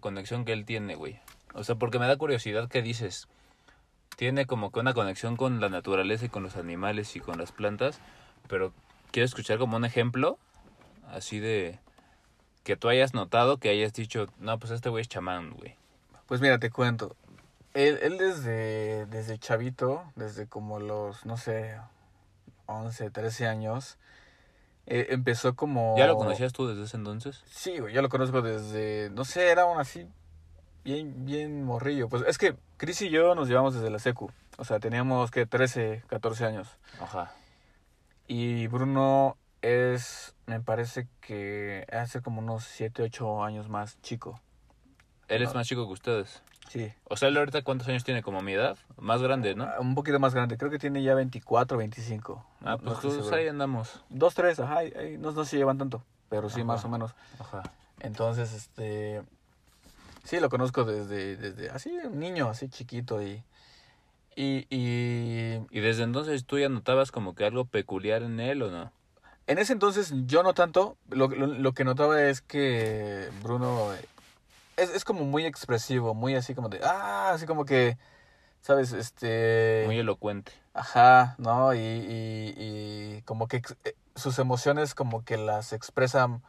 ¿cómo 0.00 0.18
es 0.18 0.24
la 0.24 0.26
conexión 0.26 0.44
que 0.44 0.52
él 0.52 0.64
tiene, 0.64 0.94
güey? 0.94 1.20
O 1.54 1.64
sea, 1.64 1.74
porque 1.74 1.98
me 1.98 2.06
da 2.06 2.16
curiosidad 2.16 2.68
que 2.68 2.82
dices, 2.82 3.28
tiene 4.16 4.46
como 4.46 4.70
que 4.70 4.80
una 4.80 4.94
conexión 4.94 5.36
con 5.36 5.60
la 5.60 5.68
naturaleza 5.68 6.26
y 6.26 6.28
con 6.28 6.42
los 6.42 6.56
animales 6.56 7.16
y 7.16 7.20
con 7.20 7.38
las 7.38 7.52
plantas, 7.52 8.00
pero 8.48 8.72
quiero 9.10 9.26
escuchar 9.26 9.58
como 9.58 9.76
un 9.76 9.84
ejemplo, 9.84 10.38
así 11.10 11.40
de 11.40 11.78
que 12.64 12.76
tú 12.76 12.88
hayas 12.88 13.14
notado, 13.14 13.58
que 13.58 13.70
hayas 13.70 13.92
dicho, 13.92 14.26
no, 14.38 14.58
pues 14.58 14.72
este 14.72 14.88
güey 14.88 15.02
es 15.02 15.08
chamán, 15.08 15.52
güey. 15.52 15.76
Pues 16.26 16.40
mira, 16.40 16.58
te 16.58 16.70
cuento. 16.70 17.16
Él, 17.74 17.98
él 18.02 18.18
desde, 18.18 19.06
desde 19.06 19.38
chavito, 19.38 20.04
desde 20.16 20.46
como 20.46 20.80
los, 20.80 21.24
no 21.24 21.36
sé, 21.36 21.76
11, 22.66 23.10
13 23.10 23.46
años, 23.46 23.98
eh, 24.90 25.06
empezó 25.10 25.54
como... 25.56 25.96
¿Ya 25.96 26.06
lo 26.06 26.16
conocías 26.16 26.52
tú 26.52 26.66
desde 26.66 26.82
ese 26.82 26.96
entonces? 26.96 27.42
Sí, 27.46 27.78
güey, 27.78 27.94
yo 27.94 28.02
lo 28.02 28.08
conozco 28.08 28.42
desde, 28.42 29.08
no 29.10 29.24
sé, 29.24 29.48
era 29.48 29.64
un 29.64 29.78
así, 29.78 30.06
bien, 30.84 31.24
bien 31.24 31.64
morrillo. 31.64 32.08
Pues 32.08 32.24
es 32.26 32.36
que 32.38 32.56
Chris 32.76 33.00
y 33.02 33.08
yo 33.10 33.34
nos 33.34 33.48
llevamos 33.48 33.72
desde 33.74 33.88
la 33.88 33.98
secu. 34.00 34.30
O 34.58 34.64
sea, 34.64 34.80
teníamos 34.80 35.30
que 35.30 35.46
13, 35.46 36.02
14 36.08 36.44
años. 36.44 36.68
Ajá. 37.00 37.32
Y 38.26 38.66
Bruno 38.66 39.36
es, 39.62 40.34
me 40.46 40.60
parece 40.60 41.06
que 41.20 41.86
hace 41.92 42.20
como 42.20 42.40
unos 42.40 42.64
7, 42.64 43.02
8 43.04 43.44
años 43.44 43.68
más 43.68 44.00
chico. 44.02 44.40
Él 45.28 45.42
es 45.42 45.50
Ah. 45.50 45.54
más 45.54 45.66
chico 45.68 45.86
que 45.86 45.92
ustedes. 45.92 46.42
Sí. 46.70 46.92
O 47.08 47.16
sea, 47.16 47.28
él 47.30 47.36
ahorita 47.36 47.62
cuántos 47.62 47.88
años 47.88 48.04
tiene 48.04 48.22
como 48.22 48.42
mi 48.42 48.52
edad? 48.52 48.78
Más 48.96 49.20
grande, 49.20 49.56
¿no? 49.56 49.64
Ah, 49.64 49.80
Un 49.80 49.96
poquito 49.96 50.20
más 50.20 50.34
grande, 50.34 50.56
creo 50.56 50.70
que 50.70 50.78
tiene 50.78 51.02
ya 51.02 51.16
24, 51.16 51.76
25. 51.76 52.46
Ah, 52.60 52.76
No- 52.80 52.92
no 52.94 53.00
pues 53.00 53.12
seguro. 53.16 53.34
ahí 53.36 53.48
andamos. 53.48 54.00
Dos, 54.08 54.34
tres, 54.36 54.60
ajá, 54.60 54.78
ahí- 54.78 55.16
no, 55.18 55.32
no 55.32 55.44
se 55.44 55.56
llevan 55.56 55.78
tanto, 55.78 56.04
pero 56.28 56.48
sí, 56.48 56.60
Ajá. 56.60 56.64
más 56.66 56.84
o 56.84 56.88
menos. 56.88 57.12
Ajá. 57.40 57.64
Entonces, 57.98 58.52
este, 58.52 59.20
sí, 60.22 60.38
lo 60.38 60.48
conozco 60.48 60.84
desde, 60.84 61.34
desde 61.36 61.70
así, 61.70 61.90
un 62.04 62.20
niño, 62.20 62.48
así 62.48 62.68
chiquito 62.68 63.20
y, 63.20 63.42
y, 64.36 64.64
y 64.70 65.60
¿Y 65.72 65.80
desde 65.80 66.04
entonces 66.04 66.44
tú 66.46 66.56
ya 66.56 66.68
notabas 66.68 67.10
como 67.10 67.34
que 67.34 67.44
algo 67.44 67.64
peculiar 67.64 68.22
en 68.22 68.38
él 68.38 68.62
o 68.62 68.70
no? 68.70 68.92
en 69.48 69.58
ese 69.58 69.72
entonces 69.72 70.12
yo 70.26 70.44
no 70.44 70.54
tanto, 70.54 70.96
lo, 71.08 71.26
lo, 71.26 71.48
lo 71.48 71.72
que 71.72 71.82
notaba 71.82 72.22
es 72.22 72.40
que 72.40 73.28
Bruno 73.42 73.90
es, 74.80 74.90
es 74.90 75.04
como 75.04 75.24
muy 75.24 75.44
expresivo, 75.46 76.14
muy 76.14 76.34
así 76.34 76.54
como 76.54 76.68
de, 76.68 76.80
ah, 76.84 77.32
así 77.34 77.46
como 77.46 77.64
que, 77.64 77.98
¿sabes? 78.62 78.92
Este... 78.92 79.84
Muy 79.86 79.98
elocuente. 79.98 80.52
Ajá, 80.74 81.34
¿no? 81.38 81.74
Y, 81.74 81.78
y, 81.78 82.54
y 83.18 83.22
como 83.22 83.48
que 83.48 83.62
eh, 83.84 83.96
sus 84.16 84.38
emociones 84.38 84.94
como 84.94 85.24
que 85.24 85.36
las 85.36 85.72
expresan 85.72 86.42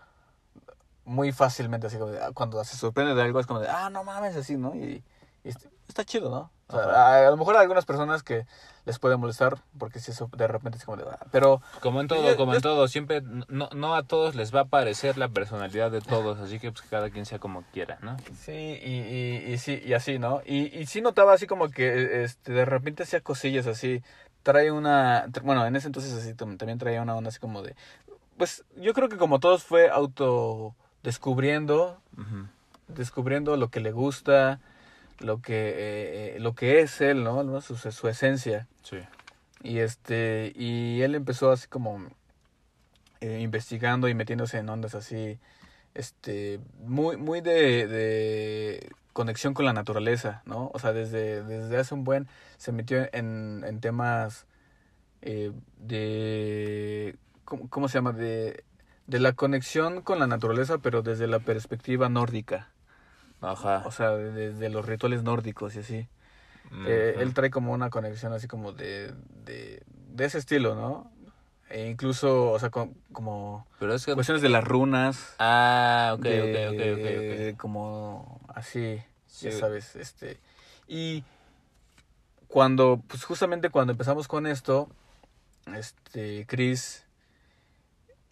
muy 1.05 1.31
fácilmente, 1.31 1.87
así 1.87 1.97
como 1.97 2.11
de, 2.11 2.19
ah, 2.21 2.31
cuando 2.33 2.63
se 2.63 2.77
sorprende 2.77 3.15
de 3.15 3.21
algo 3.21 3.39
es 3.39 3.47
como 3.47 3.59
de, 3.59 3.67
ah, 3.69 3.89
no 3.89 4.03
mames, 4.03 4.35
así, 4.35 4.55
¿no? 4.57 4.75
Y, 4.75 5.03
y 5.43 5.49
est- 5.49 5.65
está 5.87 6.05
chido, 6.05 6.29
¿no? 6.29 6.51
O 6.71 6.83
sea, 6.83 6.91
a, 7.23 7.27
a 7.27 7.29
lo 7.31 7.37
mejor 7.37 7.55
a 7.57 7.61
algunas 7.61 7.85
personas 7.85 8.23
que 8.23 8.45
les 8.85 8.97
puede 8.97 9.15
molestar, 9.17 9.57
porque 9.77 9.99
si 9.99 10.11
eso 10.11 10.29
de 10.35 10.47
repente 10.47 10.77
es 10.79 10.85
como 10.85 10.97
de, 10.97 11.03
ah, 11.09 11.19
pero 11.31 11.61
Como 11.81 12.01
en 12.01 12.07
todo, 12.07 12.35
como 12.35 12.55
en 12.55 12.61
todo, 12.61 12.87
siempre 12.87 13.21
no, 13.21 13.69
no 13.73 13.95
a 13.95 14.03
todos 14.03 14.33
les 14.35 14.53
va 14.55 14.61
a 14.61 14.65
parecer 14.65 15.17
la 15.17 15.27
personalidad 15.29 15.91
de 15.91 16.01
todos, 16.01 16.39
así 16.39 16.59
que 16.59 16.71
pues 16.71 16.83
cada 16.89 17.09
quien 17.11 17.25
sea 17.27 17.37
como 17.37 17.63
quiera, 17.73 17.99
¿no? 18.01 18.17
sí, 18.43 18.51
y, 18.51 18.95
y, 19.49 19.53
y 19.53 19.57
sí, 19.59 19.81
y 19.85 19.93
así, 19.93 20.17
¿no? 20.17 20.41
Y, 20.45 20.75
y 20.77 20.87
sí 20.87 21.01
notaba 21.01 21.33
así 21.33 21.45
como 21.45 21.69
que 21.69 22.23
este, 22.23 22.53
de 22.53 22.65
repente 22.65 23.03
hacía 23.03 23.21
cosillas 23.21 23.67
así, 23.67 24.01
trae 24.41 24.71
una, 24.71 25.27
bueno, 25.43 25.63
en 25.67 25.75
ese 25.75 25.87
entonces 25.87 26.13
así 26.13 26.31
tam- 26.33 26.57
también 26.57 26.79
traía 26.79 27.03
una 27.03 27.15
onda 27.15 27.29
así 27.29 27.39
como 27.39 27.61
de, 27.61 27.75
pues 28.37 28.63
yo 28.77 28.93
creo 28.95 29.09
que 29.09 29.17
como 29.17 29.39
todos 29.39 29.63
fue 29.63 29.91
auto 29.91 30.73
descubriendo 31.03 31.99
descubriendo 32.87 33.55
lo 33.57 33.69
que 33.69 33.79
le 33.79 33.91
gusta, 33.91 34.59
lo 35.21 35.41
que 35.41 36.35
eh, 36.35 36.39
lo 36.39 36.55
que 36.55 36.81
es 36.81 37.01
él, 37.01 37.23
¿no? 37.23 37.43
¿no? 37.43 37.61
Su, 37.61 37.75
su 37.75 38.07
esencia. 38.07 38.67
Sí. 38.83 38.97
Y 39.63 39.79
este 39.79 40.53
y 40.55 41.01
él 41.01 41.15
empezó 41.15 41.51
así 41.51 41.67
como 41.67 42.07
eh, 43.21 43.39
investigando 43.41 44.07
y 44.09 44.13
metiéndose 44.15 44.57
en 44.57 44.69
ondas 44.69 44.95
así 44.95 45.39
este 45.93 46.59
muy 46.79 47.17
muy 47.17 47.41
de, 47.41 47.87
de 47.87 48.89
conexión 49.13 49.53
con 49.53 49.65
la 49.65 49.73
naturaleza, 49.73 50.41
¿no? 50.45 50.71
O 50.73 50.79
sea, 50.79 50.93
desde 50.93 51.43
desde 51.43 51.77
hace 51.77 51.93
un 51.93 52.03
buen 52.03 52.27
se 52.57 52.71
metió 52.71 53.07
en, 53.13 53.63
en 53.67 53.79
temas 53.81 54.47
eh, 55.21 55.51
de 55.77 57.15
¿cómo, 57.45 57.69
cómo 57.69 57.87
se 57.87 57.97
llama? 57.99 58.13
de 58.13 58.63
de 59.07 59.19
la 59.19 59.33
conexión 59.33 60.01
con 60.01 60.19
la 60.19 60.27
naturaleza, 60.27 60.77
pero 60.77 61.01
desde 61.01 61.27
la 61.27 61.39
perspectiva 61.39 62.07
nórdica. 62.07 62.69
Ajá. 63.41 63.83
O 63.85 63.91
sea, 63.91 64.11
de- 64.11 64.31
desde 64.31 64.69
los 64.69 64.85
rituales 64.85 65.23
nórdicos 65.23 65.75
y 65.75 65.79
así. 65.79 66.07
Eh, 66.85 67.15
él 67.19 67.33
trae 67.33 67.51
como 67.51 67.73
una 67.73 67.89
conexión 67.89 68.33
así 68.33 68.47
como 68.47 68.71
de, 68.71 69.13
de, 69.43 69.83
de 69.85 70.25
ese 70.25 70.37
estilo, 70.37 70.75
¿no? 70.75 71.11
E 71.69 71.87
incluso, 71.89 72.51
o 72.51 72.59
sea, 72.59 72.69
con- 72.69 72.95
como 73.11 73.67
Pero 73.79 73.93
es 73.93 74.05
que... 74.05 74.13
cuestiones 74.13 74.41
de 74.41 74.49
las 74.49 74.63
runas. 74.63 75.35
Ah, 75.39 76.13
ok, 76.15 76.23
de- 76.23 76.67
ok, 76.69 76.73
ok, 76.73 76.97
ok, 76.97 77.51
ok. 77.53 77.57
Como 77.59 78.41
así, 78.53 79.01
ya 79.41 79.51
sabes, 79.51 79.95
este. 79.95 80.39
Y 80.87 81.23
cuando, 82.47 83.01
pues 83.07 83.23
justamente 83.23 83.69
cuando 83.69 83.91
empezamos 83.91 84.27
con 84.27 84.45
esto, 84.45 84.89
este, 85.73 86.45
Chris, 86.47 87.05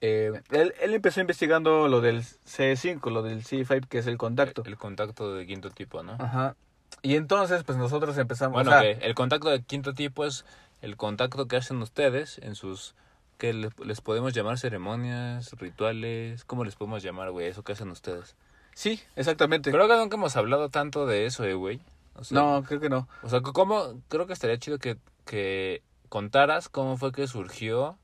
eh, 0.01 0.31
él, 0.51 0.73
él 0.81 0.93
empezó 0.93 1.19
investigando 1.21 1.87
lo 1.87 2.01
del 2.01 2.23
C5, 2.23 3.09
lo 3.11 3.21
del 3.21 3.43
C5, 3.43 3.87
que 3.87 3.99
es 3.99 4.07
el 4.07 4.17
contacto. 4.17 4.63
El 4.65 4.77
contacto 4.77 5.33
de 5.33 5.45
quinto 5.45 5.69
tipo, 5.71 6.03
¿no? 6.03 6.13
Ajá. 6.19 6.55
Y 7.01 7.15
entonces, 7.15 7.63
pues 7.63 7.77
nosotros 7.77 8.17
empezamos, 8.17 8.53
Bueno, 8.55 8.71
o 8.71 8.79
sea, 8.81 8.89
el 8.89 9.15
contacto 9.15 9.49
de 9.49 9.61
quinto 9.63 9.93
tipo 9.93 10.25
es 10.25 10.45
el 10.81 10.97
contacto 10.97 11.47
que 11.47 11.57
hacen 11.57 11.81
ustedes 11.81 12.37
en 12.39 12.55
sus 12.55 12.95
que 13.37 13.53
le- 13.53 13.69
les 13.85 14.01
podemos 14.01 14.33
llamar 14.33 14.57
ceremonias, 14.57 15.53
rituales, 15.53 16.43
¿cómo 16.43 16.65
les 16.65 16.75
podemos 16.75 17.01
llamar, 17.03 17.31
güey? 17.31 17.47
Eso 17.47 17.63
que 17.63 17.71
hacen 17.71 17.89
ustedes. 17.89 18.35
sí, 18.73 18.99
exactamente. 19.15 19.71
Creo 19.71 19.87
que 19.87 19.95
nunca 19.97 20.17
hemos 20.17 20.35
hablado 20.35 20.69
tanto 20.69 21.05
de 21.05 21.25
eso, 21.25 21.45
eh, 21.45 21.53
güey. 21.53 21.79
O 22.15 22.23
sea, 22.25 22.37
no, 22.37 22.63
creo 22.63 22.81
que 22.81 22.89
no. 22.89 23.07
O 23.23 23.29
sea, 23.29 23.39
¿cómo? 23.41 24.01
Creo 24.09 24.27
que 24.27 24.33
estaría 24.33 24.57
chido 24.57 24.77
que, 24.77 24.97
que 25.25 25.81
contaras 26.09 26.67
cómo 26.67 26.97
fue 26.97 27.13
que 27.13 27.27
surgió 27.27 27.97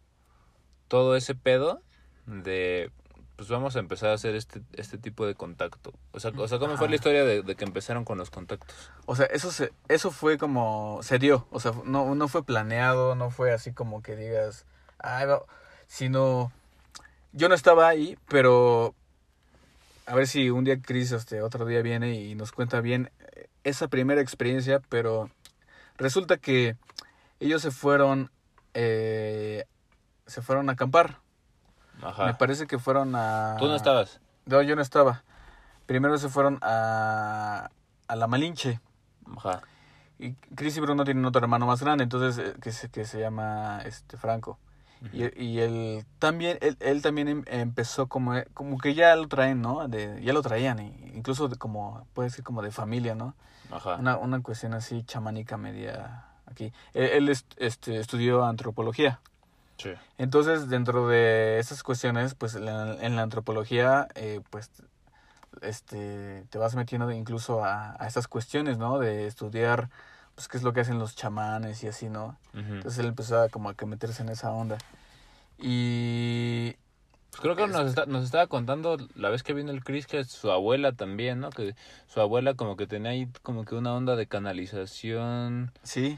todo 0.88 1.16
ese 1.16 1.36
pedo 1.36 1.82
de, 2.26 2.92
pues 3.36 3.50
vamos 3.50 3.76
a 3.76 3.80
empezar 3.80 4.10
a 4.10 4.14
hacer 4.14 4.36
este, 4.36 4.62
este 4.74 4.98
tipo 4.98 5.26
de 5.26 5.36
contacto. 5.36 5.94
O 6.12 6.20
sea, 6.20 6.32
o 6.36 6.48
sea 6.48 6.60
¿cómo 6.60 6.78
fue 6.78 6.90
la 6.90 6.96
historia 6.96 7.24
de, 7.24 7.42
de 7.42 7.56
que 7.56 7.66
empezaron 7.66 8.06
con 8.06 8.18
los 8.18 8.30
contactos? 8.30 8.92
O 9.06 9.16
sea, 9.16 9.26
eso 9.28 9.52
se, 9.52 9.72
eso 9.88 10.12
fue 10.12 10.38
como, 10.38 11.00
se 11.04 11.20
dio, 11.20 11.48
o 11.52 11.60
sea, 11.60 11.74
no, 11.84 12.16
no 12.16 12.28
fue 12.28 12.44
planeado, 12.44 13.16
no 13.16 13.30
fue 13.30 13.52
así 13.52 13.74
como 13.74 14.02
que 14.02 14.16
digas, 14.16 14.66
ay, 15.00 15.28
va", 15.28 15.42
sino, 15.88 16.52
yo 17.34 17.50
no 17.50 17.56
estaba 17.56 17.88
ahí, 17.88 18.18
pero 18.28 18.96
a 20.06 20.16
ver 20.16 20.28
si 20.28 20.50
un 20.50 20.64
día 20.64 20.82
Chris, 20.82 21.12
este, 21.12 21.42
otro 21.42 21.66
día 21.66 21.82
viene 21.82 22.14
y 22.22 22.36
nos 22.36 22.52
cuenta 22.52 22.82
bien 22.82 23.12
eh, 23.20 23.48
esa 23.64 23.88
primera 23.88 24.22
experiencia, 24.22 24.82
pero 24.90 25.30
resulta 25.98 26.38
que 26.38 26.78
ellos 27.40 27.62
se 27.62 27.72
fueron, 27.72 28.32
eh, 28.74 29.66
se 30.26 30.42
fueron 30.42 30.70
a 30.70 30.74
acampar, 30.74 31.20
me 32.26 32.34
parece 32.34 32.68
que 32.68 32.78
fueron 32.80 33.16
a... 33.16 33.56
¿Tú 33.60 33.68
no 33.68 33.76
estabas? 33.76 34.20
No, 34.46 34.62
yo 34.62 34.76
no 34.76 34.82
estaba. 34.82 35.24
Primero 35.86 36.18
se 36.18 36.30
fueron 36.30 36.60
a, 36.62 37.70
a 38.08 38.16
La 38.16 38.28
Malinche. 38.28 38.80
Ajá. 39.38 39.62
Y 40.18 40.34
Chris 40.56 40.78
y 40.78 40.80
Bruno 40.82 41.04
tienen 41.04 41.26
otro 41.26 41.42
hermano 41.42 41.66
más 41.68 41.82
grande, 41.82 42.04
entonces, 42.04 42.38
eh, 42.46 42.54
que 42.62 42.72
se, 42.72 42.90
que 42.90 43.06
se 43.06 43.20
llama 43.20 43.82
este 43.86 44.18
Franco. 44.18 44.60
Y, 45.14 45.44
y 45.44 45.60
él 45.60 46.06
también, 46.18 46.58
él, 46.62 46.78
él 46.80 47.02
también 47.04 47.28
em- 47.28 47.44
empezó 47.48 48.08
como, 48.08 48.34
como 48.56 48.80
que 48.80 48.96
ya 48.96 49.16
lo 49.16 49.28
traen, 49.28 49.62
¿no? 49.62 49.88
De, 49.88 50.20
ya 50.24 50.34
lo 50.34 50.42
traían, 50.42 50.80
incluso 50.80 51.48
de 51.48 51.58
como, 51.58 52.08
puede 52.14 52.32
ser 52.32 52.44
como 52.44 52.64
de 52.64 52.72
familia, 52.72 53.14
¿no? 53.14 53.36
Ajá. 53.72 53.96
Una, 53.98 54.18
una 54.18 54.42
cuestión 54.42 54.74
así 54.74 55.04
chamánica 55.04 55.58
media 55.58 56.26
aquí. 56.48 56.74
Él, 56.94 57.10
él 57.12 57.30
est- 57.30 57.54
este, 57.58 58.00
estudió 58.00 58.46
antropología. 58.46 59.20
Sí. 59.78 59.92
Entonces, 60.18 60.70
dentro 60.70 61.08
de 61.08 61.60
esas 61.60 61.84
cuestiones, 61.84 62.36
pues 62.36 62.56
en 62.56 62.66
la, 62.66 62.96
en 63.02 63.16
la 63.16 63.22
antropología, 63.24 64.08
eh, 64.16 64.42
pues 64.50 64.70
este, 65.62 66.46
te 66.50 66.58
vas 66.58 66.76
metiendo 66.76 67.12
incluso 67.12 67.64
a, 67.64 67.96
a 68.02 68.08
estas 68.08 68.28
cuestiones, 68.28 68.78
¿no? 68.78 69.00
De 69.00 69.28
estudiar, 69.28 69.90
pues, 70.36 70.48
qué 70.48 70.58
es 70.58 70.64
lo 70.64 70.74
que 70.74 70.82
hacen 70.82 71.00
los 71.00 71.16
chamanes 71.16 71.84
y 71.84 71.88
así, 71.88 72.10
¿no? 72.10 72.38
Entonces 72.54 73.00
él 73.00 73.08
empezó 73.08 73.42
a 73.42 73.50
como 73.50 73.70
a 73.70 73.74
que 73.74 73.86
meterse 73.86 74.22
en 74.24 74.30
esa 74.30 74.52
onda. 74.52 74.78
Y... 75.58 76.76
Pues 77.32 77.42
creo 77.42 77.56
que 77.58 77.68
nos, 77.68 77.88
está- 77.88 78.06
nos 78.06 78.24
estaba 78.24 78.48
contando 78.48 78.98
la 79.16 79.30
vez 79.30 79.44
que 79.44 79.54
vino 79.54 79.72
el 79.72 79.84
Chris 79.84 80.08
que 80.08 80.24
su 80.24 80.52
abuela 80.52 80.94
también, 80.94 81.42
¿no? 81.42 81.50
Que 81.50 81.76
su 82.08 82.22
abuela 82.22 82.54
como 82.54 82.78
que 82.78 82.88
tenía 82.88 83.12
ahí 83.12 83.28
como 83.42 83.66
que 83.66 83.76
una 83.76 83.94
onda 83.94 84.16
de 84.16 84.26
canalización, 84.28 85.72
Sí, 85.84 86.18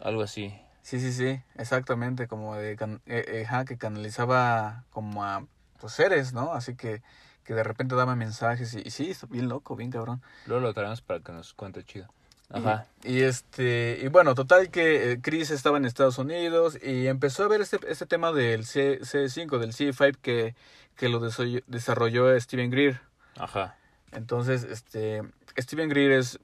algo 0.00 0.22
así. 0.22 0.52
Sí, 0.88 1.00
sí, 1.00 1.12
sí, 1.12 1.42
exactamente, 1.56 2.28
como 2.28 2.56
de, 2.56 2.72
eh, 2.72 2.98
eh, 3.06 3.44
ajá, 3.46 3.66
que 3.66 3.76
canalizaba 3.76 4.84
como 4.88 5.22
a, 5.22 5.44
pues, 5.78 5.92
seres, 5.92 6.32
¿no? 6.32 6.54
Así 6.54 6.76
que, 6.76 7.02
que 7.44 7.52
de 7.52 7.62
repente 7.62 7.94
daba 7.94 8.16
mensajes 8.16 8.72
y, 8.72 8.80
y 8.82 8.90
sí, 8.90 9.10
está 9.10 9.26
bien 9.26 9.50
loco, 9.50 9.76
bien 9.76 9.90
cabrón. 9.90 10.22
Luego 10.46 10.62
lo 10.62 10.72
traemos 10.72 11.02
para 11.02 11.20
que 11.20 11.30
nos 11.30 11.52
cuente 11.52 11.84
chido. 11.84 12.08
Ajá. 12.48 12.86
Y, 13.04 13.18
y 13.18 13.20
este, 13.20 13.98
y 14.02 14.08
bueno, 14.08 14.34
total 14.34 14.70
que 14.70 15.12
eh, 15.12 15.20
Chris 15.20 15.50
estaba 15.50 15.76
en 15.76 15.84
Estados 15.84 16.16
Unidos 16.16 16.78
y 16.82 17.06
empezó 17.06 17.44
a 17.44 17.48
ver 17.48 17.60
este, 17.60 17.78
este 17.86 18.06
tema 18.06 18.32
del 18.32 18.64
C, 18.64 19.00
C5, 19.02 19.58
del 19.58 19.74
C5 19.74 20.16
que, 20.22 20.54
que 20.96 21.10
lo 21.10 21.20
desarrolló 21.20 22.40
Steven 22.40 22.70
Greer. 22.70 23.02
Ajá. 23.36 23.76
Entonces, 24.12 24.64
este, 24.64 25.20
Steven 25.58 25.90
Greer 25.90 26.12
es 26.12 26.40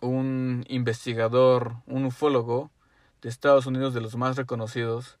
un 0.00 0.64
investigador, 0.66 1.76
un 1.86 2.06
ufólogo 2.06 2.72
de 3.26 3.30
Estados 3.30 3.66
Unidos 3.66 3.92
de 3.92 4.00
los 4.00 4.14
más 4.14 4.36
reconocidos 4.36 5.18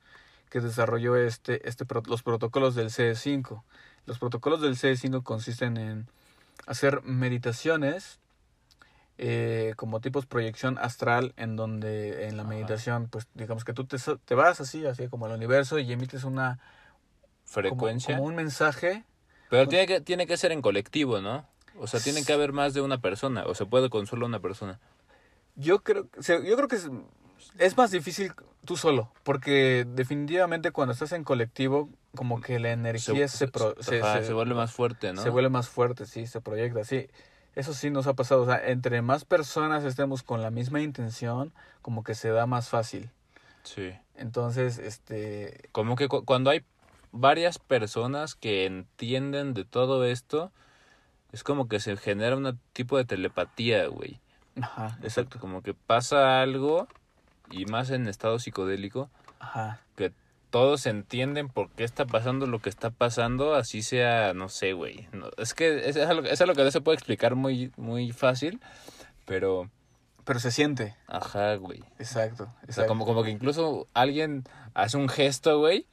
que 0.48 0.60
desarrolló 0.60 1.16
este, 1.16 1.68
este, 1.68 1.84
los 2.06 2.22
protocolos 2.22 2.76
del 2.76 2.90
C5. 2.90 3.64
Los 4.06 4.20
protocolos 4.20 4.60
del 4.60 4.76
C5 4.76 5.24
consisten 5.24 5.76
en 5.76 6.06
hacer 6.68 7.02
meditaciones 7.02 8.20
eh, 9.18 9.72
como 9.74 10.00
tipos 10.00 10.24
proyección 10.24 10.78
astral 10.78 11.34
en 11.36 11.56
donde 11.56 12.28
en 12.28 12.36
la 12.36 12.44
Ajá. 12.44 12.50
meditación 12.50 13.08
pues 13.08 13.26
digamos 13.34 13.64
que 13.64 13.72
tú 13.72 13.86
te, 13.86 13.96
te 14.24 14.34
vas 14.36 14.60
así 14.60 14.86
así 14.86 15.08
como 15.08 15.26
al 15.26 15.32
universo 15.32 15.80
y 15.80 15.90
emites 15.92 16.22
una 16.22 16.58
como- 16.58 16.70
Frecuencia. 17.44 18.14
como 18.14 18.28
un 18.28 18.36
mensaje 18.36 19.02
Pero 19.50 19.66
tiene 19.66 19.86
que, 19.88 20.00
tiene 20.00 20.28
que 20.28 20.36
ser 20.36 20.52
en 20.52 20.62
colectivo, 20.62 21.20
¿no? 21.20 21.44
O 21.76 21.88
sea, 21.88 21.98
tiene 21.98 22.24
que 22.24 22.32
haber 22.32 22.52
más 22.52 22.72
de 22.72 22.82
una 22.82 23.00
persona. 23.00 23.44
O 23.46 23.54
se 23.56 23.66
puede 23.66 23.90
con 23.90 24.06
solo 24.06 24.26
una 24.26 24.38
persona. 24.40 24.78
Yo 25.56 25.82
creo, 25.82 26.08
yo 26.22 26.56
creo 26.56 26.68
que 26.68 26.78
es, 27.58 27.76
más 27.76 27.90
difícil 27.90 28.32
tú 28.64 28.76
solo, 28.76 29.10
porque 29.22 29.86
definitivamente 29.88 30.70
cuando 30.72 30.92
estás 30.92 31.12
en 31.12 31.24
colectivo, 31.24 31.88
como 32.14 32.40
que 32.40 32.58
la 32.58 32.72
energía 32.72 33.28
se, 33.28 33.48
pro- 33.48 33.74
se, 33.80 34.02
se- 34.02 34.32
vuelve 34.32 34.54
más 34.54 34.72
fuerte, 34.72 35.12
¿no? 35.12 35.22
se 35.22 35.30
vuelve 35.30 35.50
más 35.50 35.68
fuerte, 35.68 36.06
sí, 36.06 36.26
se 36.26 36.40
proyecta, 36.40 36.84
sí. 36.84 37.08
Eso 37.54 37.72
sí 37.72 37.88
nos 37.90 38.06
ha 38.06 38.14
pasado, 38.14 38.42
o 38.42 38.46
sea, 38.46 38.66
entre 38.66 39.00
más 39.00 39.24
personas 39.24 39.84
estemos 39.84 40.22
con 40.22 40.42
la 40.42 40.50
misma 40.50 40.82
intención, 40.82 41.52
como 41.80 42.04
que 42.04 42.14
se 42.14 42.28
da 42.28 42.46
más 42.46 42.68
fácil. 42.68 43.10
Sí. 43.62 43.94
Entonces, 44.14 44.78
este, 44.78 45.68
Como 45.72 45.96
que 45.96 46.08
cu- 46.08 46.24
cuando 46.24 46.50
hay 46.50 46.64
varias 47.12 47.58
personas 47.58 48.34
que 48.34 48.66
entienden 48.66 49.54
de 49.54 49.64
todo 49.64 50.04
esto, 50.04 50.52
es 51.32 51.42
como 51.42 51.66
que 51.68 51.80
se 51.80 51.96
genera 51.96 52.36
un 52.36 52.58
tipo 52.72 52.96
de 52.98 53.04
telepatía, 53.04 53.86
güey. 53.86 54.20
ajá, 54.60 54.98
exacto, 55.02 55.38
como 55.38 55.62
que 55.62 55.74
pasa 55.74 56.40
algo, 56.42 56.88
y 57.50 57.64
más 57.66 57.90
en 57.90 58.06
estado 58.08 58.38
psicodélico, 58.38 59.10
ajá, 59.38 59.80
que 59.96 60.12
todos 60.50 60.86
entienden 60.86 61.48
por 61.48 61.70
qué 61.70 61.84
está 61.84 62.06
pasando 62.06 62.46
lo 62.46 62.60
que 62.60 62.70
está 62.70 62.90
pasando, 62.90 63.54
así 63.54 63.82
sea, 63.82 64.32
no 64.34 64.48
sé, 64.48 64.72
güey. 64.72 65.08
No, 65.12 65.28
es 65.36 65.54
que 65.54 65.88
es, 65.88 65.96
es 65.96 66.08
algo, 66.08 66.26
es 66.26 66.40
algo 66.40 66.54
que 66.54 66.64
no 66.64 66.70
se 66.70 66.80
puede 66.80 66.96
explicar 66.96 67.34
muy, 67.34 67.72
muy 67.76 68.12
fácil, 68.12 68.60
pero, 69.24 69.68
pero 70.24 70.38
se 70.40 70.50
siente, 70.50 70.94
ajá, 71.08 71.56
güey. 71.56 71.80
exacto, 71.98 72.44
O 72.44 72.46
sea, 72.46 72.64
exacto. 72.64 72.88
como, 72.88 73.04
como 73.04 73.22
que 73.22 73.30
incluso 73.30 73.86
alguien 73.92 74.44
hace 74.74 74.96
un 74.96 75.08
gesto, 75.08 75.58
güey, 75.58 75.86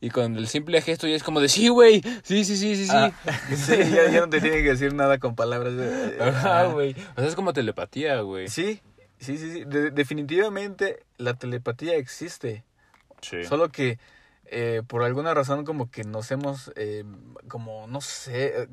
y 0.00 0.10
con 0.10 0.36
el 0.36 0.48
simple 0.48 0.80
gesto 0.82 1.06
ya 1.06 1.14
es 1.14 1.22
como 1.22 1.40
de, 1.40 1.48
sí, 1.48 1.68
güey, 1.68 2.00
sí, 2.24 2.44
sí, 2.44 2.56
sí, 2.56 2.74
sí, 2.76 2.86
sí. 2.86 2.92
Ah, 2.92 3.12
sí, 3.54 3.76
ya, 3.92 4.10
ya 4.10 4.20
no 4.20 4.28
te 4.28 4.40
tiene 4.40 4.58
que 4.62 4.70
decir 4.70 4.94
nada 4.94 5.18
con 5.18 5.34
palabras. 5.36 5.74
eh, 5.76 6.18
Ajá, 6.20 6.64
güey. 6.66 6.96
O 7.16 7.20
sea, 7.20 7.26
es 7.28 7.36
como 7.36 7.52
telepatía, 7.52 8.20
güey. 8.22 8.48
Sí, 8.48 8.80
sí, 9.20 9.38
sí, 9.38 9.52
sí. 9.52 9.64
De- 9.64 9.90
definitivamente 9.90 11.04
la 11.16 11.34
telepatía 11.34 11.96
existe. 11.96 12.64
Sí. 13.20 13.44
Solo 13.44 13.68
que 13.68 13.98
eh, 14.46 14.82
por 14.86 15.02
alguna 15.04 15.32
razón 15.34 15.64
como 15.64 15.90
que 15.90 16.02
nos 16.04 16.30
hemos, 16.30 16.72
eh, 16.76 17.04
como 17.48 17.86
no 17.86 18.00
sé, 18.00 18.68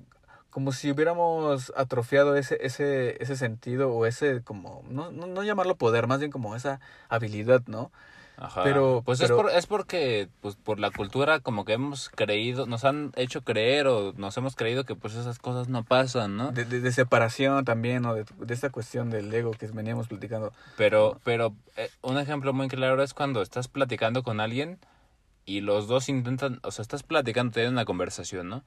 como 0.49 0.71
si 0.71 0.89
hubiéramos 0.89 1.71
atrofiado 1.75 2.35
ese, 2.35 2.57
ese, 2.61 3.21
ese 3.21 3.35
sentido 3.35 3.91
o 3.91 4.05
ese 4.07 4.41
como, 4.41 4.83
no, 4.89 5.11
no, 5.11 5.27
no 5.27 5.43
llamarlo 5.43 5.75
poder, 5.75 6.07
más 6.07 6.19
bien 6.19 6.31
como 6.31 6.55
esa 6.55 6.79
habilidad, 7.09 7.61
¿no? 7.67 7.91
Ajá. 8.39 8.63
pero- 8.63 9.01
pues 9.03 9.19
pero- 9.19 9.35
es, 9.35 9.41
por, 9.41 9.51
es 9.51 9.65
porque, 9.65 10.29
pues 10.41 10.55
por 10.55 10.79
la 10.79 10.91
cultura 10.91 11.39
como 11.39 11.65
que 11.65 11.73
hemos 11.73 12.09
creído, 12.09 12.67
nos 12.67 12.85
han 12.85 13.11
hecho 13.15 13.43
creer 13.43 13.87
o 13.87 14.13
nos 14.15 14.37
hemos 14.37 14.55
creído 14.55 14.83
que 14.85 14.95
pues 14.95 15.15
esas 15.15 15.39
cosas 15.39 15.69
no 15.69 15.83
pasan, 15.83 16.37
¿no? 16.37 16.51
De, 16.51 16.63
de, 16.65 16.79
de 16.79 16.91
separación 16.91 17.65
también, 17.65 18.05
o 18.05 18.13
de, 18.13 18.25
de 18.37 18.53
esta 18.53 18.69
cuestión 18.69 19.09
del 19.09 19.33
ego 19.33 19.51
que 19.51 19.65
veníamos 19.67 20.07
platicando. 20.07 20.53
Pero, 20.77 21.19
pero 21.23 21.53
eh, 21.77 21.89
un 22.03 22.17
ejemplo 22.19 22.53
muy 22.53 22.67
claro 22.67 23.01
es 23.01 23.13
cuando 23.13 23.41
estás 23.41 23.67
platicando 23.67 24.21
con 24.23 24.39
alguien 24.39 24.77
y 25.45 25.61
los 25.61 25.87
dos 25.87 26.07
intentan, 26.09 26.59
o 26.63 26.71
sea, 26.71 26.83
estás 26.83 27.03
platicando, 27.03 27.53
teniendo 27.53 27.73
una 27.73 27.85
conversación, 27.85 28.49
¿no? 28.49 28.63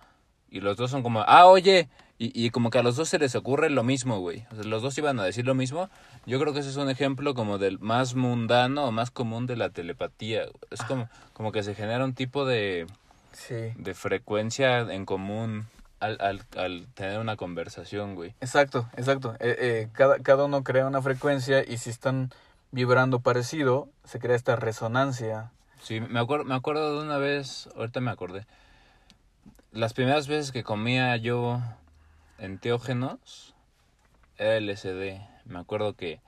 Y 0.50 0.60
los 0.60 0.76
dos 0.76 0.90
son 0.90 1.02
como, 1.02 1.22
ah, 1.26 1.46
oye, 1.46 1.88
y, 2.18 2.32
y 2.46 2.50
como 2.50 2.70
que 2.70 2.78
a 2.78 2.82
los 2.82 2.96
dos 2.96 3.08
se 3.08 3.18
les 3.18 3.34
ocurre 3.34 3.70
lo 3.70 3.82
mismo, 3.82 4.18
güey. 4.18 4.44
O 4.50 4.56
sea, 4.56 4.64
los 4.64 4.82
dos 4.82 4.96
iban 4.98 5.18
a 5.20 5.24
decir 5.24 5.46
lo 5.46 5.54
mismo. 5.54 5.88
Yo 6.26 6.38
creo 6.40 6.52
que 6.52 6.58
ese 6.60 6.68
es 6.70 6.76
un 6.76 6.90
ejemplo 6.90 7.34
como 7.34 7.58
del 7.58 7.78
más 7.78 8.14
mundano 8.14 8.84
o 8.84 8.92
más 8.92 9.10
común 9.10 9.46
de 9.46 9.56
la 9.56 9.70
telepatía. 9.70 10.42
Es 10.70 10.82
como, 10.82 11.08
como 11.32 11.52
que 11.52 11.62
se 11.62 11.74
genera 11.74 12.04
un 12.04 12.14
tipo 12.14 12.44
de, 12.44 12.86
Sí. 13.32 13.72
de 13.76 13.94
frecuencia 13.94 14.80
en 14.80 15.06
común 15.06 15.66
al, 16.00 16.18
al, 16.20 16.42
al 16.56 16.86
tener 16.94 17.18
una 17.20 17.36
conversación, 17.36 18.14
güey. 18.16 18.34
Exacto, 18.40 18.88
exacto. 18.96 19.34
Eh, 19.38 19.56
eh, 19.58 19.88
cada, 19.92 20.18
cada 20.18 20.44
uno 20.44 20.64
crea 20.64 20.86
una 20.86 21.00
frecuencia 21.00 21.62
y 21.66 21.78
si 21.78 21.90
están 21.90 22.30
vibrando 22.72 23.20
parecido, 23.20 23.88
se 24.04 24.18
crea 24.18 24.36
esta 24.36 24.56
resonancia. 24.56 25.52
Sí, 25.82 26.00
me 26.00 26.20
acuerdo, 26.20 26.44
me 26.44 26.54
acuerdo 26.54 26.98
de 26.98 27.04
una 27.06 27.18
vez, 27.18 27.68
ahorita 27.76 28.00
me 28.00 28.10
acordé. 28.10 28.46
Las 29.72 29.94
primeras 29.94 30.26
veces 30.26 30.50
que 30.50 30.64
comía 30.64 31.16
yo 31.16 31.60
enteógenos 32.38 33.54
era 34.36 34.58
LSD. 34.58 35.20
Me 35.44 35.58
acuerdo 35.60 35.94
que 35.94 36.20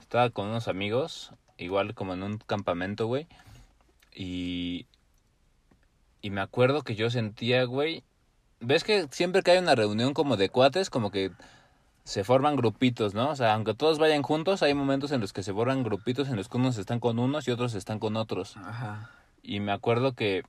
estaba 0.00 0.28
con 0.28 0.48
unos 0.48 0.68
amigos, 0.68 1.32
igual 1.56 1.94
como 1.94 2.12
en 2.12 2.22
un 2.22 2.38
campamento, 2.38 3.06
güey. 3.06 3.26
Y, 4.14 4.86
y 6.20 6.28
me 6.28 6.42
acuerdo 6.42 6.82
que 6.82 6.96
yo 6.96 7.08
sentía, 7.08 7.64
güey. 7.64 8.04
¿Ves 8.60 8.84
que 8.84 9.08
siempre 9.10 9.42
que 9.42 9.52
hay 9.52 9.58
una 9.58 9.74
reunión 9.74 10.12
como 10.12 10.36
de 10.36 10.50
cuates, 10.50 10.90
como 10.90 11.10
que 11.10 11.30
se 12.04 12.24
forman 12.24 12.56
grupitos, 12.56 13.14
¿no? 13.14 13.30
O 13.30 13.36
sea, 13.36 13.54
aunque 13.54 13.72
todos 13.74 13.98
vayan 13.98 14.22
juntos, 14.22 14.62
hay 14.62 14.74
momentos 14.74 15.12
en 15.12 15.22
los 15.22 15.32
que 15.32 15.42
se 15.42 15.54
forman 15.54 15.82
grupitos 15.82 16.28
en 16.28 16.36
los 16.36 16.48
que 16.48 16.58
unos 16.58 16.76
están 16.76 17.00
con 17.00 17.18
unos 17.18 17.48
y 17.48 17.52
otros 17.52 17.74
están 17.74 17.98
con 17.98 18.16
otros. 18.16 18.56
Ajá. 18.58 19.10
Y 19.42 19.60
me 19.60 19.72
acuerdo 19.72 20.12
que 20.12 20.42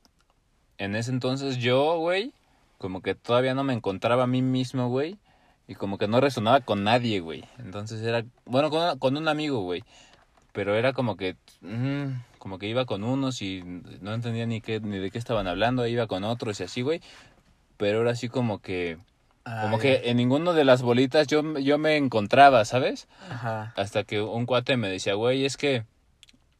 en 0.78 0.96
ese 0.96 1.10
entonces 1.10 1.58
yo, 1.58 1.98
güey, 1.98 2.32
como 2.78 3.02
que 3.02 3.14
todavía 3.14 3.54
no 3.54 3.64
me 3.64 3.74
encontraba 3.74 4.24
a 4.24 4.28
mí 4.28 4.42
mismo, 4.42 4.88
güey. 4.88 5.18
Y 5.66 5.74
como 5.74 5.98
que 5.98 6.08
no 6.08 6.20
resonaba 6.20 6.60
con 6.60 6.82
nadie, 6.82 7.20
güey. 7.20 7.44
Entonces 7.58 8.00
era, 8.02 8.24
bueno, 8.46 8.70
con, 8.70 8.98
con 8.98 9.16
un 9.16 9.28
amigo, 9.28 9.60
güey. 9.60 9.84
Pero 10.52 10.74
era 10.74 10.94
como 10.94 11.16
que, 11.16 11.36
mm, 11.60 12.38
como 12.38 12.58
que 12.58 12.68
iba 12.68 12.86
con 12.86 13.04
unos 13.04 13.42
y 13.42 13.62
no 14.00 14.14
entendía 14.14 14.46
ni 14.46 14.62
qué, 14.62 14.80
ni 14.80 14.98
de 14.98 15.10
qué 15.10 15.18
estaban 15.18 15.46
hablando. 15.46 15.86
Iba 15.86 16.06
con 16.06 16.24
otros 16.24 16.60
y 16.60 16.64
así, 16.64 16.80
güey. 16.80 17.02
Pero 17.76 18.00
era 18.00 18.12
así 18.12 18.28
como 18.28 18.60
que, 18.60 18.96
como 19.62 19.78
que 19.78 20.02
en 20.04 20.16
ninguno 20.16 20.54
de 20.54 20.64
las 20.64 20.82
bolitas 20.82 21.26
yo, 21.26 21.58
yo 21.58 21.76
me 21.78 21.96
encontraba, 21.96 22.64
¿sabes? 22.64 23.06
Ajá. 23.30 23.72
Hasta 23.76 24.04
que 24.04 24.20
un 24.22 24.46
cuate 24.46 24.76
me 24.76 24.88
decía, 24.88 25.14
güey, 25.14 25.44
es 25.44 25.56
que... 25.56 25.84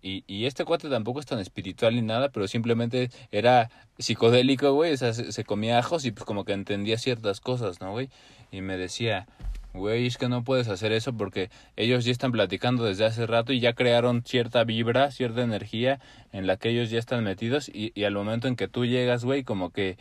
Y, 0.02 0.25
y 0.26 0.47
este 0.47 0.64
cuate 0.64 0.88
tampoco 0.88 1.21
es 1.21 1.26
tan 1.26 1.38
espiritual 1.38 1.95
ni 1.95 2.02
nada, 2.02 2.31
pero 2.31 2.47
simplemente 2.47 3.11
era 3.33 3.71
psicodélico, 3.99 4.73
güey. 4.73 4.97
Se 4.97 5.45
comía 5.45 5.78
ajos 5.78 6.05
y 6.05 6.12
pues 6.12 6.25
como 6.25 6.45
que 6.45 6.52
entendía 6.52 6.99
ciertas 6.99 7.40
cosas, 7.40 7.81
¿no, 7.81 7.90
güey? 7.93 8.09
Y 8.52 8.61
me 8.61 8.76
decía, 8.76 9.26
güey, 9.75 10.07
es 10.07 10.17
que 10.17 10.28
no 10.28 10.45
puedes 10.45 10.69
hacer 10.69 10.93
eso 10.93 11.12
porque 11.12 11.50
ellos 11.76 12.05
ya 12.05 12.12
están 12.12 12.33
platicando 12.33 12.85
desde 12.85 13.05
hace 13.05 13.26
rato 13.26 13.52
y 13.52 13.61
ya 13.61 13.73
crearon 13.73 14.23
cierta 14.25 14.64
vibra, 14.64 15.11
cierta 15.11 15.43
energía 15.43 16.00
en 16.33 16.47
la 16.47 16.57
que 16.57 16.71
ellos 16.71 16.90
ya 16.90 16.99
están 16.99 17.25
metidos 17.25 17.69
y, 17.69 17.93
y 17.95 18.05
al 18.05 18.14
momento 18.14 18.49
en 18.49 18.57
que 18.57 18.69
tú 18.69 18.87
llegas, 18.87 19.25
güey, 19.25 19.45
como 19.45 19.71
que, 19.71 19.99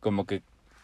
como 0.00 0.26
que 0.26 0.42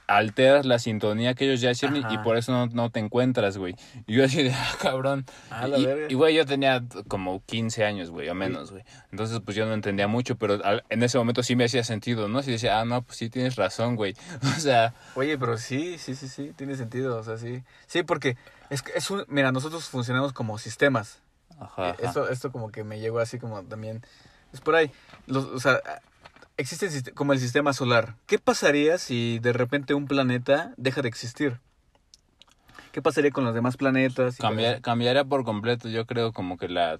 alteras 0.09 0.65
la 0.67 0.79
sintonía 0.79 1.35
que 1.35 1.45
ellos 1.47 1.61
ya 1.61 1.71
hicieron 1.71 1.97
y, 2.11 2.19
por 2.19 2.37
eso 2.37 2.53
no, 2.53 2.67
no 2.67 2.91
te 2.91 3.01
encuentras, 3.01 3.59
güey. 3.59 3.75
Y 4.07 4.15
yo 4.17 4.25
así 4.25 4.43
de, 4.43 4.53
ah, 4.55 4.75
cabrón. 4.81 5.25
A 5.51 5.67
la 5.67 5.79
y, 6.09 6.15
güey, 6.15 6.35
yo 6.35 6.47
tenía 6.47 6.83
como 7.09 7.43
15 7.47 7.85
años, 7.85 8.11
güey, 8.11 8.29
o 8.29 8.35
menos, 8.35 8.71
güey. 8.71 8.85
Entonces, 9.11 9.41
pues 9.45 9.57
yo 9.57 9.67
no 9.67 9.75
entendía 9.75 10.07
mucho, 10.09 10.37
pero 10.37 10.65
al- 10.65 10.85
en 10.91 11.03
ese 11.03 11.19
momento 11.19 11.43
sí 11.43 11.57
me 11.57 11.65
hacía 11.65 11.83
sentido, 11.85 12.29
¿no? 12.29 12.43
Sí 12.43 12.53
decía, 12.53 12.81
ah, 12.81 12.85
no, 12.85 13.03
pues 13.03 13.19
sí 13.19 13.31
tienes 13.31 13.57
razón, 13.57 13.97
güey. 13.97 14.15
O 14.57 14.61
sea, 14.61 14.95
Oye, 15.15 15.37
pero 15.39 15.59
sí, 15.59 15.99
sí, 15.99 16.15
sí, 16.15 16.29
sí, 16.29 16.53
tiene 16.57 16.77
sentido, 16.77 17.17
o 17.19 17.23
sea, 17.25 17.37
sí. 17.37 17.63
Sí, 17.87 18.03
porque 18.03 18.37
es, 18.71 18.83
es 18.95 19.11
un, 19.11 19.25
mira, 19.29 19.53
nosotros 19.53 19.89
funcionamos 19.89 20.33
como 20.33 20.59
sistemas. 20.59 21.21
ajá, 21.59 21.91
Eh, 21.91 21.95
ajá. 21.99 22.07
Esto, 22.07 22.29
esto 22.29 22.53
como 22.53 22.71
que 22.71 22.85
me 22.85 23.01
llegó 23.01 23.19
así 23.19 23.39
como 23.39 23.63
también, 23.65 24.03
es 24.53 24.61
por 24.61 24.77
ahí. 24.77 24.91
Los, 25.27 25.45
o 25.47 25.59
sea, 25.61 25.81
existe 26.57 27.13
como 27.13 27.33
el 27.33 27.39
sistema 27.39 27.73
solar. 27.73 28.17
¿Qué 28.27 28.39
pasaría 28.39 28.99
si 28.99 29.39
de 29.41 29.53
repente 29.53 29.95
un 29.95 30.07
planeta 30.07 30.73
deja 30.77 31.03
de 31.03 31.09
existir? 31.09 31.61
¿Qué 32.93 33.03
pasaría 33.03 33.31
con 33.31 33.45
los 33.45 33.55
demás 33.55 33.77
planetas? 33.77 34.37
Cambiar, 34.39 34.81
cambiaría 34.81 35.25
por 35.25 35.45
completo, 35.45 35.89
yo 35.89 36.07
creo, 36.07 36.33
como 36.33 36.57
que 36.57 36.69
la 36.69 36.99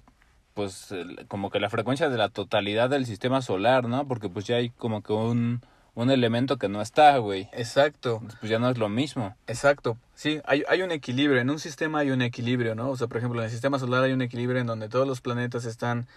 pues 0.53 0.93
como 1.27 1.51
que 1.51 1.59
la 1.59 1.69
frecuencia 1.69 2.09
de 2.09 2.17
la 2.17 2.29
totalidad 2.29 2.89
del 2.89 3.05
sistema 3.05 3.43
solar, 3.43 3.87
¿no? 3.87 4.07
Porque 4.07 4.27
pues 4.27 4.45
ya 4.45 4.55
hay 4.55 4.71
como 4.71 5.03
que 5.03 5.13
un, 5.13 5.61
un 5.93 6.09
elemento 6.09 6.57
que 6.57 6.67
no 6.67 6.81
está, 6.81 7.15
güey. 7.17 7.47
Exacto, 7.53 8.23
Pues 8.39 8.49
ya 8.49 8.57
no 8.57 8.67
es 8.69 8.77
lo 8.79 8.89
mismo. 8.89 9.35
exacto. 9.45 9.97
Sí, 10.15 10.41
hay, 10.45 10.63
hay 10.67 10.81
un 10.81 10.91
equilibrio. 10.91 11.39
En 11.39 11.51
un 11.51 11.59
sistema 11.59 11.99
hay 11.99 12.09
un 12.09 12.23
equilibrio, 12.23 12.73
¿no? 12.73 12.89
O 12.89 12.97
sea, 12.97 13.05
por 13.05 13.17
ejemplo, 13.17 13.39
en 13.39 13.45
el 13.45 13.51
sistema 13.51 13.77
solar 13.77 14.03
hay 14.03 14.13
un 14.13 14.21
equilibrio 14.23 14.59
en 14.59 14.65
donde 14.65 14.89
todos 14.89 15.07
los 15.07 15.21
planetas 15.21 15.65
están 15.65 16.07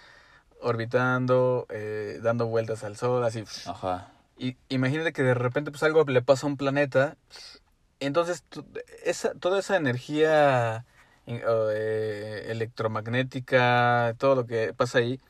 orbitando, 0.63 1.67
eh, 1.71 2.19
dando 2.23 2.47
vueltas 2.47 2.85
al 2.85 2.97
Sol, 2.97 3.25
así. 3.25 3.45
Ajá. 3.67 4.09
Y 4.37 4.57
imagínate 4.69 5.13
que 5.13 5.23
de 5.23 5.35
repente 5.35 5.71
pues 5.71 5.83
algo 5.83 6.05
le 6.05 6.23
pasa 6.23 6.47
a 6.47 6.51
un 6.51 6.57
planeta. 6.57 7.17
Entonces, 7.99 8.45
esa, 9.05 9.35
toda 9.35 9.59
esa 9.59 9.77
energía 9.77 10.85
eh, 11.27 11.43
eh, 11.47 12.47
electromagnética, 12.49 14.15
todo 14.19 14.35
lo 14.35 14.47
que 14.47 14.73
pasa 14.75 14.99
ahí, 14.99 15.21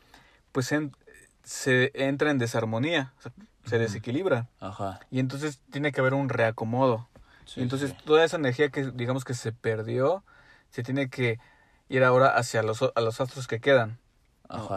pues 0.53 0.71
en- 0.73 0.95
se 1.43 1.91
entra 1.95 2.31
en 2.31 2.39
desarmonía, 2.39 3.13
o 3.19 3.23
sea, 3.23 3.33
se 3.65 3.79
desequilibra. 3.79 4.49
Ajá. 4.61 5.01
Y 5.11 5.19
entonces 5.19 5.61
tiene 5.71 5.91
que 5.93 6.01
haber 6.01 6.15
un 6.15 6.29
reacomodo. 6.29 7.09
Sí, 7.45 7.61
y 7.61 7.63
entonces 7.65 7.91
sí. 7.91 7.97
toda 8.05 8.25
esa 8.25 8.37
energía 8.37 8.69
que 8.69 8.91
digamos 8.93 9.25
que 9.25 9.35
se 9.35 9.51
perdió, 9.53 10.23
se 10.71 10.83
tiene 10.85 11.09
que 11.11 11.39
ir 11.89 12.05
ahora 12.05 12.37
hacia 12.37 12.63
los, 12.63 12.81
a 12.83 13.01
los 13.01 13.21
astros 13.21 13.49
que 13.49 13.59
quedan. 13.61 13.99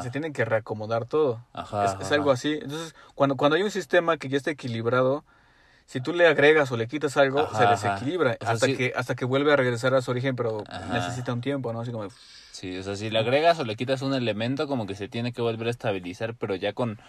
Se 0.02 0.12
tiene 0.12 0.32
que 0.32 0.46
reacomodar 0.46 1.06
todo. 1.06 1.40
Ajá. 1.54 1.98
Es, 2.00 2.12
algo 2.12 2.32
así. 2.32 2.54
Entonces, 2.54 2.96
cuando, 3.16 3.36
cuando 3.36 3.56
hay 3.56 3.64
un 3.64 3.72
sistema 3.72 4.18
que 4.18 4.30
ya 4.30 4.38
está 4.38 4.52
equilibrado, 4.52 5.24
si 5.86 6.00
tú 6.02 6.14
le 6.14 6.28
agregas 6.28 6.72
o 6.72 6.78
le 6.78 6.88
quitas 6.88 7.18
algo, 7.18 7.40
Ajá, 7.40 7.58
se 7.58 7.66
desequilibra. 7.68 8.38
O 8.40 8.46
sea, 8.46 8.54
hasta, 8.54 8.66
sí- 8.68 8.78
que, 8.78 8.94
hasta 8.96 9.16
que 9.16 9.26
vuelve 9.26 9.52
a 9.52 9.56
regresar 9.56 9.94
a 9.94 10.02
su 10.02 10.12
origen, 10.12 10.36
pero 10.36 10.64
Ajá. 10.70 10.94
necesita 10.94 11.34
un 11.34 11.42
tiempo, 11.42 11.74
¿no? 11.74 11.82
Así 11.82 11.92
como... 11.92 12.08
Sí, 12.52 12.78
o 12.78 12.84
sea, 12.84 12.96
si 12.96 13.10
le 13.10 13.18
agregas 13.18 13.60
o 13.60 13.64
le 13.66 13.76
quitas 13.76 14.04
un 14.04 14.14
elemento, 14.14 14.68
como 14.68 14.86
que 14.86 14.96
se 14.96 15.08
tiene 15.08 15.34
que 15.34 15.42
volver 15.42 15.68
a 15.68 15.72
estabilizar, 15.72 16.36
pero 16.36 16.56
ya 16.56 16.74
con, 16.74 17.00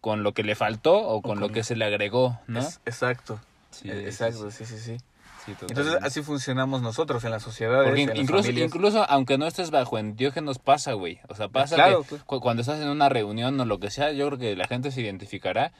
con 0.00 0.22
lo 0.22 0.34
que 0.34 0.44
le 0.44 0.54
faltó 0.54 0.96
o 0.96 1.20
con, 1.20 1.40
lo 1.40 1.46
con- 1.46 1.54
que 1.54 1.64
se 1.64 1.74
le 1.74 1.84
agregó, 1.84 2.38
¿no? 2.46 2.60
Es- 2.60 2.80
exacto. 2.86 3.40
Sí, 3.72 3.90
exacto, 3.90 4.50
sí, 4.50 4.64
sí, 4.66 4.78
sí, 4.78 4.98
sí. 5.44 5.54
Entonces, 5.68 5.96
así 6.02 6.22
funcionamos 6.22 6.82
nosotros 6.82 7.24
en 7.24 7.30
las 7.30 7.42
sociedades, 7.42 7.88
Porque 7.88 8.02
en 8.02 8.16
incluso, 8.16 8.50
incluso 8.50 9.04
aunque 9.08 9.38
no 9.38 9.46
estés 9.46 9.70
bajo 9.70 9.98
endiógenos 9.98 10.58
pasa, 10.58 10.92
güey. 10.92 11.20
O 11.28 11.34
sea, 11.34 11.48
pasa 11.48 11.74
Claro, 11.76 12.04
que 12.04 12.16
cu- 12.18 12.40
cuando 12.40 12.60
estás 12.62 12.80
en 12.80 12.88
una 12.88 13.08
reunión 13.08 13.58
o 13.60 13.64
lo 13.64 13.78
que 13.78 13.90
sea, 13.90 14.12
yo 14.12 14.26
creo 14.28 14.38
que 14.38 14.56
la 14.56 14.66
gente 14.66 14.90
se 14.90 15.00
identificará 15.00 15.72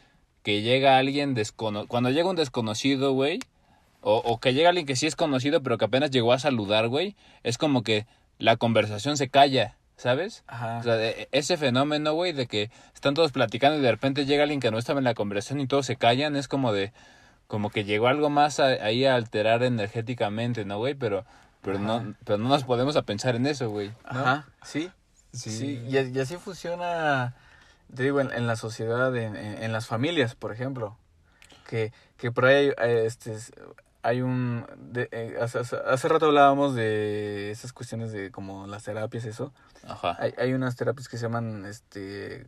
que 0.43 0.63
llega 0.63 0.99
alguien 0.99 1.35
desconocido. 1.35 1.89
Cuando 1.89 2.11
llega 2.11 2.29
un 2.29 2.37
desconocido, 2.37 3.13
güey, 3.13 3.39
o, 4.01 4.17
o 4.17 4.41
que 4.41 4.53
llega 4.55 4.71
alguien 4.71 4.87
que 4.87 4.97
sí 4.97 5.07
es 5.07 5.15
conocido, 5.15 5.63
pero 5.63 5.79
que 5.79 5.85
apenas 5.85 6.11
llegó 6.11 6.33
a 6.33 6.39
saludar, 6.41 6.89
güey, 6.89 7.15
es 7.45 7.59
como 7.59 7.83
que 7.85 8.07
la 8.39 8.57
conversación 8.57 9.17
se 9.17 9.29
calla, 9.29 9.77
¿sabes? 9.97 10.43
Ajá. 10.49 10.79
O 10.79 10.83
sea, 10.83 10.97
de- 10.97 11.29
ese 11.31 11.57
fenómeno, 11.57 12.13
güey, 12.15 12.33
de 12.33 12.49
que 12.49 12.71
están 12.93 13.15
todos 13.15 13.31
platicando 13.31 13.79
y 13.79 13.83
de 13.83 13.93
repente 13.93 14.27
llega 14.27 14.43
alguien 14.43 14.59
que 14.59 14.73
no 14.73 14.79
estaba 14.79 14.99
en 14.99 15.05
la 15.05 15.15
conversación 15.15 15.61
y 15.61 15.69
todos 15.69 15.87
se 15.87 15.95
callan, 15.95 16.35
es 16.35 16.49
como 16.49 16.73
de, 16.73 16.93
como 17.53 17.69
que 17.69 17.85
llegó 17.85 18.09
algo 18.09 18.31
más 18.31 18.61
a- 18.61 18.65
ahí 18.83 19.05
a 19.05 19.15
alterar 19.15 19.63
energéticamente, 19.63 20.65
¿no, 20.65 20.79
güey? 20.79 20.95
Pero, 20.95 21.27
pero 21.61 21.77
Ajá. 21.77 21.87
no, 21.87 22.15
pero 22.25 22.39
no 22.39 22.49
nos 22.49 22.65
podemos 22.65 22.97
a 22.97 23.03
pensar 23.03 23.37
en 23.37 23.45
eso, 23.47 23.69
güey. 23.69 23.89
¿no? 24.11 24.21
Ajá, 24.21 24.47
sí. 24.65 24.91
Sí, 25.35 25.79
y, 25.87 25.99
y 25.99 26.19
así 26.19 26.37
funciona, 26.39 27.35
te 27.95 28.05
digo, 28.05 28.23
en, 28.23 28.33
en 28.33 28.47
la 28.47 28.57
sociedad, 28.57 29.15
en, 29.15 29.37
en, 29.37 29.63
en 29.63 29.71
las 29.71 29.87
familias, 29.87 30.35
por 30.35 30.51
ejemplo. 30.51 30.97
Que, 31.69 31.93
que 32.17 32.33
por 32.33 32.47
ahí 32.47 32.71
eh, 32.79 33.05
este, 33.05 33.35
es- 33.35 33.53
hay 34.03 34.23
un... 34.23 34.65
de- 34.79 35.11
eh, 35.13 35.37
hace, 35.43 35.59
hace- 35.59 35.77
hace 35.77 36.09
rato 36.09 36.25
hablábamos 36.29 36.75
de 36.75 37.51
esas 37.51 37.75
cuestiones 37.75 38.13
de 38.13 38.31
como 38.31 38.67
las 38.67 38.85
terapias, 38.85 39.27
eso. 39.27 39.53
Ajá. 39.87 40.17
Hay, 40.19 40.33
hay 40.39 40.55
unas 40.55 40.75
terapias 40.77 41.07
que 41.07 41.19
se 41.19 41.25
llaman, 41.27 41.67
este... 41.67 42.47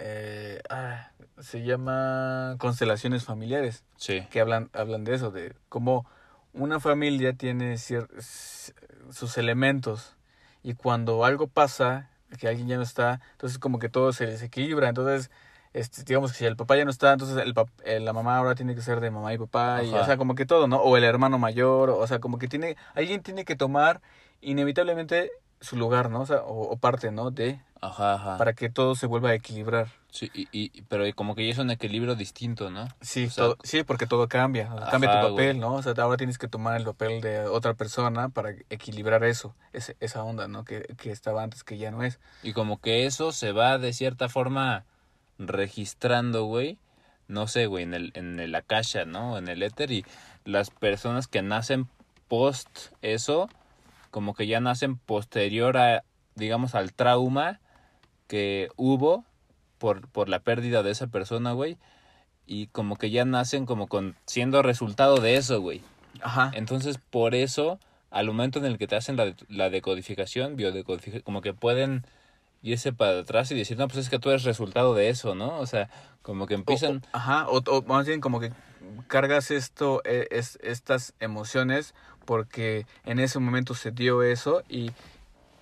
eh, 0.00 0.60
ah, 0.70 1.10
se 1.40 1.62
llama 1.64 2.54
constelaciones 2.58 3.24
familiares 3.24 3.84
Sí. 3.96 4.26
que 4.30 4.40
hablan, 4.40 4.70
hablan 4.72 5.04
de 5.04 5.14
eso, 5.14 5.30
de 5.30 5.54
cómo 5.68 6.06
una 6.52 6.80
familia 6.80 7.32
tiene 7.32 7.76
sus 7.78 9.38
elementos 9.38 10.16
y 10.62 10.74
cuando 10.74 11.24
algo 11.24 11.46
pasa, 11.48 12.10
que 12.38 12.48
alguien 12.48 12.68
ya 12.68 12.76
no 12.76 12.82
está, 12.82 13.20
entonces 13.32 13.58
como 13.58 13.78
que 13.78 13.88
todo 13.88 14.12
se 14.12 14.26
desequilibra, 14.26 14.88
entonces 14.88 15.30
este, 15.72 16.02
digamos 16.04 16.32
que 16.32 16.38
si 16.38 16.44
el 16.46 16.56
papá 16.56 16.76
ya 16.76 16.84
no 16.84 16.90
está, 16.90 17.12
entonces 17.12 17.36
el 17.38 17.54
pap- 17.54 17.68
eh, 17.84 18.00
la 18.00 18.12
mamá 18.12 18.36
ahora 18.38 18.54
tiene 18.54 18.74
que 18.74 18.80
ser 18.82 19.00
de 19.00 19.10
mamá 19.10 19.32
y 19.34 19.38
papá, 19.38 19.82
y, 19.84 19.92
o 19.92 20.04
sea, 20.04 20.16
como 20.16 20.34
que 20.34 20.46
todo, 20.46 20.66
¿no? 20.66 20.78
O 20.78 20.96
el 20.96 21.04
hermano 21.04 21.38
mayor, 21.38 21.90
o 21.90 22.06
sea, 22.06 22.18
como 22.20 22.38
que 22.38 22.48
tiene, 22.48 22.76
alguien 22.94 23.22
tiene 23.22 23.44
que 23.44 23.54
tomar 23.56 24.00
inevitablemente 24.40 25.30
su 25.60 25.76
lugar, 25.76 26.10
¿no? 26.10 26.20
O 26.22 26.26
sea, 26.26 26.38
o, 26.42 26.62
o 26.70 26.76
parte, 26.76 27.10
¿no? 27.10 27.30
De, 27.30 27.60
Ajá, 27.80 28.14
ajá. 28.14 28.38
para 28.38 28.52
que 28.54 28.70
todo 28.70 28.94
se 28.94 29.06
vuelva 29.06 29.30
a 29.30 29.34
equilibrar. 29.34 29.88
Sí, 30.10 30.30
y, 30.34 30.48
y, 30.52 30.82
pero 30.82 31.04
como 31.14 31.34
que 31.34 31.46
ya 31.46 31.52
es 31.52 31.58
un 31.58 31.70
equilibrio 31.70 32.14
distinto, 32.14 32.70
¿no? 32.70 32.88
Sí, 33.00 33.26
O 33.26 33.30
sea, 33.30 33.44
todo, 33.44 33.58
sí, 33.62 33.82
porque 33.84 34.06
todo 34.06 34.26
cambia. 34.28 34.72
Ajá, 34.72 34.90
cambia 34.90 35.20
tu 35.20 35.28
papel, 35.28 35.56
güey. 35.56 35.58
¿no? 35.58 35.74
O 35.74 35.82
sea, 35.82 35.92
ahora 35.98 36.16
tienes 36.16 36.38
que 36.38 36.48
tomar 36.48 36.76
el 36.76 36.84
papel 36.84 37.20
de 37.20 37.46
otra 37.46 37.74
persona 37.74 38.28
para 38.30 38.50
equilibrar 38.70 39.22
eso, 39.24 39.54
ese, 39.72 39.96
esa 40.00 40.24
onda, 40.24 40.48
¿no? 40.48 40.64
Que, 40.64 40.82
que 40.96 41.10
estaba 41.10 41.42
antes, 41.42 41.62
que 41.62 41.76
ya 41.78 41.90
no 41.90 42.02
es. 42.02 42.18
Y 42.42 42.52
como 42.52 42.80
que 42.80 43.06
eso 43.06 43.32
se 43.32 43.52
va 43.52 43.78
de 43.78 43.92
cierta 43.92 44.28
forma 44.28 44.84
registrando, 45.38 46.44
güey. 46.44 46.78
No 47.28 47.46
sé, 47.46 47.66
güey, 47.66 47.84
en 47.84 47.94
el, 47.94 48.12
en 48.14 48.40
el 48.40 48.54
Akasha, 48.54 49.04
¿no? 49.04 49.36
En 49.36 49.48
el 49.48 49.62
éter. 49.62 49.90
Y 49.90 50.04
las 50.44 50.70
personas 50.70 51.28
que 51.28 51.42
nacen 51.42 51.86
post 52.28 52.68
eso, 53.02 53.48
como 54.10 54.34
que 54.34 54.46
ya 54.46 54.60
nacen 54.60 54.96
posterior 54.96 55.76
a, 55.76 56.04
digamos, 56.34 56.74
al 56.74 56.92
trauma 56.92 57.60
que 58.26 58.68
hubo 58.76 59.24
por, 59.78 60.08
por 60.08 60.28
la 60.28 60.40
pérdida 60.40 60.82
de 60.82 60.90
esa 60.90 61.06
persona, 61.06 61.52
güey. 61.52 61.78
Y 62.46 62.68
como 62.68 62.96
que 62.96 63.10
ya 63.10 63.24
nacen 63.24 63.66
como 63.66 63.88
con 63.88 64.16
siendo 64.26 64.62
resultado 64.62 65.16
de 65.20 65.36
eso, 65.36 65.60
güey. 65.60 65.82
Ajá. 66.22 66.50
Entonces, 66.54 66.98
por 67.10 67.34
eso, 67.34 67.78
al 68.10 68.26
momento 68.26 68.58
en 68.58 68.64
el 68.64 68.78
que 68.78 68.86
te 68.86 68.96
hacen 68.96 69.16
la, 69.16 69.26
de- 69.26 69.36
la 69.48 69.70
decodificación, 69.70 70.56
biodecodificación, 70.56 71.22
como 71.22 71.42
que 71.42 71.52
pueden 71.52 72.04
irse 72.62 72.92
para 72.92 73.20
atrás 73.20 73.50
y 73.50 73.54
decir, 73.54 73.78
no, 73.78 73.86
pues 73.86 73.98
es 73.98 74.08
que 74.10 74.18
tú 74.18 74.30
eres 74.30 74.44
resultado 74.44 74.94
de 74.94 75.10
eso, 75.10 75.34
¿no? 75.34 75.58
O 75.58 75.66
sea, 75.66 75.90
como 76.22 76.46
que 76.46 76.54
O- 76.54 76.58
empiezan... 76.58 76.96
o- 77.12 77.16
ajá, 77.16 77.46
o, 77.48 77.58
o 77.58 77.82
más 77.82 78.06
bien 78.06 78.20
como 78.20 78.40
que 78.40 78.50
cargas 79.06 79.50
esto, 79.50 80.00
eh, 80.04 80.26
es, 80.30 80.58
estas 80.62 81.12
emociones 81.20 81.94
porque 82.28 82.84
en 83.06 83.20
ese 83.20 83.38
momento 83.38 83.72
se 83.72 83.90
dio 83.90 84.22
eso 84.22 84.62
y 84.68 84.92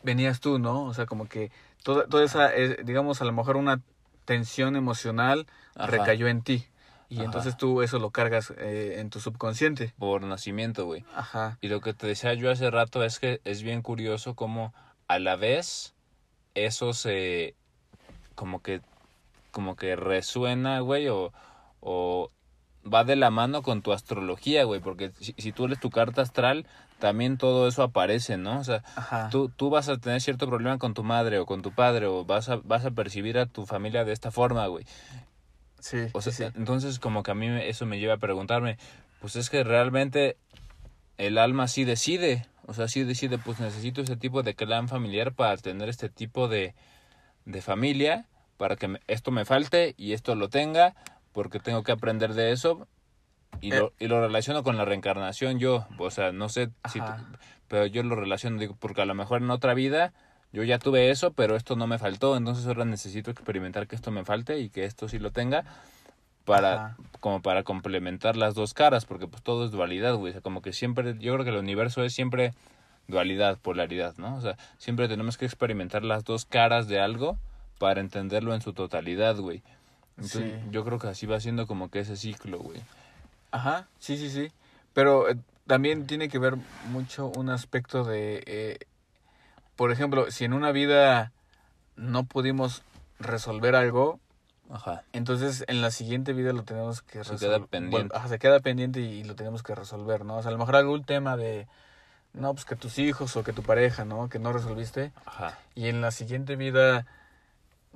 venías 0.03 0.41
tú, 0.41 0.59
¿no? 0.59 0.83
O 0.83 0.95
sea, 0.95 1.07
como 1.07 1.29
que 1.29 1.53
toda, 1.85 2.09
toda 2.09 2.25
esa, 2.25 2.53
eh, 2.57 2.79
digamos, 2.83 3.23
a 3.23 3.25
lo 3.25 3.33
mejor 3.33 3.57
una 3.57 3.81
tensión 4.25 4.75
emocional 4.75 5.47
Ajá. 5.77 5.87
recayó 5.87 6.27
en 6.27 6.43
ti. 6.43 6.67
Y 7.09 7.19
Ajá. 7.19 7.25
entonces 7.27 7.57
tú 7.57 7.83
eso 7.83 8.01
lo 8.01 8.11
cargas 8.11 8.53
eh, 8.59 8.97
en 8.99 9.11
tu 9.11 9.21
subconsciente. 9.21 9.95
por 9.97 10.23
nacimiento, 10.23 10.87
güey. 10.87 11.05
Ajá. 11.15 11.57
Y 11.61 11.69
lo 11.69 11.81
que 11.81 11.95
te 11.95 12.09
decía 12.09 12.35
yo 12.35 12.51
hace 12.51 12.69
rato 12.69 13.05
es 13.05 13.21
que 13.21 13.41
es 13.45 13.63
bien 13.63 13.81
curioso 13.81 14.35
como 14.35 14.75
a 15.07 15.21
la 15.21 15.37
vez 15.37 15.95
eso 16.57 16.95
se 16.95 17.55
como 18.35 18.61
que 18.61 18.81
como 19.53 19.77
que 19.77 19.95
resuena, 19.95 20.81
güey, 20.81 21.07
o, 21.11 21.33
o 21.79 22.33
va 22.93 23.05
de 23.05 23.17
la 23.17 23.31
mano 23.31 23.63
con 23.63 23.83
tu 23.83 23.93
astrología, 23.93 24.65
güey, 24.65 24.81
porque 24.81 25.13
si, 25.21 25.35
si 25.39 25.53
tú 25.53 25.67
lees 25.69 25.81
tu 25.81 25.91
carta 25.91 26.23
astral, 26.23 26.67
también 26.99 27.37
todo 27.39 27.69
eso 27.69 27.83
aparece, 27.83 28.37
¿no? 28.37 28.61
O 28.61 28.65
sea, 28.65 28.83
Ajá. 28.95 29.29
tú, 29.31 29.49
tú 29.49 29.71
vas 29.71 29.89
a 29.89 29.99
tener 29.99 30.21
cierto 30.21 30.47
problema 30.47 30.79
con 30.79 30.95
tu 30.95 31.03
madre 31.03 31.39
o 31.39 31.47
con 31.47 31.63
tu 31.63 31.73
padre 31.73 32.07
o 32.07 32.25
vas 32.25 32.49
a, 32.49 32.57
vas 32.57 32.85
a 32.85 32.91
percibir 32.93 33.39
a 33.39 33.47
tu 33.47 33.67
familia 33.67 34.05
de 34.05 34.13
esta 34.13 34.31
forma, 34.31 34.67
güey. 34.69 34.87
Sí, 35.81 36.07
O 36.13 36.21
sea, 36.21 36.33
sí, 36.33 36.45
entonces 36.57 36.99
como 36.99 37.23
que 37.23 37.31
a 37.31 37.35
mí 37.35 37.47
eso 37.49 37.87
me 37.87 37.99
lleva 37.99 38.15
a 38.15 38.19
preguntarme, 38.19 38.79
pues 39.21 39.37
es 39.37 39.51
que 39.51 39.63
realmente 39.63 40.37
el 41.19 41.39
alma 41.39 41.69
sí 41.69 41.85
decide, 41.85 42.47
o 42.67 42.75
sea, 42.75 42.89
sí 42.89 43.05
decide, 43.05 43.39
pues 43.39 43.61
necesito 43.61 44.01
ese 44.01 44.17
tipo 44.17 44.43
de 44.43 44.55
clan 44.55 44.89
familiar 44.89 45.33
para 45.33 45.57
tener 45.57 45.89
este 45.89 46.09
tipo 46.09 46.49
de, 46.49 46.75
de 47.45 47.63
familia, 47.63 48.27
para 48.57 48.77
que 48.77 48.89
me- 48.89 49.01
esto 49.07 49.31
me 49.31 49.45
falte 49.45 49.95
y 49.97 50.13
esto 50.13 50.35
lo 50.35 50.49
tenga, 50.49 50.95
porque 51.37 51.61
tengo 51.61 51.83
que 51.83 51.93
aprender 51.93 52.33
de 52.33 52.51
eso 52.51 52.89
y, 53.61 53.71
Eh. 53.71 53.79
lo, 53.79 53.93
y 53.99 54.09
lo 54.09 54.23
relaciono 54.23 54.63
con 54.63 54.79
la 54.79 54.87
reencarnación 54.87 55.59
yo, 55.59 55.87
o 55.99 56.11
sea, 56.11 56.33
no 56.33 56.49
sé 56.49 56.71
si, 56.91 56.99
pero 57.69 57.85
yo 57.85 58.03
lo 58.03 58.17
relaciono, 58.17 58.59
digo, 58.59 58.75
porque 58.81 59.03
a 59.03 59.05
lo 59.05 59.13
mejor 59.15 59.43
en 59.43 59.51
otra 59.51 59.75
vida 59.75 60.15
yo 60.51 60.63
ya 60.63 60.79
tuve 60.79 61.11
eso, 61.11 61.35
pero 61.35 61.55
esto 61.55 61.77
no 61.77 61.87
me 61.87 61.99
faltó, 61.99 62.39
entonces 62.39 62.67
ahora 62.67 62.87
necesito 62.87 63.31
experimentar 63.31 63.87
que 63.87 63.97
esto 63.97 64.11
me 64.11 64.25
falte 64.25 64.61
y 64.61 64.71
que 64.71 64.87
esto 64.87 65.11
sí 65.11 65.19
lo 65.19 65.31
tenga 65.31 65.65
para 66.47 66.73
Ajá. 66.73 66.97
como 67.21 67.43
para 67.43 67.65
complementar 67.65 68.39
las 68.39 68.55
dos 68.55 68.73
caras, 68.73 69.05
porque 69.05 69.27
pues 69.27 69.43
todo 69.43 69.67
es 69.67 69.71
dualidad, 69.71 70.15
güey, 70.15 70.31
o 70.31 70.33
sea, 70.33 70.41
como 70.41 70.63
que 70.63 70.73
siempre 70.73 71.17
yo 71.19 71.35
creo 71.35 71.45
que 71.45 71.51
el 71.51 71.59
universo 71.59 72.03
es 72.03 72.15
siempre 72.15 72.55
dualidad, 73.09 73.59
polaridad, 73.59 74.15
¿no? 74.17 74.37
O 74.37 74.41
sea, 74.41 74.57
siempre 74.79 75.07
tenemos 75.07 75.37
que 75.37 75.45
experimentar 75.45 76.03
las 76.03 76.25
dos 76.25 76.47
caras 76.47 76.89
de 76.89 76.99
algo 76.99 77.37
para 77.79 78.01
entenderlo 78.01 78.55
en 78.55 78.63
su 78.63 78.73
totalidad, 78.73 79.37
güey. 79.37 79.63
Entonces, 80.17 80.61
Sí. 80.63 80.69
yo 80.71 80.85
creo 80.85 80.99
que 80.99 81.09
así 81.09 81.27
va 81.27 81.41
siendo 81.41 81.67
como 81.67 81.91
que 81.91 82.01
ese 82.01 82.17
ciclo, 82.17 82.59
güey. 82.59 82.81
Ajá, 83.51 83.87
sí, 83.99 84.17
sí, 84.17 84.31
sí. 84.31 84.51
Pero 84.95 85.29
eh, 85.29 85.37
también 85.67 86.07
tiene 86.07 86.29
que 86.29 86.39
ver 86.39 86.57
mucho 86.91 87.27
un 87.37 87.51
aspecto 87.51 88.05
de, 88.05 88.43
eh, 88.47 88.79
por 89.77 89.93
ejemplo, 89.93 90.31
si 90.31 90.45
en 90.45 90.53
una 90.55 90.73
vida 90.73 91.33
no 91.97 92.25
pudimos 92.25 92.83
resolver 93.19 93.75
algo, 93.77 94.21
Ajá. 94.69 95.05
Entonces, 95.13 95.65
en 95.69 95.81
la 95.81 95.93
siguiente 95.93 96.33
vida 96.33 96.53
lo 96.53 96.65
tenemos 96.65 97.01
que 97.01 97.23
Se 97.23 97.35
resol- 97.35 97.39
queda 97.39 97.67
pendiente. 97.67 98.17
ajá, 98.17 98.27
se 98.27 98.41
queda 98.41 98.59
pendiente 98.59 98.99
y, 99.01 99.23
lo 99.23 99.37
tenemos 99.37 99.63
que 99.63 99.77
resolver, 99.77 100.25
¿no? 100.25 100.39
O 100.39 100.43
sea, 100.43 100.49
a 100.49 100.53
lo 100.53 100.59
mejor 100.59 100.75
algún 100.75 101.05
tema 101.05 101.37
de, 101.37 101.69
no, 102.33 102.53
pues 102.53 102.65
que 102.65 102.75
tus 102.75 102.99
hijos 102.99 103.37
o 103.37 103.45
que 103.45 103.53
tu 103.53 103.63
pareja, 103.63 104.05
¿no? 104.05 104.29
Que 104.29 104.41
no 104.41 104.53
resolviste. 104.53 105.13
Ajá. 105.25 105.57
Y 105.77 105.87
en 105.87 106.01
la 106.01 106.11
siguiente 106.11 106.57
vida 106.57 107.07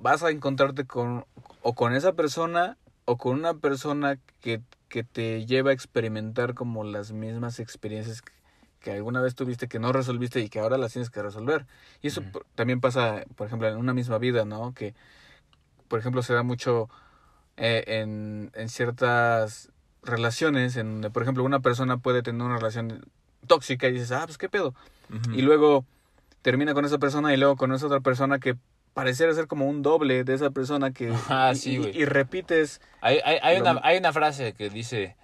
vas 0.01 0.23
a 0.23 0.29
encontrarte 0.29 0.85
con, 0.85 1.25
o 1.61 1.73
con 1.73 1.93
esa 1.93 2.13
persona, 2.13 2.77
o 3.05 3.17
con 3.17 3.37
una 3.37 3.53
persona 3.55 4.17
que, 4.41 4.61
que 4.89 5.03
te 5.03 5.45
lleva 5.45 5.71
a 5.71 5.73
experimentar 5.73 6.53
como 6.53 6.83
las 6.83 7.11
mismas 7.11 7.59
experiencias 7.59 8.21
que, 8.21 8.31
que 8.79 8.91
alguna 8.91 9.21
vez 9.21 9.35
tuviste 9.35 9.67
que 9.67 9.79
no 9.79 9.93
resolviste 9.93 10.39
y 10.41 10.49
que 10.49 10.59
ahora 10.59 10.77
las 10.77 10.93
tienes 10.93 11.09
que 11.09 11.21
resolver. 11.21 11.67
Y 12.01 12.07
eso 12.07 12.23
también 12.55 12.81
pasa, 12.81 13.23
por 13.35 13.47
ejemplo, 13.47 13.67
en 13.67 13.77
una 13.77 13.93
misma 13.93 14.17
vida, 14.17 14.43
¿no? 14.43 14.73
Que, 14.73 14.95
por 15.87 15.99
ejemplo, 15.99 16.23
se 16.23 16.33
da 16.33 16.43
mucho 16.43 16.89
eh, 17.57 17.83
en, 17.87 18.51
en 18.55 18.69
ciertas 18.69 19.69
relaciones, 20.03 20.77
en 20.77 20.93
donde, 20.93 21.11
por 21.11 21.21
ejemplo, 21.21 21.43
una 21.43 21.59
persona 21.59 21.97
puede 21.97 22.23
tener 22.23 22.41
una 22.41 22.57
relación 22.57 23.05
tóxica 23.45 23.87
y 23.87 23.93
dices, 23.93 24.11
ah, 24.11 24.23
pues 24.25 24.37
qué 24.37 24.49
pedo. 24.49 24.73
Y 25.33 25.41
luego 25.41 25.83
termina 26.41 26.73
con 26.73 26.85
esa 26.85 26.97
persona 26.97 27.33
y 27.33 27.37
luego 27.37 27.57
con 27.57 27.73
esa 27.73 27.87
otra 27.87 27.99
persona 27.99 28.39
que 28.39 28.55
pareciera 28.93 29.33
ser 29.33 29.47
como 29.47 29.67
un 29.67 29.81
doble 29.81 30.23
de 30.23 30.33
esa 30.33 30.51
persona 30.51 30.91
que... 30.91 31.13
Ah, 31.29 31.53
sí, 31.55 31.73
y, 31.73 31.77
güey. 31.77 31.97
y 31.97 32.05
repites... 32.05 32.81
Hay, 33.01 33.19
hay, 33.23 33.37
hay, 33.41 33.59
Lo 33.59 33.71
una, 33.71 33.81
hay 33.83 33.97
una 33.97 34.13
frase 34.13 34.53
que 34.53 34.69
dice, 34.69 35.15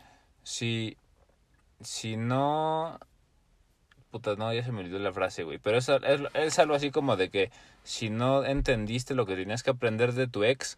si, 0.44 0.98
si 1.82 2.18
no... 2.18 3.00
Puta, 4.12 4.36
no, 4.36 4.54
ya 4.54 4.64
se 4.64 4.72
me 4.72 4.80
olvidó 4.80 5.00
la 5.00 5.12
frase, 5.12 5.44
güey. 5.44 5.60
Pero 5.60 5.78
es, 5.78 5.90
es, 5.90 6.22
es 6.34 6.60
algo 6.60 6.76
así 6.76 6.92
como 6.92 7.18
de 7.18 7.30
que 7.30 7.52
si 7.84 8.10
no 8.10 8.46
entendiste 8.46 9.16
lo 9.16 9.26
que 9.26 9.36
tenías 9.36 9.64
que 9.64 9.72
aprender 9.72 10.14
de 10.14 10.28
tu 10.28 10.44
ex, 10.46 10.78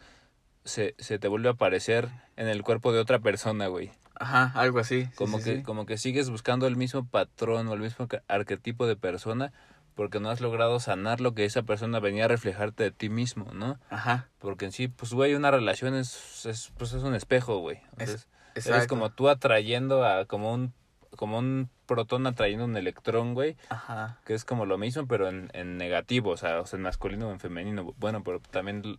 se, 0.64 0.96
se 0.98 1.20
te 1.20 1.28
vuelve 1.28 1.50
a 1.50 1.54
aparecer 1.54 2.10
en 2.38 2.48
el 2.48 2.64
cuerpo 2.64 2.92
de 2.92 3.00
otra 3.00 3.20
persona, 3.20 3.68
güey. 3.68 3.92
Ajá, 4.16 4.52
algo 4.56 4.80
así. 4.80 5.06
sí, 5.06 5.12
Como, 5.16 5.38
sí, 5.38 5.44
que, 5.44 5.56
sí. 5.58 5.64
como 5.64 5.86
que 5.86 5.98
sigues 5.98 6.30
buscando 6.30 6.68
el 6.68 6.76
mismo 6.76 7.06
patrón 7.06 7.68
o 7.68 7.74
el 7.74 7.80
mismo 7.80 8.08
arquetipo 8.28 8.86
de 8.86 8.96
persona 8.96 9.54
porque 10.00 10.22
no 10.22 10.30
has 10.30 10.40
logrado 10.40 10.80
sanar 10.80 11.20
lo 11.20 11.34
que 11.34 11.44
esa 11.44 11.64
persona 11.64 12.00
venía 12.00 12.24
a 12.24 12.28
reflejarte 12.30 12.84
de 12.86 12.92
ti 12.92 13.10
mismo, 13.10 13.52
¿no? 13.54 13.78
Ajá, 13.90 14.30
Porque 14.40 14.64
en 14.64 14.72
sí, 14.72 14.88
pues, 14.88 15.12
güey, 15.12 15.34
una 15.36 15.52
relación 15.52 15.94
es, 15.94 16.46
es, 16.46 16.72
pues, 16.78 16.94
es 16.94 17.04
un 17.04 17.16
espejo, 17.16 17.58
güey. 17.58 17.82
Entonces, 17.98 18.30
eres 18.56 18.88
como 18.88 19.10
tú 19.10 19.28
atrayendo 19.28 20.06
a, 20.06 20.24
como 20.24 20.54
un, 20.54 20.74
como 21.18 21.38
un 21.38 21.70
protón 21.86 22.28
atrayendo 22.28 22.64
un 22.64 22.78
electrón, 22.78 23.34
güey, 23.34 23.58
Ajá. 23.68 24.20
que 24.24 24.36
es 24.36 24.46
como 24.46 24.66
lo 24.66 24.78
mismo, 24.78 25.06
pero 25.06 25.28
en, 25.28 25.50
en 25.52 25.76
negativo, 25.76 26.30
o 26.30 26.38
sea, 26.38 26.62
o 26.62 26.66
sea, 26.66 26.78
en 26.78 26.84
masculino 26.84 27.28
o 27.28 27.32
en 27.34 27.42
femenino. 27.42 27.94
Bueno, 27.98 28.24
pero 28.24 28.40
también, 28.40 28.98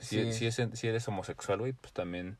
si, 0.00 0.32
Sí. 0.32 0.32
si, 0.32 0.46
es, 0.48 0.60
si 0.72 0.88
eres 0.88 1.06
homosexual, 1.06 1.60
güey, 1.60 1.74
pues 1.74 1.92
también... 1.92 2.38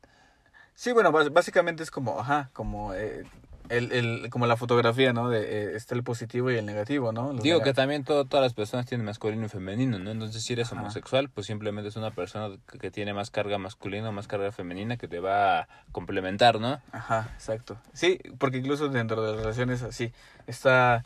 Sí, 0.75 0.91
bueno, 0.91 1.13
básicamente 1.13 1.81
es 1.81 1.89
como, 1.91 2.19
ajá, 2.19 2.49
como... 2.51 2.93
eh, 2.93 3.23
el, 3.71 3.91
el, 3.91 4.29
como 4.29 4.45
la 4.47 4.57
fotografía, 4.57 5.13
¿no? 5.13 5.29
De, 5.29 5.39
eh, 5.41 5.75
está 5.75 5.95
el 5.95 6.03
positivo 6.03 6.51
y 6.51 6.57
el 6.57 6.65
negativo, 6.65 7.11
¿no? 7.11 7.31
Los 7.31 7.41
Digo 7.43 7.61
que 7.61 7.73
también 7.73 8.03
todo- 8.03 8.25
todas 8.25 8.43
las 8.43 8.53
personas 8.53 8.85
tienen 8.85 9.05
masculino 9.05 9.45
y 9.45 9.49
femenino, 9.49 9.97
¿no? 9.97 10.11
Entonces, 10.11 10.43
si 10.43 10.53
eres 10.53 10.71
Ajá. 10.71 10.81
homosexual, 10.81 11.29
pues 11.29 11.47
simplemente 11.47 11.87
es 11.87 11.95
una 11.95 12.11
persona 12.11 12.55
que, 12.79 12.91
tiene 12.91 13.13
más 13.13 13.31
carga 13.31 13.57
masculina 13.57 14.09
o 14.09 14.11
más 14.11 14.27
carga 14.27 14.51
femenina 14.51 14.97
que 14.97 15.07
te 15.07 15.19
va 15.19 15.61
a 15.61 15.67
complementar, 15.93 16.59
¿no? 16.59 16.81
Ajá, 16.91 17.31
exacto. 17.33 17.79
Sí, 17.93 18.19
porque 18.37 18.57
incluso 18.57 18.89
dentro 18.89 19.21
de 19.23 19.31
las 19.31 19.41
relaciones 19.41 19.81
así 19.81 20.11
está, 20.47 21.05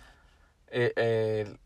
eh, 0.71 0.91
eh, 0.95 1.58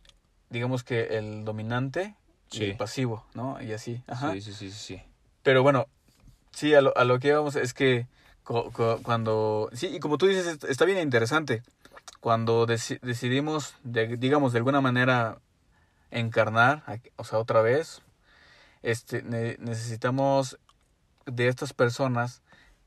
digamos 0.49 0.83
que 0.83 1.17
el 1.17 1.45
dominante 1.45 2.15
y 2.51 2.63
el 2.63 2.75
pasivo, 2.77 3.25
¿no? 3.33 3.61
Y 3.61 3.71
así. 3.71 4.03
Ajá. 4.07 4.33
Sí, 4.33 4.41
sí, 4.41 4.53
sí, 4.53 4.71
sí. 4.71 5.01
Pero 5.43 5.63
bueno, 5.63 5.87
sí, 6.51 6.73
a 6.73 6.81
lo, 6.81 6.95
a 6.97 7.05
lo 7.05 7.19
que 7.19 7.29
íbamos 7.29 7.55
es 7.55 7.73
que 7.73 8.07
cuando... 9.03 9.69
Sí, 9.73 9.87
y 9.87 9.99
como 9.99 10.17
tú 10.17 10.25
dices, 10.27 10.47
est- 10.47 10.63
está 10.65 10.85
bien 10.85 10.99
interesante. 10.99 11.61
Cuando 12.19 12.65
deci- 12.67 12.99
decidimos, 13.01 13.75
de- 13.83 14.17
digamos, 14.17 14.51
de 14.53 14.57
alguna 14.59 14.81
manera 14.81 15.37
encarnar, 16.11 16.83
o 17.17 17.23
sea, 17.23 17.39
otra 17.39 17.61
vez, 17.61 18.01
este, 18.81 19.21
ne- 19.21 19.57
necesitamos 19.59 20.57
de 21.25 21.47
estas 21.47 21.73
personas 21.73 22.41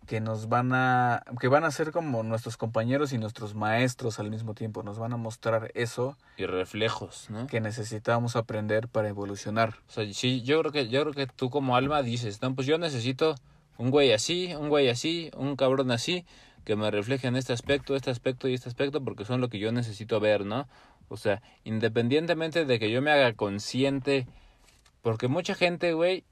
que 0.07 0.21
nos 0.21 0.49
van 0.49 0.73
a, 0.75 1.23
que 1.39 1.47
van 1.47 1.63
a 1.65 1.71
ser 1.71 1.93
como 1.93 2.25
nuestros 2.25 2.57
compañeros 2.57 3.13
y 3.13 3.19
nuestros 3.19 3.55
maestros 3.55 4.19
al 4.19 4.31
mismo 4.31 4.55
tiempo, 4.55 4.83
nos 4.83 4.99
van 4.99 5.13
a 5.13 5.17
mostrar 5.17 5.71
eso 5.75 6.17
Y 6.37 6.45
reflejos, 6.47 7.31
¿no? 7.31 7.47
que 7.47 7.61
necesitamos 7.61 8.35
aprender 8.35 8.89
para 8.89 9.09
evolucionar. 9.09 9.77
O 9.89 9.93
sea, 9.93 10.13
sí, 10.13 10.43
yo 10.43 10.59
creo 10.61 10.73
que, 10.73 10.89
yo 10.89 11.03
creo 11.03 11.15
que 11.15 11.27
tú 11.29 11.51
como 11.51 11.77
alma 11.77 12.03
dices, 12.03 12.43
no, 12.43 12.53
pues 12.53 12.67
yo 12.67 12.79
necesito 12.79 13.37
un 13.79 13.91
güey 13.91 14.13
así, 14.13 14.55
un 14.55 14.69
güey 14.69 14.89
así, 14.89 15.31
un 15.37 15.57
cabrón 15.57 15.91
así, 15.91 16.25
que 16.65 16.77
me 16.77 16.91
refleje 16.91 17.27
en 17.27 17.37
este 17.37 17.53
aspecto, 17.53 17.97
este 17.97 18.11
aspecto 18.11 18.49
y 18.49 18.55
este 18.55 18.69
aspecto, 18.69 19.03
porque 19.03 19.25
son 19.25 19.41
lo 19.41 19.49
que 19.49 19.59
yo 19.59 19.73
necesito 19.73 20.21
ver, 20.21 20.45
¿no? 20.45 20.69
O 21.09 21.17
sea, 21.17 21.43
independientemente 21.65 22.65
de 22.65 22.79
que 22.79 22.91
yo 22.91 23.03
me 23.03 23.11
haga 23.11 23.33
consciente, 23.33 24.27
porque 25.03 25.29
mucha 25.29 25.55
gente, 25.55 25.93
güey, 25.93 26.25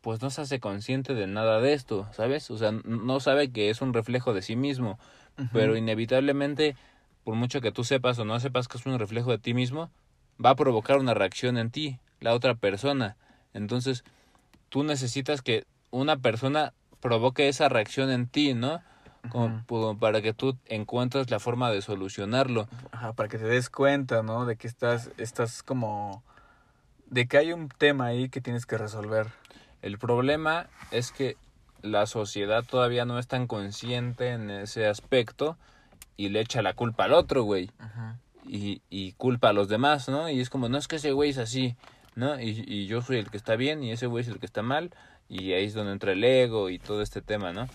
pues 0.00 0.22
no 0.22 0.30
se 0.30 0.42
hace 0.42 0.60
consciente 0.60 1.14
de 1.14 1.26
nada 1.26 1.60
de 1.60 1.72
esto, 1.72 2.08
¿sabes? 2.12 2.50
O 2.50 2.58
sea, 2.58 2.72
no 2.72 3.20
sabe 3.20 3.50
que 3.50 3.70
es 3.70 3.80
un 3.80 3.92
reflejo 3.92 4.34
de 4.34 4.42
sí 4.42 4.56
mismo, 4.56 4.98
pero 5.52 5.76
inevitablemente, 5.76 6.76
por 7.22 7.36
mucho 7.36 7.60
que 7.60 7.70
tú 7.70 7.84
sepas 7.84 8.18
o 8.18 8.24
no 8.24 8.40
sepas 8.40 8.66
que 8.66 8.78
es 8.78 8.86
un 8.86 8.98
reflejo 8.98 9.30
de 9.30 9.38
ti 9.38 9.54
mismo, 9.54 9.90
va 10.44 10.50
a 10.50 10.56
provocar 10.56 10.98
una 10.98 11.14
reacción 11.14 11.58
en 11.58 11.70
ti, 11.70 11.98
la 12.20 12.34
otra 12.34 12.54
persona. 12.54 13.16
Entonces, 13.54 14.04
tú 14.68 14.82
necesitas 14.82 15.42
que 15.42 15.64
una 15.90 16.16
persona 16.16 16.74
provoque 17.00 17.48
esa 17.48 17.68
reacción 17.68 18.10
en 18.10 18.26
ti, 18.26 18.54
¿no? 18.54 18.80
Como, 19.30 19.98
para 19.98 20.22
que 20.22 20.32
tú 20.32 20.56
encuentres 20.66 21.30
la 21.30 21.38
forma 21.38 21.70
de 21.70 21.82
solucionarlo. 21.82 22.68
Ajá, 22.92 23.12
para 23.12 23.28
que 23.28 23.36
te 23.36 23.44
des 23.44 23.68
cuenta, 23.68 24.22
¿no? 24.22 24.46
De 24.46 24.56
que 24.56 24.66
estás, 24.66 25.10
estás 25.18 25.62
como, 25.62 26.22
de 27.06 27.26
que 27.26 27.36
hay 27.36 27.52
un 27.52 27.68
tema 27.68 28.06
ahí 28.06 28.28
que 28.28 28.40
tienes 28.40 28.64
que 28.64 28.78
resolver. 28.78 29.26
El 29.82 29.98
problema 29.98 30.68
es 30.90 31.12
que 31.12 31.36
la 31.82 32.06
sociedad 32.06 32.64
todavía 32.64 33.04
no 33.04 33.18
es 33.18 33.26
tan 33.26 33.46
consciente 33.46 34.30
en 34.30 34.50
ese 34.50 34.86
aspecto 34.86 35.56
y 36.16 36.30
le 36.30 36.40
echa 36.40 36.62
la 36.62 36.74
culpa 36.74 37.04
al 37.04 37.12
otro, 37.12 37.42
güey. 37.42 37.70
y, 38.46 38.80
y 38.88 39.12
culpa 39.12 39.50
a 39.50 39.52
los 39.52 39.68
demás, 39.68 40.08
¿no? 40.08 40.30
Y 40.30 40.40
es 40.40 40.48
como, 40.48 40.68
no 40.68 40.78
es 40.78 40.88
que 40.88 40.96
ese 40.96 41.12
güey 41.12 41.30
es 41.30 41.38
así, 41.38 41.76
¿no? 42.14 42.40
Y, 42.40 42.64
y 42.66 42.86
yo 42.86 43.02
soy 43.02 43.18
el 43.18 43.30
que 43.30 43.36
está 43.36 43.56
bien 43.56 43.82
y 43.84 43.92
ese 43.92 44.06
güey 44.06 44.22
es 44.22 44.28
el 44.28 44.38
que 44.38 44.46
está 44.46 44.62
mal 44.62 44.90
y 45.28 45.52
ahí 45.52 45.66
es 45.66 45.74
donde 45.74 45.92
entra 45.92 46.12
el 46.12 46.24
ego 46.24 46.70
y 46.70 46.78
todo 46.78 47.02
este 47.02 47.22
tema, 47.22 47.52
¿no? 47.52 47.68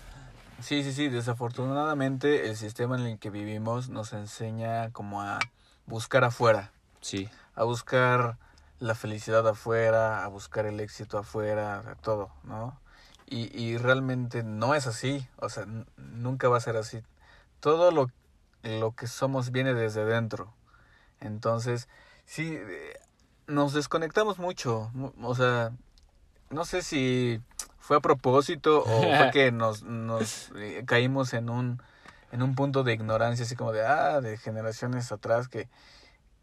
Sí, 0.60 0.82
sí, 0.82 0.92
sí, 0.92 1.08
desafortunadamente 1.08 2.48
el 2.48 2.56
sistema 2.56 2.96
en 2.96 3.06
el 3.06 3.18
que 3.18 3.30
vivimos 3.30 3.88
nos 3.88 4.12
enseña 4.12 4.90
como 4.92 5.22
a 5.22 5.38
buscar 5.86 6.24
afuera, 6.24 6.72
Sí, 7.00 7.28
a 7.54 7.64
buscar 7.64 8.38
la 8.78 8.94
felicidad 8.94 9.46
afuera, 9.46 10.24
a 10.24 10.28
buscar 10.28 10.66
el 10.66 10.80
éxito 10.80 11.18
afuera, 11.18 11.96
todo, 12.02 12.30
¿no? 12.44 12.80
Y, 13.26 13.56
y 13.58 13.78
realmente 13.78 14.42
no 14.42 14.74
es 14.74 14.86
así, 14.86 15.26
o 15.36 15.48
sea, 15.48 15.66
nunca 15.96 16.48
va 16.48 16.58
a 16.58 16.60
ser 16.60 16.76
así. 16.76 17.02
Todo 17.60 17.90
lo, 17.90 18.10
lo 18.62 18.92
que 18.92 19.06
somos 19.06 19.50
viene 19.50 19.74
desde 19.74 20.04
dentro. 20.04 20.54
Entonces, 21.20 21.88
sí, 22.26 22.54
eh, 22.56 22.98
nos 23.46 23.72
desconectamos 23.72 24.38
mucho, 24.38 24.90
mu- 24.94 25.12
o 25.22 25.34
sea, 25.34 25.72
no 26.50 26.64
sé 26.64 26.82
si 26.82 27.40
fue 27.78 27.96
a 27.96 28.00
propósito 28.00 28.82
o 28.84 29.16
fue 29.16 29.30
que 29.32 29.52
nos, 29.52 29.82
nos 29.82 30.50
eh, 30.56 30.82
caímos 30.86 31.34
en 31.34 31.50
un, 31.50 31.82
en 32.32 32.42
un 32.42 32.54
punto 32.54 32.82
de 32.84 32.92
ignorancia, 32.94 33.44
así 33.44 33.56
como 33.56 33.72
de, 33.72 33.86
ah, 33.86 34.20
de 34.20 34.36
generaciones 34.36 35.12
atrás, 35.12 35.48
que, 35.48 35.68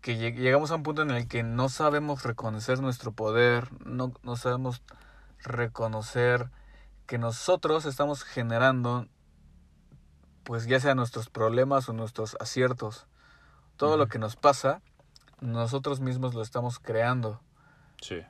que 0.02 0.16
lleg- 0.18 0.38
llegamos 0.40 0.72
a 0.72 0.76
un 0.76 0.84
punto 0.84 1.02
en 1.02 1.12
el 1.12 1.28
que 1.28 1.44
no 1.44 1.70
sabemos 1.70 2.24
reconocer 2.24 2.80
nuestro 2.82 3.12
poder, 3.12 3.70
no, 3.86 4.14
no 4.24 4.36
sabemos 4.36 4.82
reconocer 5.40 6.50
que 7.08 7.18
nosotros 7.18 7.86
estamos 7.86 8.24
generando, 8.24 9.08
pues 10.44 10.66
ya 10.66 10.80
sea 10.80 10.96
nuestros 10.96 11.30
problemas 11.30 11.90
o 11.90 11.94
nuestros 11.94 12.36
aciertos. 12.40 13.08
Todo 13.78 13.98
lo 13.98 14.08
que 14.08 14.20
nos 14.20 14.36
pasa, 14.36 14.82
nosotros 15.40 16.00
mismos 16.00 16.34
lo 16.36 16.42
estamos 16.42 16.80
creando 16.80 17.42
sí. 18.02 18.22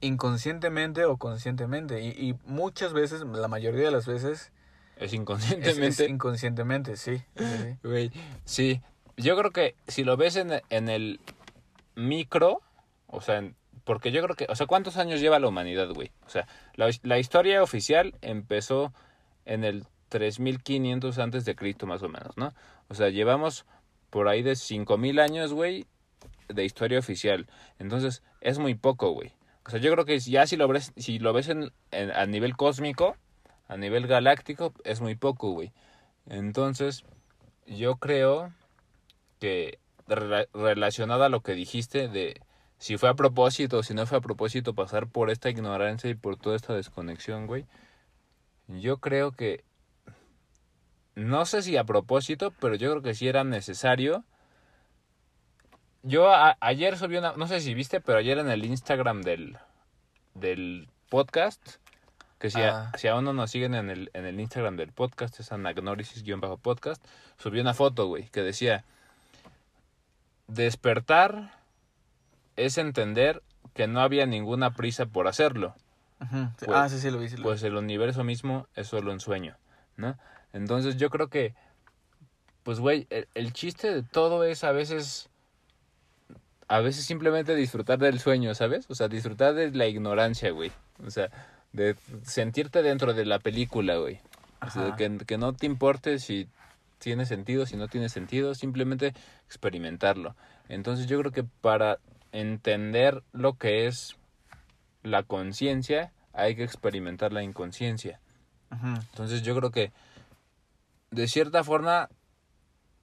Inconscientemente 0.00 1.04
o 1.04 1.16
conscientemente. 1.16 2.02
Y, 2.02 2.08
y 2.10 2.34
muchas 2.44 2.92
veces, 2.92 3.22
la 3.22 3.48
mayoría 3.48 3.86
de 3.86 3.90
las 3.90 4.06
veces, 4.06 4.52
Es 4.96 5.12
inconscientemente. 5.12 6.04
es 6.04 6.10
inconscientemente, 6.10 6.96
sí. 6.96 7.18
sí, 7.36 7.44
sí. 7.62 7.76
Güey, 7.82 8.10
sí. 8.44 8.80
Yo 9.16 9.36
creo 9.36 9.50
que 9.50 9.74
si 9.88 10.04
lo 10.04 10.16
ves 10.16 10.36
en, 10.36 10.52
en 10.70 10.88
el 10.88 11.20
micro, 11.94 12.60
o 13.06 13.20
sea, 13.20 13.38
en- 13.38 13.56
porque 13.84 14.10
yo 14.10 14.22
creo 14.22 14.34
que, 14.36 14.46
o 14.48 14.56
sea, 14.56 14.66
¿cuántos 14.66 14.96
años 14.96 15.20
lleva 15.20 15.38
la 15.38 15.46
humanidad, 15.48 15.88
güey? 15.90 16.10
O 16.26 16.28
sea, 16.28 16.46
la, 16.74 16.90
la 17.02 17.18
historia 17.18 17.62
oficial 17.62 18.14
empezó 18.20 18.92
en 19.44 19.62
el 19.64 19.86
3500 20.08 21.18
antes 21.18 21.44
de 21.44 21.54
Cristo, 21.54 21.86
más 21.86 22.02
o 22.02 22.08
menos, 22.08 22.36
¿no? 22.36 22.52
O 22.88 22.94
sea, 22.94 23.08
llevamos 23.10 23.64
por 24.10 24.28
ahí 24.28 24.42
de 24.42 24.56
5000 24.56 25.20
años, 25.20 25.52
güey, 25.52 25.86
de 26.48 26.64
historia 26.64 26.98
oficial. 26.98 27.46
Entonces, 27.78 28.22
es 28.40 28.58
muy 28.58 28.74
poco, 28.74 29.10
güey. 29.12 29.32
O 29.66 29.70
sea, 29.70 29.80
yo 29.80 29.90
creo 29.92 30.04
que 30.04 30.18
ya 30.20 30.46
si 30.46 30.56
lo 30.56 30.68
ves, 30.68 30.92
si 30.96 31.18
lo 31.18 31.32
ves 31.32 31.48
en, 31.48 31.72
a 31.90 32.26
nivel 32.26 32.56
cósmico, 32.56 33.16
a 33.68 33.76
nivel 33.76 34.06
galáctico 34.06 34.72
es 34.84 35.00
muy 35.00 35.16
poco, 35.16 35.50
güey. 35.50 35.72
Entonces, 36.28 37.04
yo 37.66 37.96
creo 37.96 38.52
que 39.40 39.78
rela- 40.06 40.48
relacionado 40.54 41.24
a 41.24 41.28
lo 41.28 41.40
que 41.40 41.54
dijiste 41.54 42.08
de 42.08 42.40
si 42.78 42.96
fue 42.96 43.08
a 43.08 43.14
propósito 43.14 43.78
o 43.78 43.82
si 43.82 43.94
no 43.94 44.06
fue 44.06 44.18
a 44.18 44.20
propósito 44.20 44.74
pasar 44.74 45.08
por 45.08 45.30
esta 45.30 45.50
ignorancia 45.50 46.10
y 46.10 46.14
por 46.14 46.36
toda 46.36 46.56
esta 46.56 46.74
desconexión, 46.74 47.46
güey. 47.46 47.66
Yo 48.68 48.98
creo 48.98 49.32
que 49.32 49.64
no 51.14 51.46
sé 51.46 51.62
si 51.62 51.76
a 51.76 51.84
propósito, 51.84 52.52
pero 52.60 52.74
yo 52.74 52.90
creo 52.90 53.02
que 53.02 53.14
sí 53.14 53.26
era 53.26 53.42
necesario. 53.42 54.24
Yo 56.08 56.32
a- 56.32 56.56
ayer 56.60 56.96
subí 56.96 57.16
una, 57.16 57.32
no 57.36 57.46
sé 57.48 57.60
si 57.60 57.74
viste, 57.74 58.00
pero 58.00 58.18
ayer 58.18 58.38
en 58.38 58.48
el 58.48 58.64
Instagram 58.64 59.22
del, 59.22 59.58
del 60.34 60.88
podcast, 61.08 61.76
que 62.38 62.48
si, 62.50 62.60
a- 62.62 62.90
Ah. 62.90 62.92
si 62.96 63.08
aún 63.08 63.24
no 63.24 63.32
nos 63.32 63.50
siguen 63.50 63.74
en 63.74 63.90
el, 63.90 64.10
en 64.14 64.24
el 64.24 64.38
Instagram 64.38 64.76
del 64.76 64.92
podcast, 64.92 65.40
es 65.40 65.50
anagnorisis-podcast, 65.50 67.04
subí 67.38 67.58
una 67.60 67.74
foto, 67.74 68.06
güey, 68.06 68.28
que 68.28 68.42
decía, 68.42 68.84
despertar 70.46 71.52
es 72.56 72.78
entender 72.78 73.42
que 73.74 73.86
no 73.88 74.00
había 74.00 74.26
ninguna 74.26 74.74
prisa 74.74 75.06
por 75.06 75.28
hacerlo. 75.28 75.74
Pues- 76.58 76.70
ah, 76.72 76.88
sí, 76.88 76.98
sí, 76.98 77.10
lo 77.10 77.18
vi. 77.18 77.28
sí 77.28 77.34
lo 77.36 77.38
vi. 77.38 77.42
pues 77.44 77.62
el 77.62 77.76
universo 77.76 78.24
mismo 78.24 78.68
es 78.74 78.86
solo 78.86 79.12
un 79.12 79.20
sueño, 79.20 79.56
¿no? 79.96 80.16
Entonces 80.52 80.96
yo 80.96 81.10
creo 81.10 81.28
que, 81.28 81.54
pues 82.62 82.80
güey, 82.80 83.06
el, 83.10 83.28
el 83.34 83.52
chiste 83.52 83.92
de 83.92 84.02
todo 84.02 84.44
es 84.44 84.64
a 84.64 84.72
veces, 84.72 85.28
a 86.68 86.80
veces 86.80 87.04
simplemente 87.04 87.54
disfrutar 87.54 87.98
del 87.98 88.18
sueño, 88.18 88.54
¿sabes? 88.54 88.86
O 88.88 88.94
sea, 88.94 89.08
disfrutar 89.08 89.54
de 89.54 89.70
la 89.70 89.86
ignorancia, 89.86 90.50
güey. 90.50 90.72
O 91.04 91.10
sea, 91.10 91.30
de 91.72 91.96
sentirte 92.22 92.82
dentro 92.82 93.14
de 93.14 93.24
la 93.24 93.38
película, 93.38 93.96
güey. 93.96 94.20
O 94.60 94.70
sea, 94.70 94.96
que, 94.96 95.18
que 95.26 95.38
no 95.38 95.52
te 95.52 95.66
importe 95.66 96.18
si 96.18 96.48
tiene 96.98 97.26
sentido, 97.26 97.66
si 97.66 97.76
no 97.76 97.88
tiene 97.88 98.08
sentido, 98.08 98.54
simplemente 98.54 99.12
experimentarlo. 99.46 100.34
Entonces 100.68 101.06
yo 101.06 101.18
creo 101.20 101.32
que 101.32 101.44
para 101.44 101.98
entender 102.32 103.22
lo 103.32 103.54
que 103.54 103.86
es 103.86 104.16
la 105.02 105.22
conciencia, 105.22 106.12
hay 106.32 106.56
que 106.56 106.64
experimentar 106.64 107.32
la 107.32 107.42
inconsciencia. 107.42 108.20
Entonces 108.70 109.42
yo 109.42 109.56
creo 109.56 109.70
que 109.70 109.92
de 111.10 111.28
cierta 111.28 111.62
forma 111.62 112.10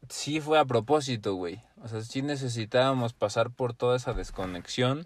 sí 0.10 0.42
fue 0.42 0.60
a 0.60 0.66
propósito, 0.66 1.36
güey. 1.36 1.62
O 1.84 1.88
sea, 1.88 2.02
sí 2.02 2.22
necesitábamos 2.22 3.14
pasar 3.14 3.50
por 3.52 3.74
toda 3.74 3.96
esa 3.98 4.14
desconexión 4.14 5.06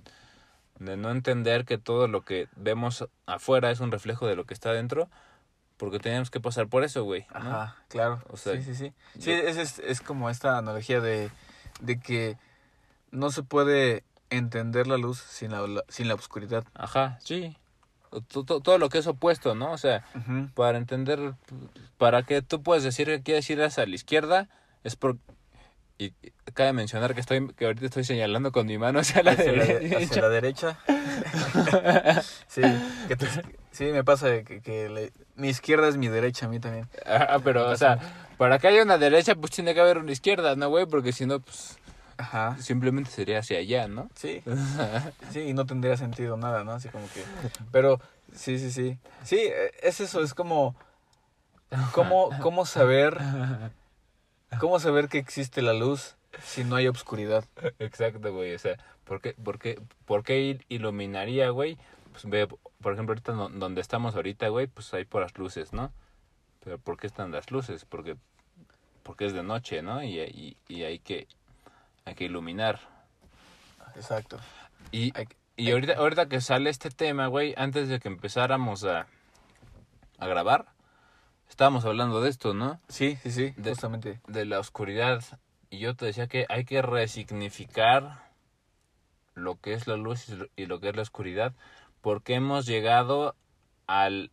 de 0.80 0.96
no 0.98 1.10
entender 1.12 1.66
que 1.66 1.78
todo 1.78 2.08
lo 2.08 2.22
que 2.22 2.48
vemos 2.56 3.08
afuera 3.26 3.72
es 3.72 3.80
un 3.80 3.92
reflejo 3.92 4.28
de 4.28 4.36
lo 4.36 4.46
que 4.46 4.54
está 4.54 4.72
dentro, 4.74 5.10
porque 5.78 6.00
teníamos 6.00 6.30
que 6.30 6.40
pasar 6.40 6.68
por 6.68 6.84
eso, 6.84 7.04
güey. 7.04 7.26
¿no? 7.34 7.38
Ajá, 7.40 7.76
claro. 7.88 8.22
O 8.30 8.38
sea, 8.38 8.54
sí, 8.54 8.64
sí, 8.64 8.76
sí. 8.76 8.94
yo- 9.16 9.22
Sí, 9.24 9.32
es, 9.32 9.58
es, 9.58 9.80
es 9.80 10.02
como 10.02 10.30
esta 10.30 10.58
analogía 10.58 11.02
de, 11.02 11.32
de 11.82 12.00
que 12.00 12.38
no 13.12 13.32
se 13.32 13.42
puede 13.44 14.04
entender 14.30 14.86
la 14.88 14.98
luz 14.98 15.20
sin 15.20 15.52
la, 15.52 15.66
la- 15.66 15.84
sin 15.88 16.08
la 16.08 16.16
oscuridad. 16.16 16.64
Ajá, 16.76 17.18
sí. 17.24 17.56
Todo 18.30 18.78
lo 18.78 18.90
que 18.90 19.00
es 19.00 19.08
opuesto, 19.08 19.54
¿no? 19.56 19.72
O 19.72 19.78
sea, 19.78 20.04
para 20.56 20.78
entender, 20.78 21.34
para 21.98 22.24
que 22.24 22.42
tú 22.42 22.64
puedas 22.64 22.84
decir 22.84 23.08
que 23.08 23.22
quieres 23.22 23.50
ir 23.50 23.62
hacia 23.62 23.86
la 23.86 23.96
izquierda, 23.96 24.48
es 24.88 24.96
por... 24.96 25.18
Y 26.00 26.14
cabe 26.54 26.74
mencionar 26.74 27.14
que 27.16 27.20
estoy 27.22 27.48
que 27.56 27.66
ahorita 27.66 27.88
estoy 27.88 28.04
señalando 28.04 28.52
con 28.52 28.68
mi 28.68 28.78
mano 28.78 29.00
hacia 29.00 29.24
la 29.24 29.32
hacia, 29.32 29.52
la, 29.52 29.66
de- 29.66 29.80
derecha. 29.80 29.98
hacia 29.98 30.22
la 30.22 30.30
derecha. 30.30 30.80
sí, 32.48 32.62
que 33.08 33.16
te- 33.16 33.28
sí, 33.72 33.86
me 33.86 34.04
pasa 34.04 34.44
que, 34.44 34.62
que 34.62 34.90
le- 34.90 35.12
mi 35.36 35.50
izquierda 35.50 35.88
es 35.88 35.98
mi 35.98 36.08
derecha, 36.08 36.46
a 36.46 36.50
mí 36.50 36.60
también. 36.60 36.88
Ajá, 37.06 37.40
pero, 37.40 37.68
o 37.70 37.76
sea, 37.76 37.98
para 38.38 38.60
que 38.60 38.68
haya 38.68 38.84
una 38.84 39.00
derecha, 39.00 39.34
pues 39.36 39.52
tiene 39.52 39.74
que 39.74 39.82
haber 39.82 39.98
una 39.98 40.12
izquierda, 40.12 40.56
¿no, 40.56 40.70
güey? 40.70 40.86
Porque 40.86 41.12
si 41.14 41.26
no, 41.26 41.40
pues 41.40 41.80
Ajá. 42.18 42.56
simplemente 42.60 43.10
sería 43.10 43.40
hacia 43.40 43.58
allá, 43.58 43.88
¿no? 43.88 44.10
Sí, 44.16 44.44
sí, 45.32 45.40
y 45.42 45.54
no 45.54 45.66
tendría 45.66 45.98
sentido 45.98 46.38
nada, 46.38 46.64
¿no? 46.64 46.74
Así 46.74 46.90
como 46.90 47.06
que... 47.10 47.24
Pero, 47.72 48.00
sí, 48.36 48.60
sí, 48.60 48.70
sí. 48.72 49.00
Sí, 49.24 49.38
eh, 49.40 49.72
es 49.82 50.00
eso, 50.00 50.22
es 50.22 50.36
como... 50.36 50.76
¿Cómo, 51.92 52.30
cómo 52.40 52.68
saber... 52.68 53.18
¿Cómo 54.60 54.80
saber 54.80 55.10
que 55.10 55.18
existe 55.18 55.62
la 55.62 55.74
luz 55.74 56.16
si 56.42 56.64
no 56.64 56.76
hay 56.76 56.88
obscuridad? 56.88 57.46
Exacto, 57.80 58.32
güey. 58.34 58.54
O 58.56 58.60
sea, 58.60 58.78
¿por 59.04 59.22
qué, 59.22 59.34
por 59.34 59.60
qué, 59.60 59.80
por 60.06 60.24
qué 60.24 60.40
il- 60.42 60.66
iluminaría, 60.70 61.50
güey? 61.50 61.78
Pues 62.12 62.26
ve, 62.26 62.48
por 62.82 62.94
ejemplo, 62.94 63.12
ahorita 63.14 63.34
no- 63.34 63.50
donde 63.50 63.82
estamos 63.82 64.16
ahorita, 64.16 64.48
güey, 64.50 64.68
pues 64.68 64.94
hay 64.94 65.06
por 65.06 65.22
las 65.22 65.38
luces, 65.38 65.74
¿no? 65.74 65.92
Pero 66.64 66.78
¿por 66.80 66.98
qué 66.98 67.08
están 67.08 67.32
las 67.32 67.52
luces? 67.52 67.86
Porque, 67.86 68.16
porque 69.04 69.26
es 69.26 69.34
de 69.34 69.44
noche, 69.44 69.82
¿no? 69.82 70.04
Y, 70.04 70.20
y, 70.20 70.58
y 70.68 70.84
hay 70.84 71.00
que, 71.00 71.28
hay 72.06 72.16
que 72.16 72.26
iluminar. 72.26 72.80
Exacto. 73.96 74.40
Y, 74.92 75.12
Hay- 75.18 75.28
y 75.56 75.72
ahorita, 75.72 75.94
ahorita 75.98 76.28
que 76.30 76.40
sale 76.42 76.70
este 76.70 76.90
tema, 76.90 77.28
güey, 77.28 77.54
antes 77.58 77.90
de 77.90 78.00
que 78.00 78.08
empezáramos 78.08 78.84
a, 78.84 79.08
a 80.20 80.28
grabar, 80.28 80.66
estábamos 81.50 81.86
hablando 81.86 82.22
de 82.22 82.30
esto, 82.30 82.54
¿no? 82.54 82.80
Sí, 82.90 83.18
sí, 83.24 83.32
sí, 83.32 83.54
De- 83.58 83.72
justamente. 83.72 84.20
de 84.28 84.46
la 84.46 84.60
oscuridad. 84.60 85.24
Y 85.70 85.80
yo 85.80 85.96
te 85.96 86.06
decía 86.06 86.28
que 86.28 86.46
hay 86.50 86.66
que 86.66 86.82
resignificar 86.82 88.28
lo 89.34 89.60
que 89.60 89.74
es 89.74 89.88
la 89.88 89.98
luz 89.98 90.28
y 90.56 90.66
lo- 90.66 90.80
que 90.80 90.90
es 90.90 90.96
la 90.96 91.02
oscuridad, 91.02 91.54
porque 92.02 92.36
hemos 92.36 92.66
llegado 92.66 93.36
al, 93.86 94.32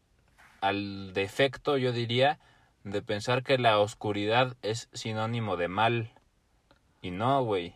al 0.61 1.12
defecto, 1.12 1.77
yo 1.77 1.92
diría, 1.92 2.38
de 2.85 3.03
pensar 3.03 3.42
que 3.42 3.59
la 3.59 3.79
oscuridad 3.79 4.57
es 4.62 4.88
sinónimo 4.92 5.57
de 5.57 5.68
mal. 5.68 6.12
Y 7.03 7.11
no, 7.11 7.42
güey. 7.44 7.74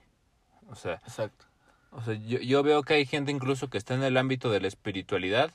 O 0.70 0.74
sea, 0.74 0.94
Exacto. 1.04 1.46
o 1.90 2.02
sea 2.02 2.14
yo, 2.14 2.38
yo 2.38 2.62
veo 2.62 2.82
que 2.82 2.94
hay 2.94 3.06
gente 3.06 3.30
incluso 3.32 3.68
que 3.68 3.78
está 3.78 3.94
en 3.94 4.02
el 4.02 4.16
ámbito 4.16 4.50
de 4.50 4.60
la 4.60 4.68
espiritualidad, 4.68 5.50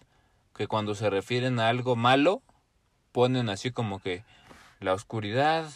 que 0.56 0.68
cuando 0.68 0.94
se 0.96 1.10
refieren 1.10 1.60
a 1.60 1.70
algo 1.70 1.96
malo, 1.96 2.42
ponen 3.14 3.48
así 3.50 3.72
como 3.72 4.00
que 4.00 4.26
la 4.82 4.94
oscuridad, 4.94 5.70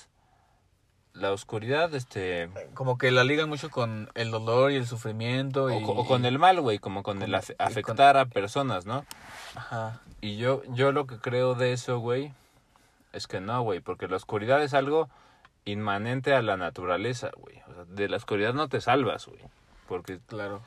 la 1.13 1.31
oscuridad, 1.31 1.95
este, 1.95 2.49
Como 2.73 2.97
que 2.97 3.09
la 3.11 3.23
ligan 3.23 3.47
mucho 3.47 3.69
con 3.69 4.09
el 4.15 4.29
dolor 4.31 4.71
y 4.71 4.75
el 4.75 4.85
sufrimiento. 4.85 5.65
o, 5.65 5.71
Y, 5.71 5.83
o 5.85 6.05
con 6.05 6.25
el 6.25 6.37
mal, 6.37 6.59
güey, 6.59 6.77
como 6.79 7.01
con 7.03 7.21
el 7.21 7.33
afe- 7.33 7.55
con- 7.55 7.65
afectar 7.67 8.17
a 8.17 8.25
personas, 8.25 8.85
¿no? 8.85 9.05
Ajá. 9.55 10.01
Y 10.19 10.35
yo, 10.37 10.61
yo 10.69 10.91
lo 10.91 11.07
que 11.07 11.17
creo 11.19 11.55
de 11.55 11.71
eso, 11.73 11.99
güey, 11.99 12.33
es 13.13 13.27
que 13.27 13.39
no, 13.39 13.61
güey, 13.61 13.79
porque 13.79 14.07
la 14.07 14.17
oscuridad 14.17 14.61
es 14.61 14.73
algo 14.73 15.09
inmanente 15.65 16.33
a 16.33 16.41
la 16.41 16.57
naturaleza, 16.57 17.31
güey. 17.37 17.61
O 17.69 17.73
sea, 17.73 17.85
de 17.85 18.09
la 18.09 18.17
oscuridad 18.17 18.53
no 18.53 18.67
te 18.67 18.81
salvas, 18.81 19.25
güey. 19.27 19.41
Porque 19.87 20.19
Claro. 20.27 20.61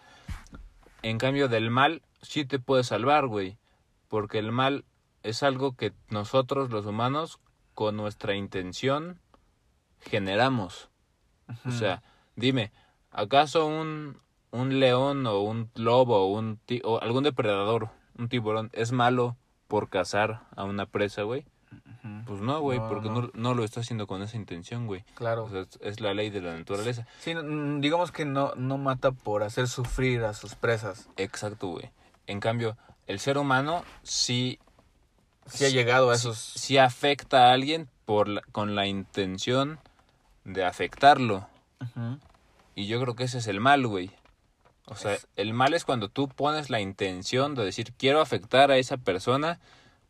En 1.02 1.18
cambio 1.18 1.48
del 1.48 1.70
mal 1.70 2.02
sí 2.22 2.44
te 2.44 2.58
puede 2.58 2.84
salvar, 2.84 3.26
güey. 3.26 3.56
Porque 4.08 4.38
el 4.38 4.50
mal 4.52 4.84
es 5.22 5.42
algo 5.42 5.76
que 5.76 5.92
nosotros 6.08 6.70
los 6.70 6.86
humanos 6.86 7.38
con 7.74 7.96
nuestra 7.96 8.34
intención 8.34 9.20
generamos. 10.00 10.90
O 11.66 11.70
sea, 11.70 12.02
dime, 12.36 12.72
¿acaso 13.10 13.66
un, 13.66 14.18
un 14.50 14.80
león 14.80 15.26
o 15.26 15.40
un 15.40 15.70
lobo 15.74 16.16
o, 16.18 16.38
un 16.38 16.60
o 16.84 17.00
algún 17.00 17.24
depredador, 17.24 17.90
un 18.16 18.28
tiburón, 18.28 18.70
es 18.72 18.92
malo 18.92 19.36
por 19.66 19.88
cazar 19.88 20.46
a 20.56 20.64
una 20.64 20.86
presa, 20.86 21.22
güey? 21.22 21.44
Pues 22.26 22.40
no, 22.40 22.60
güey, 22.60 22.78
No, 22.78 22.88
porque 22.88 23.08
no. 23.08 23.22
no. 23.22 23.30
No, 23.34 23.54
lo 23.54 23.64
está 23.64 23.80
haciendo 23.80 24.06
con 24.06 24.22
esa 24.22 24.36
intención, 24.36 24.86
güey. 24.86 25.04
Claro. 25.14 25.44
O 25.44 25.50
sea, 25.50 25.60
es, 25.60 25.78
es 25.80 26.00
la 26.00 26.14
ley 26.14 26.30
de 26.30 26.40
la 26.40 26.56
naturaleza. 26.56 27.06
Sí, 27.18 27.34
mm, 27.34 27.80
digamos 27.80 28.10
que 28.10 28.24
no, 28.24 28.54
no 28.56 28.78
mata 28.78 29.12
por 29.12 29.42
hacer 29.42 29.68
sufrir 29.68 30.24
a 30.24 30.32
sus 30.32 30.54
presas. 30.54 31.08
Exacto, 31.16 31.68
güey. 31.68 31.90
En 32.26 32.40
cambio, 32.40 32.76
el 33.06 33.20
ser 33.20 33.38
humano 33.38 33.84
sí 34.02 34.58
Sí 35.58 35.64
ha 35.64 35.68
llegado 35.68 36.10
a 36.10 36.14
esos... 36.14 36.38
sí 36.38 36.78
afecta 36.78 37.48
a 37.48 37.52
alguien 37.52 37.88
por 38.04 38.28
la- 38.28 38.42
con 38.52 38.74
la 38.74 38.86
intención 38.86 39.78
de 40.44 40.64
afectarlo. 40.64 41.46
Y 42.74 42.86
yo 42.86 43.00
creo 43.00 43.14
que 43.14 43.24
ese 43.24 43.38
es 43.38 43.46
el 43.46 43.60
mal, 43.60 43.86
güey. 43.86 44.10
O 44.86 44.96
sea, 44.96 45.14
Es- 45.14 45.26
el 45.36 45.52
mal 45.54 45.74
es 45.74 45.84
cuando 45.84 46.08
tú 46.08 46.28
pones 46.28 46.70
la 46.70 46.80
intención 46.80 47.54
de 47.54 47.64
decir, 47.64 47.92
quiero 47.96 48.20
afectar 48.20 48.70
a 48.70 48.76
esa 48.78 48.96
persona 48.96 49.60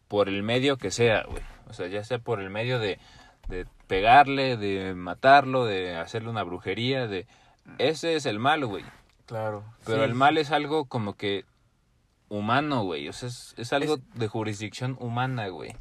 por 0.08 0.28
el 0.28 0.42
medio 0.42 0.76
que 0.78 0.90
sea, 0.90 1.24
güey. 1.24 1.42
O 1.68 1.72
sea, 1.72 1.86
ya 1.88 2.02
sea 2.04 2.18
por 2.18 2.40
el 2.40 2.50
medio 2.50 2.78
de, 2.78 2.98
de 3.48 3.66
pegarle, 3.86 4.56
de 4.56 4.94
matarlo, 4.94 5.64
de 5.64 5.96
hacerle 5.96 6.30
una 6.30 6.42
brujería, 6.42 7.06
de... 7.06 7.26
Ese 7.78 8.16
es 8.16 8.26
el 8.26 8.38
mal, 8.38 8.64
güey. 8.66 8.84
Claro. 9.26 9.62
Pero 9.84 9.98
sí. 9.98 10.04
el 10.04 10.14
mal 10.14 10.38
es 10.38 10.50
algo 10.50 10.86
como 10.86 11.14
que 11.14 11.44
humano, 12.30 12.84
güey. 12.84 13.06
O 13.08 13.12
sea, 13.12 13.28
es, 13.28 13.52
es 13.58 13.72
algo 13.74 13.96
Es- 13.96 14.00
de 14.18 14.28
jurisdicción 14.28 14.96
humana, 14.98 15.48
güey. 15.48 15.76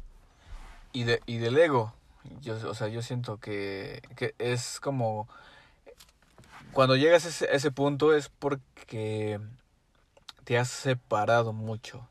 y, 0.92 1.04
de, 1.04 1.22
y 1.24 1.38
del 1.38 1.56
ego. 1.56 1.94
Yo, 2.42 2.54
o 2.68 2.74
sea, 2.74 2.88
yo 2.88 3.00
siento 3.00 3.38
que, 3.38 4.02
que 4.16 4.34
es 4.38 4.78
como... 4.80 5.26
Cuando 6.72 6.94
llegas 6.96 7.24
a 7.24 7.28
ese, 7.30 7.46
a 7.46 7.52
ese 7.52 7.70
punto 7.70 8.14
es 8.14 8.28
porque 8.28 9.40
te 10.44 10.58
has 10.58 10.68
separado 10.68 11.52
mucho. 11.54 12.06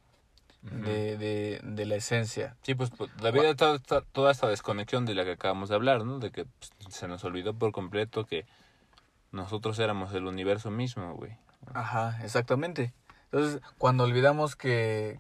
de, 0.62 1.18
de, 1.18 1.62
de 1.64 1.86
la 1.86 1.96
esencia. 1.96 2.58
Sí, 2.64 2.76
pues 2.76 2.90
pues, 2.90 3.10
debido 3.22 3.50
a 3.50 3.56
toda, 3.56 3.76
esta- 3.76 4.02
toda 4.02 4.32
esta 4.32 4.48
desconexión 4.50 5.06
de 5.06 5.14
la 5.16 5.24
que 5.24 5.32
acabamos 5.34 5.70
de 5.70 5.76
hablar, 5.76 6.04
¿no? 6.04 6.20
De 6.20 6.32
que 6.32 6.46
pues, 6.46 6.72
se 6.94 7.08
nos 7.08 7.24
olvidó 7.24 7.54
por 7.54 7.72
completo 7.72 8.26
que 8.26 8.46
nosotros 9.32 9.80
éramos 9.80 10.14
el 10.14 10.26
universo 10.26 10.70
mismo, 10.72 11.14
güey. 11.16 11.38
Ajá, 11.74 12.20
exactamente. 12.24 12.94
Entonces, 13.32 13.62
cuando 13.78 14.06
olvidamos 14.06 14.56
que 14.56 15.20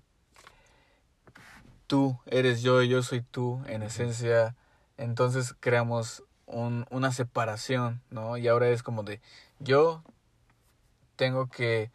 tú 1.85 2.19
eres 2.25 2.61
yo 2.61 2.81
y 2.81 2.89
yo 2.89 3.03
soy 3.03 3.21
tú, 3.21 3.61
en 3.67 3.83
esencia, 3.83 4.55
entonces 4.97 5.55
creamos 5.59 6.23
un, 6.47 6.85
una 6.89 7.11
separación, 7.11 8.01
¿no? 8.09 8.37
Y 8.37 8.47
ahora 8.47 8.69
es 8.69 8.81
como 8.81 9.03
de, 9.03 9.21
yo 9.59 10.03
tengo 11.15 11.47
que, 11.47 11.91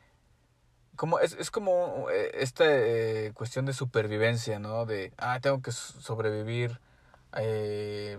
como, 0.94 1.18
es, 1.18 1.32
es 1.32 1.50
como 1.50 2.08
eh, 2.10 2.30
esta 2.34 2.64
eh, 2.66 3.32
cuestión 3.34 3.66
de 3.66 3.72
supervivencia, 3.72 4.60
¿no? 4.60 4.86
De, 4.86 5.12
ah, 5.18 5.40
tengo 5.40 5.62
que 5.62 5.72
so- 5.72 6.00
sobrevivir, 6.00 6.78
eh, 7.36 8.18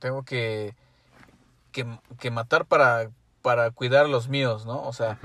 tengo 0.00 0.22
que, 0.22 0.74
que, 1.72 1.86
que 2.18 2.30
matar 2.30 2.66
para, 2.66 3.10
para 3.40 3.70
cuidar 3.70 4.04
a 4.04 4.08
los 4.08 4.28
míos, 4.28 4.66
¿no? 4.66 4.82
O 4.82 4.92
sea. 4.92 5.18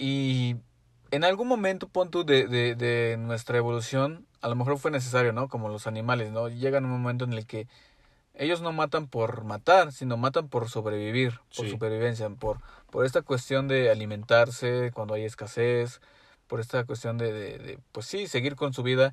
Y 0.00 0.56
en 1.10 1.24
algún 1.24 1.48
momento, 1.48 1.88
pon 1.88 2.10
tú, 2.10 2.24
de, 2.24 2.46
de, 2.46 2.74
de 2.74 3.16
nuestra 3.18 3.58
evolución, 3.58 4.26
a 4.40 4.48
lo 4.48 4.54
mejor 4.56 4.78
fue 4.78 4.90
necesario, 4.90 5.32
¿no? 5.32 5.48
Como 5.48 5.68
los 5.68 5.86
animales, 5.86 6.30
¿no? 6.30 6.48
Llegan 6.48 6.84
un 6.84 6.92
momento 6.92 7.24
en 7.24 7.32
el 7.34 7.46
que 7.46 7.66
ellos 8.34 8.62
no 8.62 8.72
matan 8.72 9.08
por 9.08 9.44
matar, 9.44 9.92
sino 9.92 10.16
matan 10.16 10.48
por 10.48 10.70
sobrevivir, 10.70 11.40
por 11.54 11.66
Sí. 11.66 11.70
supervivencia, 11.70 12.30
por, 12.30 12.58
por 12.90 13.04
esta 13.04 13.22
cuestión 13.22 13.68
de 13.68 13.90
alimentarse 13.90 14.92
cuando 14.94 15.14
hay 15.14 15.24
escasez, 15.24 16.00
por 16.46 16.60
esta 16.60 16.84
cuestión 16.84 17.18
de, 17.18 17.32
de, 17.32 17.58
de, 17.58 17.78
pues 17.92 18.06
sí, 18.06 18.26
seguir 18.26 18.56
con 18.56 18.72
su 18.72 18.82
vida 18.82 19.12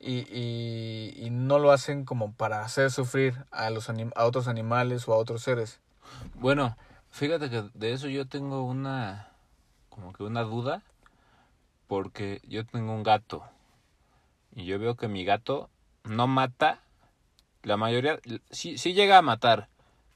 y, 0.00 0.26
y, 0.34 1.14
y 1.16 1.30
no 1.30 1.58
lo 1.58 1.70
hacen 1.72 2.04
como 2.04 2.32
para 2.32 2.62
hacer 2.64 2.90
sufrir 2.90 3.34
a, 3.50 3.70
los 3.70 3.88
anim- 3.88 4.12
a 4.16 4.24
otros 4.24 4.48
animales 4.48 5.06
o 5.08 5.12
a 5.12 5.16
otros 5.16 5.42
seres. 5.42 5.80
Bueno, 6.34 6.76
fíjate 7.10 7.50
que 7.50 7.64
de 7.74 7.92
eso 7.92 8.08
yo 8.08 8.26
tengo 8.26 8.64
una, 8.64 9.28
como 9.98 10.12
que 10.12 10.22
una 10.22 10.42
duda, 10.42 10.82
porque 11.88 12.40
yo 12.46 12.64
tengo 12.64 12.92
un 12.92 13.02
gato 13.02 13.42
y 14.54 14.64
yo 14.64 14.78
veo 14.78 14.94
que 14.94 15.08
mi 15.08 15.24
gato 15.24 15.70
no 16.04 16.28
mata, 16.28 16.80
la 17.64 17.76
mayoría, 17.76 18.20
sí, 18.50 18.78
sí 18.78 18.94
llega 18.94 19.18
a 19.18 19.22
matar, 19.22 19.68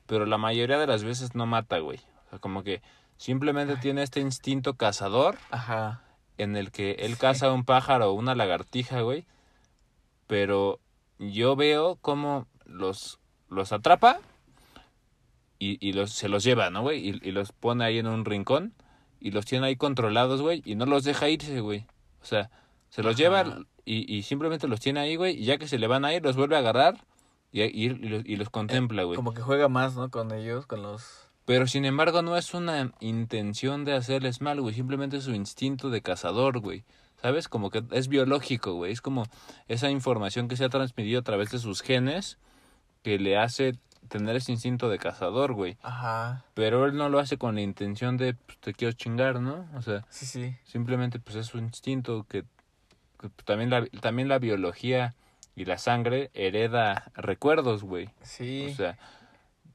pero 0.06 0.24
la 0.24 0.38
mayoría 0.38 0.78
de 0.78 0.86
las 0.86 1.02
veces 1.02 1.34
no 1.34 1.46
mata, 1.46 1.80
güey. 1.80 1.98
O 2.26 2.30
sea, 2.30 2.38
como 2.38 2.62
que 2.62 2.80
simplemente 3.16 3.76
tiene 3.76 4.04
este 4.04 4.20
instinto 4.20 4.74
cazador 4.74 5.36
Ajá. 5.50 6.02
en 6.38 6.56
el 6.56 6.70
que 6.70 6.92
él 7.00 7.18
caza 7.18 7.52
un 7.52 7.64
pájaro 7.64 8.10
o 8.10 8.12
una 8.12 8.36
lagartija, 8.36 9.00
güey. 9.00 9.26
Pero 10.28 10.78
yo 11.18 11.56
veo 11.56 11.96
cómo 11.96 12.46
los, 12.66 13.18
los 13.48 13.72
atrapa 13.72 14.20
y, 15.58 15.84
y 15.86 15.92
los, 15.92 16.12
se 16.12 16.28
los 16.28 16.44
lleva, 16.44 16.70
¿no, 16.70 16.82
güey? 16.82 17.08
Y, 17.08 17.20
y 17.28 17.32
los 17.32 17.50
pone 17.50 17.84
ahí 17.84 17.98
en 17.98 18.06
un 18.06 18.24
rincón 18.24 18.74
y 19.22 19.30
los 19.30 19.46
tiene 19.46 19.66
ahí 19.66 19.76
controlados, 19.76 20.42
güey, 20.42 20.62
y 20.64 20.74
no 20.74 20.86
los 20.86 21.04
deja 21.04 21.28
irse, 21.28 21.60
güey. 21.60 21.86
O 22.22 22.24
sea, 22.24 22.50
se 22.90 23.02
los 23.02 23.14
Ajá. 23.14 23.18
lleva 23.22 23.66
y, 23.84 24.12
y 24.14 24.22
simplemente 24.22 24.68
los 24.68 24.80
tiene 24.80 25.00
ahí, 25.00 25.16
güey, 25.16 25.40
y 25.40 25.44
ya 25.44 25.58
que 25.58 25.68
se 25.68 25.78
le 25.78 25.86
van 25.86 26.04
a 26.04 26.12
ir, 26.12 26.22
los 26.22 26.36
vuelve 26.36 26.56
a 26.56 26.58
agarrar 26.58 27.04
y, 27.52 27.62
y, 27.62 27.86
y 27.86 27.88
los, 27.88 28.24
y 28.24 28.36
los 28.36 28.50
contempla, 28.50 29.04
güey. 29.04 29.16
Como 29.16 29.34
que 29.34 29.42
juega 29.42 29.68
más, 29.68 29.94
¿no? 29.96 30.10
Con 30.10 30.32
ellos, 30.32 30.66
con 30.66 30.82
los... 30.82 31.28
Pero 31.44 31.66
sin 31.66 31.84
embargo 31.84 32.22
no 32.22 32.36
es 32.36 32.54
una 32.54 32.92
intención 33.00 33.84
de 33.84 33.94
hacerles 33.94 34.40
mal, 34.40 34.60
güey. 34.60 34.74
Simplemente 34.74 35.16
es 35.16 35.24
su 35.24 35.34
instinto 35.34 35.90
de 35.90 36.00
cazador, 36.00 36.60
güey. 36.60 36.84
¿Sabes? 37.20 37.48
Como 37.48 37.70
que 37.70 37.84
es 37.90 38.08
biológico, 38.08 38.74
güey. 38.74 38.92
Es 38.92 39.00
como 39.00 39.24
esa 39.68 39.90
información 39.90 40.48
que 40.48 40.56
se 40.56 40.64
ha 40.64 40.68
transmitido 40.68 41.20
a 41.20 41.24
través 41.24 41.50
de 41.50 41.58
sus 41.58 41.82
genes 41.82 42.38
que 43.02 43.18
le 43.18 43.36
hace 43.36 43.74
tener 44.08 44.36
ese 44.36 44.52
instinto 44.52 44.88
de 44.88 44.98
cazador, 44.98 45.52
güey. 45.54 45.76
Ajá. 45.82 46.44
Pero 46.54 46.84
él 46.86 46.96
no 46.96 47.08
lo 47.08 47.18
hace 47.18 47.38
con 47.38 47.54
la 47.54 47.60
intención 47.62 48.16
de, 48.16 48.34
pues, 48.34 48.58
te 48.58 48.72
quiero 48.74 48.92
chingar, 48.92 49.40
¿no? 49.40 49.66
O 49.74 49.82
sea, 49.82 50.04
Sí, 50.10 50.26
sí. 50.26 50.56
simplemente 50.64 51.18
pues 51.18 51.36
es 51.36 51.46
su 51.46 51.58
instinto 51.58 52.26
que, 52.28 52.44
que 53.20 53.28
también, 53.44 53.70
la, 53.70 53.86
también 54.00 54.28
la 54.28 54.38
biología 54.38 55.14
y 55.54 55.64
la 55.64 55.78
sangre 55.78 56.30
hereda 56.34 57.10
recuerdos, 57.14 57.82
güey. 57.84 58.10
Sí. 58.22 58.68
O 58.70 58.74
sea, 58.74 58.98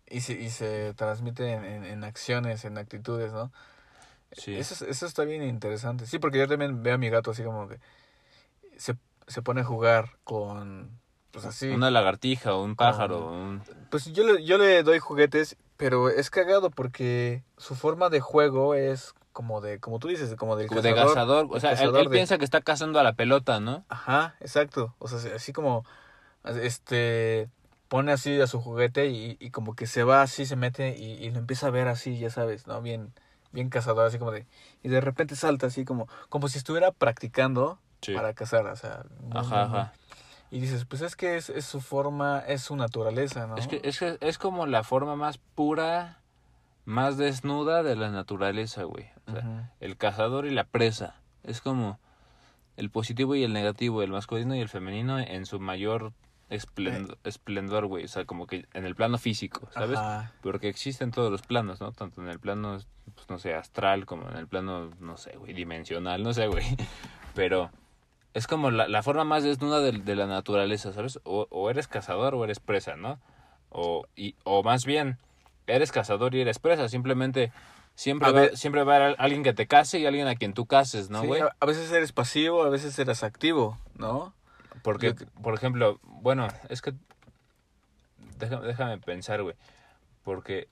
y, 0.09 0.21
se, 0.21 0.33
y 0.33 0.49
se 0.49 0.93
transmite 0.93 1.51
en, 1.51 1.65
en, 1.65 1.83
en 1.85 2.03
acciones, 2.03 2.63
en 2.65 2.77
actitudes, 2.77 3.33
¿no? 3.33 3.51
sí. 4.33 4.55
Eso, 4.55 4.73
es- 4.73 4.81
eso 4.83 5.05
está 5.05 5.23
bien 5.23 5.43
interesante. 5.43 6.05
Sí, 6.05 6.19
porque 6.19 6.37
yo 6.37 6.47
también 6.47 6.83
veo 6.83 6.95
a 6.95 6.97
mi 6.97 7.09
gato 7.09 7.31
así 7.31 7.43
como 7.43 7.67
que 7.67 7.79
se, 8.77 8.95
se 9.27 9.41
pone 9.41 9.61
a 9.61 9.63
jugar 9.65 10.17
con... 10.23 10.99
Pues 11.43 11.45
así. 11.55 11.69
Una 11.69 11.91
lagartija 11.91 12.53
o 12.55 12.63
un 12.63 12.75
pájaro. 12.75 13.31
un- 13.31 13.61
Pues 13.89 14.05
yo 14.13 14.23
le, 14.25 14.43
yo 14.43 14.57
le 14.57 14.81
doy 14.83 14.99
juguetes, 14.99 15.55
pero 15.77 16.09
es 16.09 16.29
cagado 16.29 16.71
porque 16.71 17.43
su 17.57 17.75
forma 17.75 18.09
de 18.09 18.19
juego 18.19 18.73
es 18.75 19.13
como 19.33 19.61
de, 19.61 19.79
como 19.79 19.99
tú 19.99 20.07
dices, 20.07 20.33
como 20.35 20.55
del 20.55 20.67
Como 20.67 20.81
de 20.81 20.89
cazador. 20.95 21.13
cazador. 21.13 21.47
O 21.51 21.59
sea, 21.59 21.71
él, 21.71 21.77
cazador 21.77 21.99
él 22.01 22.05
de- 22.09 22.15
piensa 22.15 22.37
que 22.39 22.45
está 22.45 22.61
cazando 22.61 22.99
a 22.99 23.03
la 23.03 23.13
pelota, 23.13 23.59
¿no? 23.59 23.85
Ajá, 23.87 24.35
exacto. 24.39 24.95
O 24.97 25.07
sea, 25.07 25.35
así 25.35 25.53
como, 25.53 25.85
este, 26.55 27.49
pone 27.87 28.11
así 28.11 28.39
a 28.41 28.47
su 28.47 28.59
juguete 28.59 29.07
y, 29.07 29.37
y 29.39 29.51
como 29.51 29.75
que 29.75 29.87
se 29.87 30.03
va 30.03 30.21
así, 30.21 30.45
se 30.45 30.55
mete 30.55 30.97
y, 30.97 31.13
y 31.23 31.31
lo 31.31 31.39
empieza 31.39 31.67
a 31.67 31.71
ver 31.71 31.87
así, 31.87 32.17
ya 32.17 32.29
sabes, 32.29 32.67
¿no? 32.67 32.81
Bien, 32.81 33.13
bien 33.51 33.69
cazador, 33.69 34.05
así 34.07 34.17
como 34.19 34.31
de, 34.31 34.45
y 34.83 34.89
de 34.89 35.01
repente 35.01 35.35
salta 35.35 35.67
así 35.67 35.85
como, 35.85 36.07
como 36.29 36.47
si 36.47 36.57
estuviera 36.57 36.91
practicando 36.91 37.79
Sí. 38.01 38.13
para 38.13 38.33
cazar, 38.33 38.65
o 38.67 38.75
sea. 38.75 39.03
muy, 39.21 39.37
Ajá, 39.39 39.61
muy, 39.63 39.69
muy- 39.69 39.79
ajá. 39.79 39.93
Y 40.49 40.59
dices, 40.59 40.85
pues 40.85 41.01
es 41.01 41.15
que 41.15 41.35
es, 41.35 41.49
es 41.49 41.65
su 41.65 41.81
forma, 41.81 42.39
es 42.39 42.61
su 42.61 42.75
naturaleza, 42.75 43.47
¿no? 43.47 43.57
Es 43.57 43.67
que, 43.67 43.81
es 43.83 43.99
que 43.99 44.17
es 44.21 44.37
como 44.37 44.65
la 44.65 44.83
forma 44.83 45.15
más 45.15 45.37
pura, 45.37 46.21
más 46.85 47.17
desnuda 47.17 47.83
de 47.83 47.95
la 47.95 48.09
naturaleza, 48.09 48.83
güey. 48.83 49.09
O 49.27 49.31
sea, 49.33 49.73
el 49.81 49.97
cazador 49.97 50.45
y 50.45 50.51
la 50.51 50.63
presa. 50.63 51.21
Es 51.43 51.59
como 51.59 51.99
el 52.77 52.89
positivo 52.89 53.35
y 53.35 53.43
el 53.43 53.51
negativo, 53.51 54.03
el 54.03 54.11
masculino 54.11 54.55
y 54.55 54.61
el 54.61 54.69
femenino 54.69 55.19
en 55.19 55.45
su 55.45 55.59
mayor 55.59 56.13
esplendor, 56.49 57.17
esplendor, 57.23 57.87
güey. 57.87 58.05
O 58.05 58.07
sea, 58.07 58.25
como 58.25 58.47
que 58.47 58.67
en 58.73 58.85
el 58.85 58.95
plano 58.95 59.17
físico, 59.17 59.67
¿sabes? 59.73 59.97
Ajá. 59.97 60.31
Porque 60.41 60.69
existen 60.69 61.11
todos 61.11 61.31
los 61.31 61.41
planos, 61.41 61.81
¿no? 61.81 61.91
Tanto 61.91 62.21
en 62.21 62.29
el 62.29 62.39
plano, 62.39 62.77
pues, 63.15 63.29
no 63.29 63.37
sé, 63.37 63.53
astral, 63.53 64.05
como 64.05 64.29
en 64.29 64.37
el 64.37 64.47
plano, 64.47 64.91
no 64.99 65.17
sé, 65.17 65.35
güey, 65.37 65.53
dimensional, 65.53 66.23
no 66.23 66.33
sé, 66.33 66.47
güey. 66.47 66.63
Pero 67.35 67.69
es 68.33 68.47
como 68.47 68.71
la, 68.71 68.87
la 68.87 69.03
forma 69.03 69.23
más 69.23 69.43
desnuda 69.43 69.79
de, 69.81 69.93
de 69.93 70.15
la 70.15 70.27
naturaleza, 70.27 70.93
¿sabes? 70.93 71.19
O, 71.23 71.47
o 71.49 71.69
eres 71.69 71.87
cazador 71.87 72.35
o 72.35 72.43
eres 72.43 72.59
presa, 72.59 72.95
¿no? 72.95 73.19
O, 73.69 74.05
y, 74.15 74.35
o 74.43 74.63
más 74.63 74.85
bien, 74.85 75.17
eres 75.65 75.91
cazador 75.91 76.35
y 76.35 76.41
eres 76.41 76.59
presa. 76.59 76.87
Simplemente, 76.89 77.51
siempre, 77.95 78.31
va, 78.31 78.47
siempre 78.55 78.83
va 78.83 78.93
a 78.93 78.95
haber 78.97 79.15
alguien 79.19 79.43
que 79.43 79.53
te 79.53 79.67
case 79.67 79.99
y 79.99 80.05
alguien 80.05 80.27
a 80.27 80.35
quien 80.35 80.53
tú 80.53 80.65
cases, 80.65 81.09
¿no, 81.09 81.21
Sí, 81.21 81.27
güey? 81.27 81.41
a, 81.41 81.55
a 81.59 81.65
veces 81.65 81.91
eres 81.91 82.11
pasivo, 82.11 82.63
a 82.63 82.69
veces 82.69 82.97
eres 82.99 83.23
activo, 83.23 83.77
¿no? 83.95 84.33
Porque, 84.83 85.13
Yo 85.13 85.25
por 85.41 85.53
ejemplo, 85.53 85.99
bueno, 86.03 86.47
es 86.69 86.81
que 86.81 86.93
déjame, 88.37 88.67
déjame 88.67 88.97
pensar, 88.99 89.41
güey. 89.43 89.55
Porque, 90.23 90.67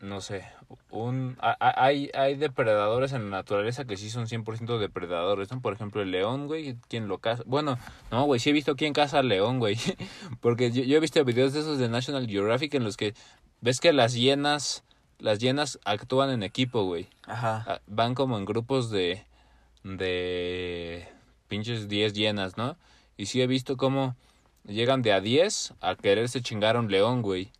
no 0.00 0.20
sé, 0.20 0.44
un 0.90 1.36
hay, 1.40 2.10
hay 2.14 2.34
depredadores 2.34 3.12
en 3.12 3.30
la 3.30 3.38
naturaleza 3.38 3.84
que 3.84 3.96
sí 3.96 4.10
son 4.10 4.26
100% 4.26 4.78
depredadores, 4.78 5.50
¿no? 5.50 5.60
Por 5.60 5.72
ejemplo, 5.72 6.02
el 6.02 6.10
león, 6.10 6.46
güey, 6.46 6.76
¿quién 6.88 7.08
lo 7.08 7.18
caza? 7.18 7.42
Bueno, 7.46 7.78
no, 8.10 8.24
güey, 8.24 8.40
sí 8.40 8.50
he 8.50 8.52
visto 8.52 8.76
quién 8.76 8.92
caza 8.92 9.20
al 9.20 9.28
león, 9.28 9.58
güey. 9.58 9.76
Porque 10.40 10.70
yo, 10.70 10.82
yo 10.82 10.96
he 10.96 11.00
visto 11.00 11.24
videos 11.24 11.52
de 11.52 11.60
esos 11.60 11.78
de 11.78 11.88
National 11.88 12.26
Geographic 12.26 12.74
en 12.74 12.84
los 12.84 12.96
que 12.96 13.14
ves 13.60 13.80
que 13.80 13.92
las 13.92 14.14
hienas, 14.14 14.84
las 15.18 15.38
hienas 15.38 15.78
actúan 15.84 16.30
en 16.30 16.42
equipo, 16.42 16.84
güey. 16.84 17.08
Ajá. 17.26 17.64
Ah, 17.66 17.80
van 17.86 18.14
como 18.14 18.36
en 18.38 18.44
grupos 18.44 18.90
de 18.90 19.24
de 19.82 21.06
pinches 21.48 21.88
10 21.88 22.12
llenas, 22.12 22.56
¿no? 22.56 22.76
Y 23.16 23.26
sí 23.26 23.40
he 23.40 23.46
visto 23.46 23.76
cómo 23.76 24.16
llegan 24.64 25.02
de 25.02 25.12
a 25.12 25.20
10 25.20 25.74
a 25.80 25.94
quererse 25.94 26.42
chingar 26.42 26.76
a 26.76 26.80
un 26.80 26.90
león, 26.90 27.22
güey. 27.22 27.52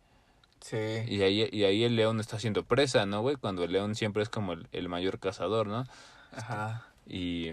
Sí. 0.69 0.75
Y 1.07 1.21
ahí, 1.21 1.47
y 1.49 1.63
ahí 1.63 1.85
el 1.85 1.95
león 1.95 2.19
está 2.19 2.39
siendo 2.39 2.63
presa, 2.65 3.05
¿no, 3.05 3.21
güey? 3.21 3.37
Cuando 3.37 3.63
el 3.63 3.71
león 3.71 3.95
siempre 3.95 4.21
es 4.21 4.27
como 4.27 4.51
el, 4.51 4.67
el 4.73 4.89
mayor 4.89 5.17
cazador, 5.17 5.67
¿no? 5.67 5.85
Ajá. 6.35 6.85
Y, 7.07 7.51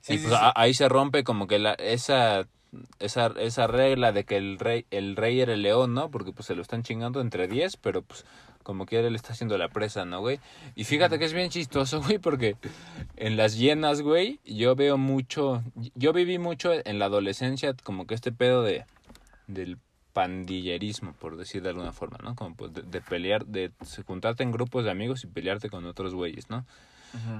Sí, 0.00 0.14
y 0.14 0.18
sí, 0.18 0.24
pues 0.26 0.38
sí. 0.40 0.44
a- 0.44 0.52
ahí 0.56 0.74
se 0.74 0.88
rompe 0.88 1.22
como 1.22 1.46
que 1.46 1.60
la, 1.60 1.74
esa, 1.74 2.48
esa, 2.98 3.26
esa 3.38 3.68
regla 3.68 4.10
de 4.10 4.24
que 4.24 4.36
el 4.36 4.58
rey, 4.58 4.86
el 4.90 5.14
rey 5.14 5.40
era 5.40 5.52
el 5.52 5.62
león, 5.62 5.94
¿no? 5.94 6.10
Porque 6.10 6.32
pues 6.32 6.46
se 6.46 6.56
lo 6.56 6.62
están 6.62 6.82
chingando 6.82 7.20
entre 7.20 7.46
10, 7.46 7.76
pero 7.76 8.02
pues 8.02 8.24
como 8.64 8.86
quiera 8.86 9.06
él 9.06 9.14
está 9.14 9.32
haciendo 9.34 9.56
la 9.58 9.68
presa, 9.68 10.04
¿no, 10.04 10.18
güey? 10.20 10.40
Y 10.74 10.82
fíjate 10.82 11.20
que 11.20 11.24
es 11.26 11.32
bien 11.32 11.50
chistoso, 11.50 12.02
güey, 12.02 12.18
porque 12.18 12.56
en 13.16 13.36
las 13.36 13.56
hienas, 13.56 14.02
güey, 14.02 14.40
yo 14.44 14.74
veo 14.74 14.98
mucho, 14.98 15.62
yo 15.94 16.12
viví 16.12 16.38
mucho 16.38 16.72
en 16.72 16.98
la 16.98 17.04
adolescencia 17.04 17.74
como 17.84 18.08
que 18.08 18.14
este 18.16 18.32
pedo 18.32 18.64
de, 18.64 18.84
del 19.46 19.78
pandillerismo, 20.12 21.12
por 21.14 21.36
decir 21.36 21.62
de 21.62 21.70
alguna 21.70 21.92
forma, 21.92 22.18
¿no? 22.22 22.34
Como 22.34 22.54
pues 22.54 22.72
de, 22.72 22.82
de 22.82 23.00
pelear, 23.00 23.46
de 23.46 23.70
juntarte 24.06 24.42
en 24.42 24.52
grupos 24.52 24.84
de 24.84 24.90
amigos 24.90 25.24
y 25.24 25.26
pelearte 25.26 25.70
con 25.70 25.84
otros 25.86 26.14
güeyes, 26.14 26.50
¿no? 26.50 26.64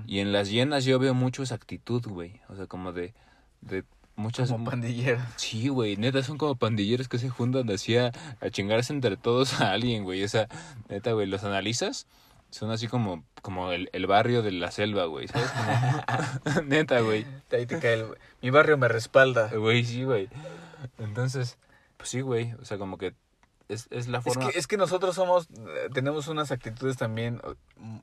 Y 0.06 0.18
en 0.18 0.32
las 0.32 0.50
hienas 0.50 0.85
yo 0.85 0.98
veo 0.98 1.14
mucho 1.14 1.42
esa 1.42 1.54
actitud, 1.54 2.02
güey. 2.06 2.40
O 2.50 2.56
sea, 2.56 2.66
como 2.66 2.92
de, 2.92 3.14
de 3.62 3.85
muchas... 4.16 4.50
Como 4.50 4.68
pandilleros. 4.68 5.22
Sí, 5.37 5.68
güey, 5.68 5.96
neta, 5.96 6.22
son 6.22 6.37
como 6.37 6.56
pandilleros 6.56 7.08
que 7.08 7.16
se 7.18 7.30
juntan 7.30 7.70
así 7.70 7.96
a, 7.96 8.12
a 8.42 8.50
chingarse 8.50 8.92
entre 8.92 9.16
todos 9.16 9.62
a 9.62 9.72
alguien, 9.72 10.04
güey. 10.04 10.22
O 10.24 10.28
sea, 10.28 10.46
neta, 10.90 11.12
güey, 11.12 11.26
los 11.26 11.42
analizas, 11.44 12.06
son 12.50 12.70
así 12.70 12.87
como, 12.87 13.24
como 13.40 13.72
el, 13.72 13.88
el 13.94 14.06
barrio 14.06 14.42
de 14.42 14.52
la 14.52 14.70
selva, 14.70 15.06
güey, 15.06 15.28
¿sabes? 15.28 15.50
Como- 15.50 16.62
neta, 16.66 17.00
güey. 17.00 17.24
Ahí 17.50 17.64
te 17.64 17.78
cae 17.78 17.94
el... 17.94 18.06
Mi 18.42 18.50
barrio 18.50 18.76
me 18.76 18.88
respalda. 18.88 19.48
Güey, 19.56 19.87
sí, 19.87 20.04
güey. 20.04 20.28
Entonces, 20.98 21.56
pues 22.02 22.10
sí, 22.10 22.20
güey, 22.20 22.52
o 22.54 22.64
sea, 22.64 22.78
como 22.78 22.98
que 22.98 23.14
es, 23.68 23.86
es 23.92 24.08
la 24.08 24.18
Es 24.18 24.24
forma... 24.24 24.50
que, 24.50 24.58
es 24.58 24.66
que 24.66 24.76
nosotros 24.76 25.14
somos, 25.14 25.46
eh, 25.50 25.88
tenemos 25.94 26.26
unas 26.26 26.50
actitudes 26.50 26.96
también 26.96 27.40
eh, 27.44 27.54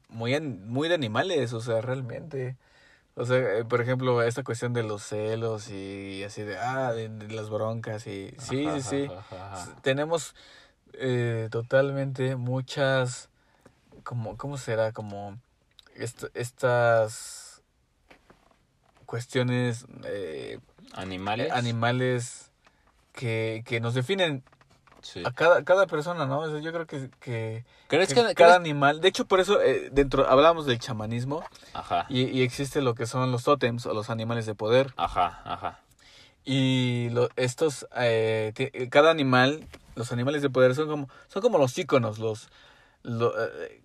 muy, 0.08 0.40
muy 0.40 0.88
de 0.88 0.96
animales, 0.96 1.52
o 1.52 1.60
sea, 1.60 1.82
realmente. 1.82 2.56
O 3.16 3.26
sea, 3.26 3.36
eh, 3.58 3.66
por 3.66 3.82
ejemplo, 3.82 4.24
esta 4.24 4.42
cuestión 4.42 4.72
de 4.72 4.84
los 4.84 5.04
celos 5.04 5.70
y 5.70 6.24
así 6.24 6.44
de, 6.44 6.58
ah, 6.58 6.94
de, 6.94 7.10
de 7.10 7.28
las 7.34 7.50
broncas 7.50 8.08
y... 8.08 8.34
Sí, 8.38 8.66
Ajá, 8.66 8.80
sí, 8.80 9.08
sí. 9.08 9.12
ajá. 9.12 9.76
Tenemos 9.82 10.34
eh, 10.94 11.50
totalmente 11.52 12.38
muchas, 12.38 13.28
como, 14.06 14.38
¿cómo 14.38 14.58
será? 14.58 14.94
Como 14.94 15.38
est- 15.96 16.32
estas 16.36 17.62
cuestiones 19.06 19.86
eh, 20.06 20.60
Animales. 20.94 21.52
animales 21.52 22.49
que, 23.20 23.64
que 23.66 23.80
nos 23.82 23.94
definen 23.94 24.44
Sí. 25.02 25.24
a 25.26 25.32
cada, 25.32 25.64
cada 25.64 25.88
persona, 25.88 26.26
¿no? 26.26 26.40
O 26.40 26.50
sea, 26.50 26.60
yo 26.60 26.74
creo 26.74 26.86
que, 26.86 27.10
que, 27.22 27.64
¿Crees 27.88 28.10
que 28.10 28.16
que, 28.16 28.22
cada 28.36 28.56
crees- 28.56 28.60
animal, 28.60 29.00
de 29.00 29.08
hecho 29.08 29.26
por 29.26 29.40
eso 29.40 29.62
eh, 29.62 29.90
dentro 29.94 30.30
hablamos 30.30 30.66
del 30.66 30.78
chamanismo 30.80 31.42
Ajá, 31.74 32.06
y, 32.10 32.24
y 32.26 32.42
existe 32.42 32.82
lo 32.82 32.96
que 32.96 33.06
son 33.06 33.32
los 33.32 33.44
tótems 33.46 33.86
o 33.86 33.94
los 33.94 34.10
animales 34.10 34.46
de 34.46 34.56
poder 34.56 34.94
ajá, 34.98 35.42
ajá. 35.46 35.80
y 36.44 37.10
lo, 37.12 37.30
estos 37.38 37.88
eh, 37.96 38.52
cada 38.92 39.10
animal, 39.10 39.66
los 39.96 40.12
animales 40.12 40.42
de 40.42 40.50
poder 40.50 40.76
son 40.76 40.90
como 40.90 41.10
son 41.30 41.42
como 41.42 41.58
los 41.60 41.78
íconos, 41.78 42.20
los 42.20 42.50
lo- 43.04 43.34
eh, 43.42 43.82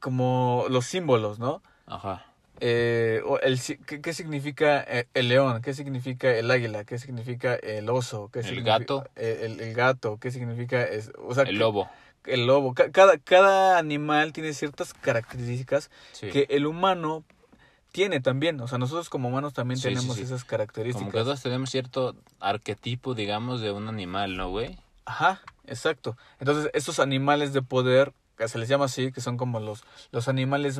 como 0.00 0.64
los 0.68 0.84
símbolos, 0.84 1.38
¿no? 1.38 1.62
Ajá. 1.86 2.26
Eh, 2.60 3.22
el, 3.42 3.58
¿qué, 3.86 4.00
qué 4.00 4.12
significa 4.12 4.82
eh, 4.86 5.06
el 5.14 5.28
león? 5.28 5.62
¿Qué 5.62 5.74
significa 5.74 6.30
el 6.30 6.50
águila? 6.50 6.84
¿Qué 6.84 6.98
significa 6.98 7.54
el 7.54 7.88
oso? 7.88 8.28
¿Qué 8.32 8.40
El 8.40 8.44
significa- 8.46 8.78
gato. 8.78 9.08
El, 9.16 9.60
el- 9.60 9.74
gato. 9.74 10.18
¿Qué 10.20 10.30
significa? 10.30 10.82
Es, 10.82 11.10
o 11.18 11.34
sea, 11.34 11.44
El 11.44 11.58
lobo. 11.58 11.88
el 12.26 12.46
lobo. 12.46 12.74
Ca- 12.74 12.90
Cada, 12.90 13.16
cada 13.18 13.78
animal 13.78 14.32
tiene 14.32 14.52
ciertas 14.52 14.92
características 14.94 15.90
Sí. 16.12 16.28
que 16.30 16.46
el 16.50 16.66
humano 16.66 17.24
tiene 17.92 18.20
también. 18.20 18.60
O 18.60 18.68
sea, 18.68 18.78
nosotros 18.78 19.08
como 19.08 19.28
humanos 19.28 19.52
también 19.54 19.78
Sí, 19.78 19.88
tenemos 19.88 20.16
sí. 20.16 20.22
esas 20.22 20.44
Como 20.44 20.50
características. 20.50 21.12
que 21.12 21.18
todos 21.18 21.42
tenemos 21.42 21.70
cierto 21.70 22.14
arquetipo, 22.38 23.14
digamos, 23.14 23.60
de 23.62 23.72
un 23.72 23.88
animal, 23.88 24.36
¿no, 24.36 24.50
güey? 24.50 24.78
Ajá, 25.06 25.40
exacto. 25.66 26.16
Entonces, 26.38 26.70
estos 26.74 27.00
animales 27.00 27.52
de 27.52 27.62
poder, 27.62 28.12
que 28.36 28.46
se 28.48 28.58
les 28.58 28.68
llama 28.68 28.84
así, 28.84 29.10
que 29.12 29.20
son 29.20 29.36
como 29.36 29.58
los, 29.58 29.82
los 30.12 30.28
animales 30.28 30.78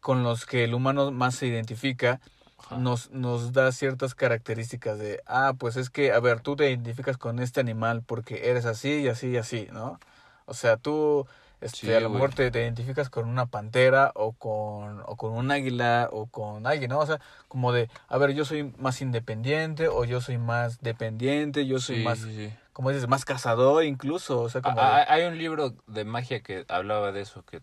con 0.00 0.22
los 0.22 0.46
que 0.46 0.64
el 0.64 0.74
humano 0.74 1.10
más 1.12 1.34
se 1.36 1.46
identifica, 1.46 2.20
Ajá. 2.58 2.76
nos, 2.78 3.10
nos 3.10 3.52
da 3.52 3.72
ciertas 3.72 4.14
características 4.14 4.98
de, 4.98 5.22
ah, 5.26 5.54
pues 5.58 5.76
es 5.76 5.90
que, 5.90 6.12
a 6.12 6.20
ver, 6.20 6.40
tú 6.40 6.56
te 6.56 6.68
identificas 6.70 7.16
con 7.18 7.38
este 7.40 7.60
animal 7.60 8.02
porque 8.06 8.48
eres 8.50 8.66
así 8.66 9.00
y 9.02 9.08
así 9.08 9.28
y 9.30 9.36
así, 9.38 9.68
¿no? 9.72 9.98
O 10.46 10.54
sea, 10.54 10.76
tú, 10.76 11.26
este, 11.60 11.78
Sí, 11.88 11.92
a 11.94 12.00
lo 12.00 12.10
mejor 12.10 12.34
te, 12.34 12.50
te 12.50 12.60
identificas 12.62 13.10
con 13.10 13.28
una 13.28 13.46
pantera 13.46 14.12
o 14.14 14.32
con, 14.32 15.00
o 15.06 15.16
con 15.16 15.32
un 15.32 15.50
águila 15.50 16.08
o 16.12 16.26
con 16.26 16.66
alguien, 16.66 16.90
¿no? 16.90 16.98
O 17.00 17.06
sea, 17.06 17.20
como 17.48 17.72
de, 17.72 17.88
a 18.08 18.18
ver, 18.18 18.32
yo 18.32 18.44
soy 18.44 18.64
más 18.78 19.00
independiente 19.02 19.88
o 19.88 20.04
yo 20.04 20.20
soy 20.20 20.38
más 20.38 20.80
dependiente, 20.80 21.66
yo 21.66 21.78
soy 21.78 21.96
Sí, 21.96 22.04
más, 22.04 22.18
sí, 22.20 22.52
como 22.72 22.90
dices, 22.90 23.08
más 23.08 23.24
cazador 23.24 23.84
incluso, 23.84 24.40
o 24.40 24.48
sea, 24.48 24.62
como... 24.62 24.80
Ah, 24.80 24.86
de- 24.86 25.02
ah, 25.02 25.06
hay 25.08 25.24
un 25.24 25.38
libro 25.38 25.74
de 25.86 26.04
magia 26.04 26.42
que 26.42 26.64
hablaba 26.68 27.12
de 27.12 27.20
eso, 27.22 27.44
que 27.44 27.62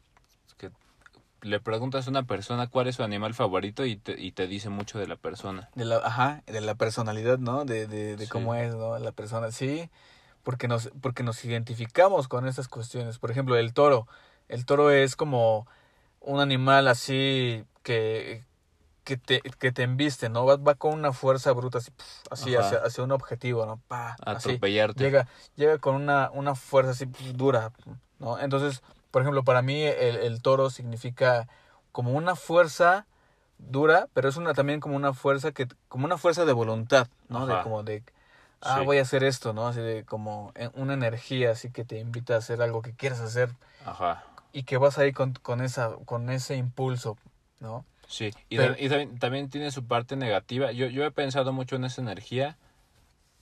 le 1.42 1.60
preguntas 1.60 2.08
a 2.08 2.10
una 2.10 2.24
persona 2.24 2.68
cuál 2.68 2.88
es 2.88 2.96
su 2.96 3.04
animal 3.04 3.34
favorito 3.34 3.86
y 3.86 3.96
te, 3.98 4.20
y 4.20 4.32
te 4.32 4.48
dice 4.48 4.70
mucho 4.70 5.00
de 5.00 5.08
la 5.08 5.16
persona. 5.16 5.70
De 5.76 5.86
la, 5.86 5.98
ajá, 5.98 6.44
de 6.48 6.62
la 6.62 6.76
personalidad, 6.76 7.38
¿no? 7.38 7.66
De, 7.66 7.88
de, 7.88 8.16
de 8.16 8.26
Sí. 8.26 8.32
cómo 8.32 8.56
es, 8.56 8.74
¿no? 8.76 8.98
La 9.00 9.12
persona, 9.12 9.52
sí, 9.52 9.90
porque 10.44 10.68
nos, 10.68 10.90
porque 11.02 11.24
nos 11.24 11.44
identificamos 11.46 12.28
con 12.28 12.48
estas 12.48 12.68
cuestiones. 12.68 13.20
Por 13.20 13.32
ejemplo, 13.32 13.56
el 13.58 13.74
toro. 13.74 14.08
El 14.48 14.66
toro 14.66 14.92
es 14.92 15.16
como 15.16 15.68
un 16.22 16.40
animal 16.40 16.88
así 16.88 17.64
que, 17.84 18.44
que, 19.04 19.18
te, 19.18 19.42
que 19.42 19.72
te 19.72 19.84
embiste, 19.84 20.30
¿no? 20.30 20.46
Va, 20.46 20.56
va 20.58 20.76
con 20.76 20.94
una 20.94 21.14
fuerza 21.14 21.52
bruta, 21.52 21.78
así, 21.78 21.92
pf, 21.92 22.24
así 22.32 22.56
hacia, 22.56 22.80
hacia 22.80 23.04
un 23.04 23.12
objetivo, 23.12 23.66
¿no? 23.66 23.80
Pa, 23.88 24.16
así. 24.26 24.50
Atropellarte. 24.50 25.04
Llega, 25.04 25.28
llega 25.56 25.78
con 25.78 25.96
una, 25.96 26.32
una 26.32 26.56
fuerza 26.56 26.92
así 26.92 27.06
pf, 27.06 27.34
dura, 27.34 27.72
¿no? 28.20 28.40
Entonces, 28.40 28.82
por 29.12 29.22
ejemplo, 29.22 29.44
para 29.44 29.62
mí 29.62 29.84
el, 29.84 30.16
el 30.18 30.42
toro 30.42 30.70
significa 30.70 31.48
como 31.92 32.12
una 32.12 32.36
fuerza 32.36 33.06
dura, 33.58 34.08
pero 34.14 34.30
es 34.30 34.38
una 34.38 34.54
también 34.54 34.80
como 34.80 34.96
una 34.96 35.14
fuerza 35.14 35.52
que 35.52 35.68
como 35.90 36.06
una 36.06 36.18
fuerza 36.18 36.46
de 36.46 36.54
voluntad, 36.54 37.08
¿no? 37.30 37.46
De 37.48 37.62
como 37.64 37.84
de 37.84 38.04
ah, 38.62 38.78
Sí. 38.80 38.86
voy 38.86 38.98
a 39.00 39.02
hacer 39.02 39.24
esto, 39.24 39.54
¿no? 39.54 39.68
Así 39.68 39.80
de 39.82 40.04
como 40.06 40.54
una 40.76 40.94
energía 40.94 41.52
así 41.52 41.72
que 41.72 41.84
te 41.86 42.00
invita 42.00 42.36
a 42.36 42.38
hacer 42.38 42.62
algo 42.62 42.82
que 42.82 42.94
quieras 42.94 43.20
hacer 43.20 43.50
Ajá. 43.86 44.24
y 44.54 44.64
que 44.64 44.78
vas 44.78 44.98
ahí 44.98 45.12
con, 45.12 45.34
con 45.34 45.62
esa 45.62 45.96
con 46.06 46.30
ese 46.30 46.56
impulso, 46.56 47.18
¿no? 47.60 47.84
Sí, 48.08 48.32
y, 48.50 48.58
Pero- 48.58 48.76
y 48.80 48.88
también, 48.90 49.20
también 49.20 49.50
tiene 49.50 49.72
su 49.72 49.86
parte 49.86 50.16
negativa. 50.16 50.72
Yo, 50.72 50.88
yo 50.88 51.04
he 51.04 51.12
pensado 51.12 51.52
mucho 51.52 51.76
en 51.76 51.84
esa 51.86 52.02
energía 52.02 52.58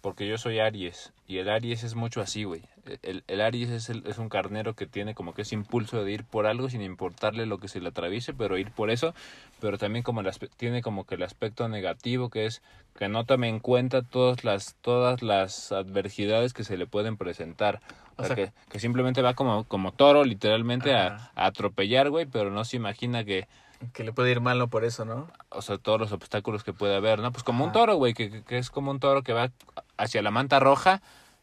porque 0.06 0.28
yo 0.28 0.38
soy 0.38 0.60
Aries 0.60 1.13
y 1.28 1.39
el 1.39 1.50
Aries 1.50 1.84
es 1.84 1.96
mucho 1.96 2.22
así, 2.22 2.44
güey. 2.44 2.62
El, 3.02 3.24
el 3.26 3.41
Aries 3.41 3.72
es, 3.72 3.89
el- 3.89 4.06
es 4.06 4.20
un 4.20 4.30
carnero 4.30 4.76
que 4.76 4.86
tiene 4.86 5.15
como 5.15 5.34
que 5.34 5.41
ese 5.41 5.56
impulso 5.56 6.04
de 6.04 6.12
ir 6.12 6.24
por 6.26 6.46
algo 6.46 6.70
sin 6.70 6.84
importarle 6.84 7.48
lo 7.48 7.58
que 7.58 7.68
se 7.68 7.80
le 7.82 7.89
atraviese, 7.89 8.32
pero 8.32 8.60
ir 8.60 8.70
por 8.70 8.91
eso. 8.91 9.15
Pero 9.60 9.80
también 9.80 10.04
como 10.04 10.22
el 10.22 10.30
tiene 10.58 10.84
como 10.84 11.06
que 11.08 11.15
el 11.15 11.24
aspecto 11.24 11.68
negativo 11.70 12.30
que 12.30 12.46
es 12.46 12.62
que 13.00 13.10
no 13.10 13.26
tome 13.26 13.50
en 13.50 13.60
cuenta 13.60 14.04
todas 14.04 14.44
las, 14.44 14.76
todas 14.82 15.24
las 15.24 15.72
adversidades 15.72 16.54
que 16.54 16.63
se 16.63 16.78
le 16.78 16.86
pueden 16.86 17.18
presentar. 17.18 17.82
O, 18.18 18.24
sea, 18.26 18.36
que, 18.36 18.52
que 18.70 18.80
simplemente 18.80 19.24
va 19.24 19.34
como, 19.34 19.63
como 19.63 19.91
toro 19.91 20.24
literalmente 20.24 20.94
a, 20.94 21.32
a 21.34 21.46
atropellar, 21.48 22.12
güey, 22.12 22.28
pero 22.28 22.52
no 22.52 22.63
se 22.63 22.78
imagina 22.78 23.26
que 23.26 23.48
Que 23.94 24.04
le 24.04 24.14
puede 24.14 24.32
ir 24.32 24.42
mal 24.42 24.58
no 24.58 24.68
por 24.70 24.84
eso, 24.86 25.06
¿no? 25.06 25.30
o 25.50 25.62
sea, 25.62 25.78
todos 25.78 26.00
los 26.00 26.12
obstáculos 26.12 26.64
que 26.64 26.74
puede 26.74 26.96
haber, 26.96 27.20
¿no? 27.20 27.32
Pues 27.32 27.44
como 27.44 27.64
un 27.64 27.70
Ajá. 27.72 27.80
toro, 27.80 27.96
güey, 27.96 28.14
que, 28.14 28.30
que- 28.30 28.44
que 28.44 28.58
es 28.58 28.70
como 28.70 28.92
un 28.92 29.00
toro 29.00 29.22
que 29.24 29.34
va 29.34 29.52
hacia 29.98 30.22
la 30.22 30.32
manta 30.32 30.60
roja, 30.60 31.02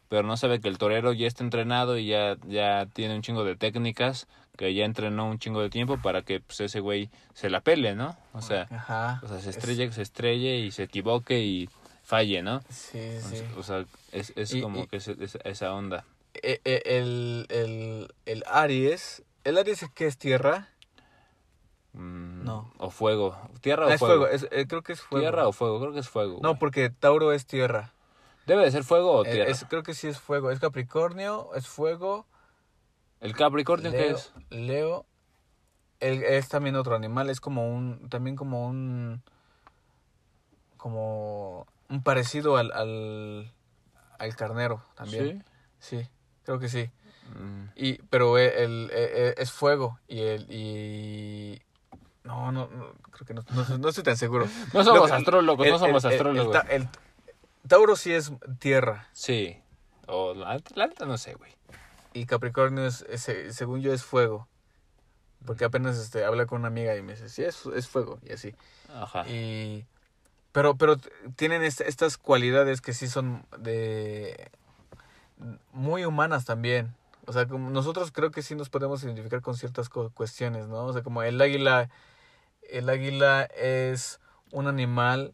pero 0.09 0.23
no 0.23 0.37
sabe 0.37 0.59
que 0.59 0.67
el 0.67 0.77
torero 0.77 1.13
ya 1.13 1.27
está 1.27 1.43
entrenado 1.43 1.97
y 1.97 2.07
ya, 2.07 2.37
ya 2.47 2.85
tiene 2.93 3.15
un 3.15 3.21
chingo 3.21 3.43
de 3.43 3.55
técnicas, 3.55 4.27
que 4.57 4.73
ya 4.75 4.85
entrenó 4.85 5.27
un 5.27 5.39
chingo 5.39 5.61
de 5.61 5.69
tiempo 5.71 5.97
para 5.97 6.21
que 6.21 6.39
pues, 6.39 6.59
ese 6.61 6.79
güey 6.79 7.09
se 7.33 7.49
la 7.49 7.61
pele, 7.61 7.95
¿no? 7.95 8.15
O 8.33 8.41
sea, 8.41 8.67
Ajá. 8.69 9.19
o 9.23 9.27
sea 9.27 9.39
se 9.39 9.49
Es- 9.49 9.57
estrelle, 9.57 9.91
se 9.91 10.01
estrelle 10.03 10.57
y 10.59 10.69
se 10.71 10.83
equivoque 10.83 11.39
y 11.39 11.69
falle, 12.03 12.43
¿no? 12.43 12.61
Sí, 12.69 12.99
sí. 13.21 13.41
O 13.57 13.63
sea, 13.63 13.85
es, 14.11 14.31
es 14.35 14.53
Y- 14.53 14.61
como 14.61 14.81
y- 14.83 14.87
que 14.87 14.97
es- 14.97 15.07
es- 15.07 15.39
esa 15.43 15.73
onda. 15.73 16.05
E- 16.35 16.61
e- 16.65 16.81
el, 16.85 17.47
el, 17.49 18.13
el 18.27 18.43
Aries, 18.47 19.23
¿el 19.43 19.57
Aries 19.57 19.85
qué 19.95 20.05
es 20.07 20.17
tierra? 20.19 20.67
Mm, 21.93 22.43
No. 22.43 22.71
O 22.77 22.89
fuego. 22.89 23.37
¿Tierra 23.61 23.85
Ah, 23.85 23.89
o 23.89 23.91
es 23.91 23.99
fuego? 23.99 24.21
fuego, 24.25 24.27
es, 24.35 24.47
eh, 24.51 24.65
creo 24.67 24.81
que 24.81 24.93
es 24.93 25.01
fuego. 25.01 25.23
¿Tierra 25.23 25.47
o 25.47 25.53
fuego? 25.53 25.79
Creo 25.79 25.93
que 25.93 25.99
es 25.99 26.09
fuego. 26.09 26.39
No, 26.41 26.49
güey. 26.49 26.59
porque 26.59 26.89
Tauro 26.89 27.31
es 27.31 27.45
tierra. 27.45 27.93
¿Debe 28.45 28.63
de 28.63 28.71
ser 28.71 28.83
fuego 28.83 29.11
o 29.11 29.25
Eh, 29.25 29.31
tierra? 29.31 29.49
es- 29.51 29.65
creo 29.69 29.83
que 29.83 29.93
sí 29.93 30.07
es 30.07 30.19
fuego. 30.19 30.51
Es 30.51 30.59
Capricornio, 30.59 31.49
es 31.55 31.67
fuego. 31.67 32.25
¿El 33.21 33.33
Capricornio 33.35 33.91
qué 33.91 34.09
es? 34.09 34.33
Leo. 34.49 35.05
El- 36.01 36.23
es 36.23 36.49
también 36.49 36.75
otro 36.75 36.95
animal. 36.95 37.29
Es 37.29 37.39
como 37.39 37.69
un. 37.73 38.09
También 38.09 38.35
como 38.35 38.67
un. 38.67 39.21
Como. 40.77 41.65
Un 41.89 42.03
parecido 42.03 42.57
al. 42.57 42.71
Al, 42.73 43.53
al 44.19 44.35
carnero 44.35 44.83
también. 44.95 45.45
¿Sí? 45.79 46.01
Sí, 46.01 46.09
creo 46.43 46.59
que 46.59 46.67
sí. 46.69 46.89
Mm, 47.39 47.65
Y, 47.75 47.93
pero 48.09 48.37
el, 48.37 48.51
el- 48.91 48.91
el- 48.91 49.33
es 49.37 49.51
fuego. 49.51 49.99
Y 50.07 50.19
el. 50.21 50.45
Y. 50.49 51.61
No, 52.23 52.51
no, 52.51 52.67
no, 52.67 52.93
creo 53.11 53.25
que 53.27 53.33
no, 53.33 53.43
no, 53.53 53.77
no 53.77 53.89
estoy 53.89 54.03
tan 54.03 54.15
seguro. 54.17 54.47
No 54.73 54.83
somos 54.83 55.09
Lo- 55.09 55.15
astrólogos, 55.15 55.65
el- 55.65 55.71
no 55.73 55.79
somos 55.79 56.03
el- 56.05 56.11
astrólogos. 56.11 56.57
el 56.69 56.87
Tauro 57.67 57.95
sí 57.95 58.13
es 58.13 58.31
tierra. 58.59 59.07
Sí. 59.13 59.59
O 60.07 60.33
la, 60.33 60.61
la 60.75 60.87
neta 60.87 61.05
no 61.05 61.17
sé, 61.17 61.33
güey. 61.35 61.51
Y 62.13 62.25
Capricornio 62.25 62.85
es, 62.85 63.01
es- 63.09 63.55
según 63.55 63.81
yo, 63.81 63.93
es 63.93 64.03
fuego. 64.03 64.47
Porque 65.45 65.65
apenas 65.65 65.97
este, 65.97 66.23
hablé 66.23 66.45
con 66.45 66.59
una 66.59 66.69
amiga 66.69 66.95
y 66.95 67.01
me 67.01 67.13
dice, 67.13 67.27
sí, 67.27 67.43
es, 67.43 67.65
es 67.65 67.87
fuego, 67.89 68.19
y 68.23 68.31
así. 68.31 68.55
Ajá. 68.93 69.27
Y, 69.27 69.85
pero, 70.53 70.75
pero 70.77 70.95
tienen 71.35 71.63
est- 71.63 71.81
estas 71.81 72.17
cualidades 72.17 72.79
que 72.79 72.93
sí 72.93 73.07
son 73.09 73.45
de 73.57 74.49
muy 75.73 76.05
humanas 76.05 76.45
también. 76.45 76.95
O 77.25 77.33
sea, 77.33 77.47
como 77.47 77.69
nosotros 77.69 78.11
creo 78.11 78.31
que 78.31 78.41
sí 78.41 78.55
nos 78.55 78.69
podemos 78.69 79.03
identificar 79.03 79.41
con 79.41 79.55
ciertas 79.55 79.89
cu- 79.89 80.11
cuestiones, 80.13 80.67
¿no? 80.67 80.85
O 80.85 80.93
sea, 80.93 81.03
como 81.03 81.23
el 81.23 81.39
águila, 81.41 81.89
el 82.69 82.89
águila 82.89 83.43
es 83.43 84.19
un 84.51 84.67
animal 84.67 85.33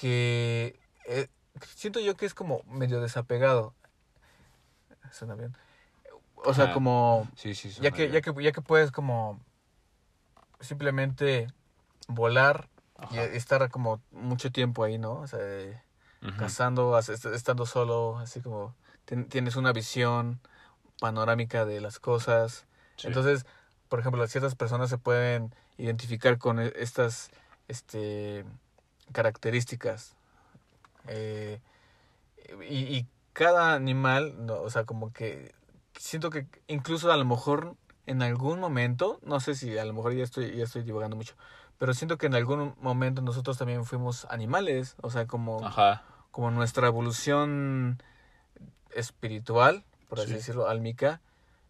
que 0.00 0.78
eh, 1.06 1.28
siento 1.74 2.00
yo 2.00 2.16
que 2.16 2.26
es 2.26 2.34
como 2.34 2.62
medio 2.66 3.00
desapegado. 3.00 3.74
Suena 5.12 5.34
bien. 5.34 5.56
O 6.34 6.52
sea, 6.54 6.64
Ajá. 6.64 6.74
como 6.74 7.28
Sí, 7.36 7.54
sí, 7.54 7.70
ya 7.70 7.90
que 7.90 8.08
bien. 8.08 8.12
ya 8.12 8.20
que 8.20 8.42
ya 8.42 8.52
que 8.52 8.62
puedes 8.62 8.90
como 8.90 9.40
simplemente 10.60 11.48
volar 12.08 12.68
y 13.10 13.18
estar 13.18 13.68
como 13.70 14.00
mucho 14.10 14.50
tiempo 14.50 14.84
ahí, 14.84 14.98
¿no? 14.98 15.14
O 15.20 15.26
sea, 15.26 15.38
eh, 15.42 15.82
cazando, 16.38 16.98
estando 16.98 17.66
solo, 17.66 18.18
así 18.18 18.40
como 18.40 18.74
ten- 19.04 19.28
tienes 19.28 19.56
una 19.56 19.72
visión 19.72 20.40
panorámica 21.00 21.64
de 21.64 21.80
las 21.80 21.98
cosas. 22.00 22.66
Sí. 22.96 23.08
Entonces, 23.08 23.46
por 23.94 24.00
ejemplo, 24.00 24.26
ciertas 24.26 24.56
personas 24.56 24.90
se 24.90 24.98
pueden 24.98 25.54
identificar 25.78 26.36
con 26.36 26.58
e- 26.58 26.72
estas 26.74 27.30
este, 27.68 28.44
características. 29.12 30.16
Eh, 31.06 31.60
y, 32.68 32.74
y 32.78 33.06
cada 33.34 33.74
animal, 33.74 34.34
no, 34.46 34.54
o 34.54 34.68
sea, 34.68 34.82
como 34.82 35.12
que 35.12 35.54
siento 35.96 36.30
que 36.30 36.48
incluso 36.66 37.12
a 37.12 37.16
lo 37.16 37.24
mejor 37.24 37.76
en 38.06 38.20
algún 38.22 38.58
momento, 38.58 39.20
no 39.22 39.38
sé 39.38 39.54
si 39.54 39.78
a 39.78 39.84
lo 39.84 39.92
mejor 39.92 40.12
ya 40.14 40.24
estoy, 40.24 40.56
ya 40.56 40.64
estoy 40.64 40.82
divagando 40.82 41.14
mucho, 41.14 41.36
pero 41.78 41.94
siento 41.94 42.18
que 42.18 42.26
en 42.26 42.34
algún 42.34 42.74
momento 42.80 43.22
nosotros 43.22 43.58
también 43.58 43.84
fuimos 43.84 44.24
animales, 44.28 44.96
o 45.02 45.10
sea, 45.12 45.28
como, 45.28 45.64
Ajá. 45.64 46.02
como 46.32 46.50
nuestra 46.50 46.88
evolución 46.88 48.02
espiritual, 48.90 49.84
por 50.08 50.18
así 50.18 50.30
Sí. 50.30 50.34
decirlo, 50.34 50.66
álmica, 50.66 51.20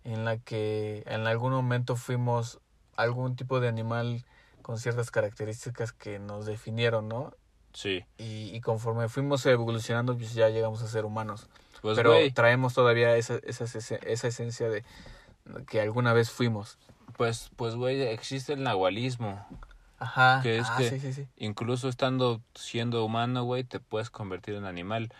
en 0.04 0.24
la 0.24 0.38
que 0.38 1.02
en 1.06 1.26
algún 1.26 1.52
momento 1.52 1.96
fuimos 1.96 2.60
algún 2.96 3.36
tipo 3.36 3.60
de 3.60 3.68
animal 3.68 4.24
con 4.62 4.78
ciertas 4.78 5.10
características 5.10 5.92
que 5.92 6.18
nos 6.18 6.46
definieron, 6.46 7.08
¿no? 7.08 7.34
Sí. 7.72 8.04
Y, 8.18 8.54
y 8.54 8.60
conforme 8.60 9.08
fuimos 9.08 9.44
evolucionando, 9.46 10.16
pues 10.16 10.34
ya 10.34 10.48
llegamos 10.48 10.82
a 10.82 10.88
ser 10.88 11.04
humanos. 11.04 11.48
Pues, 11.82 11.96
Pero 11.96 12.14
traemos 12.32 12.72
todavía 12.72 13.16
esa, 13.16 13.36
esa, 13.44 13.64
esa, 13.64 13.96
esa 13.96 14.28
esencia 14.28 14.68
de 14.68 14.84
que 15.66 15.80
alguna 15.80 16.12
vez 16.12 16.30
fuimos. 16.30 16.78
pues, 17.16 17.50
pues, 17.56 17.74
güey, 17.74 18.00
existe 18.02 18.54
el 18.54 18.62
nahualismo. 18.62 19.46
Ajá. 19.98 20.40
Que 20.42 20.58
es 20.58 20.66
ah, 20.70 20.76
que- 20.78 20.90
sí, 20.90 21.00
sí, 21.00 21.12
sí. 21.12 21.26
Incluso 21.36 21.88
estando 21.88 22.40
siendo 22.54 23.04
humano, 23.04 23.44
güey, 23.44 23.64
te 23.64 23.80
puedes 23.80 24.08
convertir 24.10 24.54
en 24.54 24.64
animal. 24.64 25.12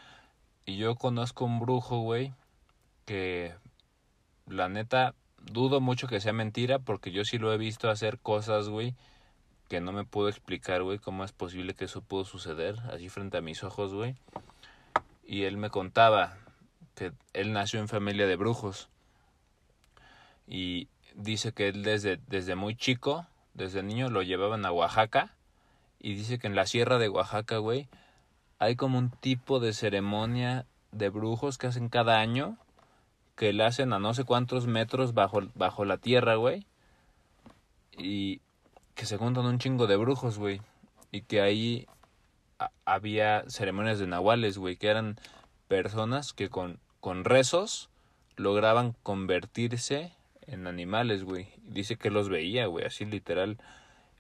Y 0.65 0.77
yo 0.79 0.97
conozco 0.97 1.45
un 1.45 1.61
brujo, 1.61 1.99
güey, 1.99 2.33
que 3.05 3.55
la 4.47 4.69
neta 4.69 5.15
dudo 5.39 5.81
mucho 5.81 6.09
que 6.09 6.21
sea 6.21 6.33
mentira 6.33 6.79
porque 6.79 7.13
yo 7.13 7.25
sí 7.25 7.39
lo 7.39 7.53
he 7.53 7.59
visto 7.59 7.91
hacer 7.91 8.19
cosas, 8.19 8.69
güey, 8.69 8.95
que 9.69 9.81
no 9.81 9.93
me 9.93 10.05
puedo 10.05 10.29
explicar, 10.29 10.83
güey, 10.83 10.99
cómo 10.99 11.25
es 11.25 11.33
posible 11.33 11.75
que 11.75 11.87
eso 11.87 12.03
pudo 12.03 12.25
suceder 12.25 12.79
así 12.93 13.09
frente 13.09 13.39
a 13.39 13.43
mis 13.43 13.65
ojos, 13.65 13.93
güey. 13.93 14.17
Y 15.27 15.45
él 15.45 15.57
me 15.57 15.71
contaba 15.71 16.37
que 16.95 17.13
él 17.33 17.53
nació 17.53 17.81
en 17.81 17.89
familia 17.89 18.27
de 18.27 18.37
brujos. 18.37 18.89
Y 20.47 20.89
dice 21.15 21.53
que 21.53 21.69
él 21.69 21.83
desde, 21.83 22.21
desde 22.29 22.55
muy 22.55 22.77
chico, 22.77 23.27
desde 23.55 23.83
niño, 23.83 24.11
lo 24.11 24.23
llevaban 24.23 24.67
a 24.67 24.73
Oaxaca. 24.73 25.35
Y 25.99 26.15
dice 26.15 26.39
que 26.39 26.47
en 26.47 26.55
la 26.55 26.67
sierra 26.67 26.99
de 26.99 27.09
Oaxaca, 27.09 27.59
güey, 27.59 27.89
hay 28.59 28.77
como 28.77 28.99
un 28.99 29.11
tipo 29.11 29.61
de 29.61 29.73
ceremonia 29.73 30.67
de 30.93 31.09
brujos 31.09 31.57
que 31.57 31.67
hacen 31.67 31.89
cada 31.89 32.21
año. 32.21 32.59
Que 33.37 33.53
le 33.53 33.65
hacen 33.65 33.93
a 33.93 33.99
no 33.99 34.15
sé 34.15 34.25
cuántos 34.25 34.67
metros 34.67 35.15
bajo, 35.15 35.43
bajo 35.55 35.85
la 35.85 35.99
tierra, 35.99 36.37
güey. 36.37 36.67
Y 37.97 38.41
que 38.95 39.07
se 39.07 39.17
juntan 39.17 39.47
un 39.47 39.59
chingo 39.59 39.87
de 39.87 39.97
brujos, 39.97 40.39
güey. 40.39 40.61
Y 41.11 41.23
que 41.23 41.41
ahí 41.41 41.87
había 42.85 43.45
ceremonias 43.49 43.99
de 43.99 44.07
nahuales, 44.07 44.59
güey, 44.59 44.77
que 44.77 44.89
eran 44.89 45.19
personas 45.69 46.33
que 46.33 46.49
con, 46.49 46.79
con 47.01 47.25
rezos 47.25 47.91
lograban 48.37 48.95
convertirse 49.03 50.13
en 50.47 50.67
animales, 50.67 51.25
güey. 51.25 51.49
Dice 51.65 51.97
que 51.97 52.11
los 52.11 52.29
veía, 52.29 52.67
güey, 52.67 52.85
así 52.85 53.05
literal. 53.05 53.59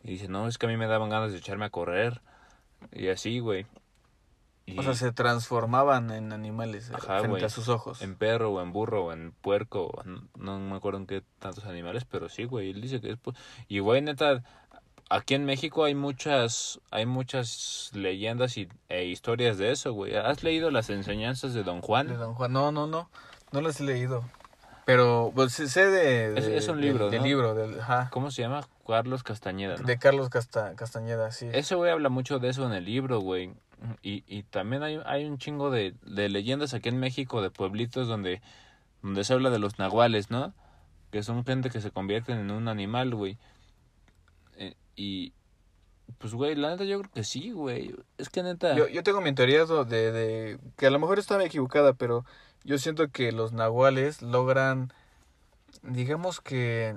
Y 0.03 0.13
dice, 0.13 0.29
no, 0.29 0.49
es 0.49 0.59
que 0.59 0.67
a 0.67 0.69
mí 0.69 0.77
me 0.77 0.87
daban 0.87 1.11
ganas 1.11 1.33
de 1.33 1.39
echarme 1.39 1.67
a 1.67 1.71
correr. 1.71 2.21
Y 2.93 3.09
así, 3.09 3.39
güey. 3.39 3.67
Y 4.67 4.79
O 4.79 4.83
sea, 4.83 4.95
se 4.95 5.13
transformaban 5.13 6.11
en 6.11 6.33
animales 6.33 6.89
eh, 6.89 6.95
Ajá, 6.95 7.21
frente 7.21 7.45
a 7.45 7.49
sus 7.51 7.69
ojos. 7.69 8.01
en 8.01 8.15
perro 8.17 8.51
o 8.53 8.63
en 8.63 8.73
burro 8.73 9.05
o 9.07 9.13
en 9.13 9.33
puerco, 9.33 9.87
o 9.89 10.03
no 10.39 10.59
me 10.59 10.77
acuerdo 10.77 10.99
en 11.01 11.07
qué 11.07 11.23
tantos 11.39 11.67
animales, 11.67 12.05
pero 12.07 12.29
sí, 12.31 12.45
güey, 12.45 12.71
él 12.71 12.81
dice 12.81 13.01
que 13.01 13.09
después... 13.09 13.37
Y, 13.69 13.81
güey, 13.81 14.01
neta, 14.01 14.43
aquí 15.11 15.35
en 15.35 15.45
México 15.45 15.85
hay 15.85 15.95
muchas, 15.95 16.81
hay 16.91 17.05
muchas 17.05 17.91
leyendas 17.93 18.57
y, 18.57 18.69
e 18.89 19.05
historias 19.05 19.59
de 19.59 19.71
eso, 19.71 19.93
güey. 19.93 20.17
¿Has 20.17 20.43
leído 20.43 20.71
las 20.71 20.89
enseñanzas 20.89 21.53
de 21.53 21.63
Don 21.63 21.83
De 21.83 21.87
Juan? 21.87 22.19
Don 22.19 22.33
Juan. 22.35 22.53
No, 22.53 22.73
no, 22.73 22.87
no. 22.87 23.11
No 23.53 23.61
las 23.61 23.81
he 23.81 23.85
leído. 23.85 24.25
Pero 24.87 25.33
pues, 25.35 25.53
sé- 25.55 25.87
de, 25.91 26.39
Es- 26.39 26.47
de- 26.47 26.57
es 26.59 26.69
un 26.69 26.81
libro, 26.81 27.11
¿no? 27.11 27.23
libro, 27.23 27.55
del, 27.55 27.81
ajá, 27.81 28.09
¿Cómo 28.11 28.31
se 28.31 28.43
llama? 28.43 28.67
Carlos 28.87 29.23
Castañeda, 29.23 29.77
¿no? 29.77 29.87
de 29.87 29.99
Carlos 29.99 30.29
Casta- 30.29 30.75
Castañeda, 30.77 31.31
sí. 31.33 31.49
Ese 31.53 31.75
güey 31.75 31.91
habla 31.91 32.11
mucho 32.11 32.39
de 32.39 32.51
eso 32.51 32.67
en 32.67 32.73
el 32.73 32.85
libro, 32.85 33.21
güey. 33.21 33.55
Y, 34.03 34.25
y 34.27 34.43
también 34.45 34.83
hay, 34.83 35.01
hay 35.05 35.25
un 35.25 35.39
chingo 35.39 35.71
de, 35.71 35.95
de 36.03 36.29
leyendas 36.29 36.75
aquí 36.75 36.89
en 36.89 36.99
México, 36.99 37.43
de 37.43 37.51
pueblitos 37.51 38.09
donde, 38.09 38.41
donde 39.03 39.25
se 39.25 39.33
habla 39.33 39.51
de 39.51 39.59
los 39.59 39.79
nahuales, 39.79 40.31
¿no? 40.31 40.55
Que 41.11 41.23
son 41.23 41.45
gente 41.45 41.71
que 41.71 41.81
se 41.81 41.91
convierten 41.91 42.39
en 42.39 42.51
un 42.51 42.69
animal, 42.69 43.15
güey. 43.15 43.39
Eh, 44.57 44.75
y, 44.97 45.33
pues, 46.19 46.35
güey, 46.35 46.55
la 46.55 46.71
neta 46.71 46.85
yo 46.85 47.01
creo 47.01 47.13
que 47.13 47.25
sí, 47.25 47.51
güey. 47.51 47.95
Es 48.19 48.31
que 48.31 48.43
neta... 48.43 48.75
Yo, 48.75 48.89
yo 48.89 49.03
tengo 49.03 49.21
mi 49.21 49.35
teoría 49.35 49.65
de, 49.65 50.13
de 50.13 50.59
que 50.77 50.87
a 50.87 50.91
lo 50.91 50.99
mejor 50.99 51.19
estaba 51.19 51.45
equivocada, 51.45 51.93
pero 51.93 52.25
yo 52.65 52.79
siento 52.79 53.09
que 53.09 53.33
los 53.33 53.53
nahuales 53.53 54.23
logran, 54.23 54.93
digamos 55.83 56.41
que, 56.41 56.97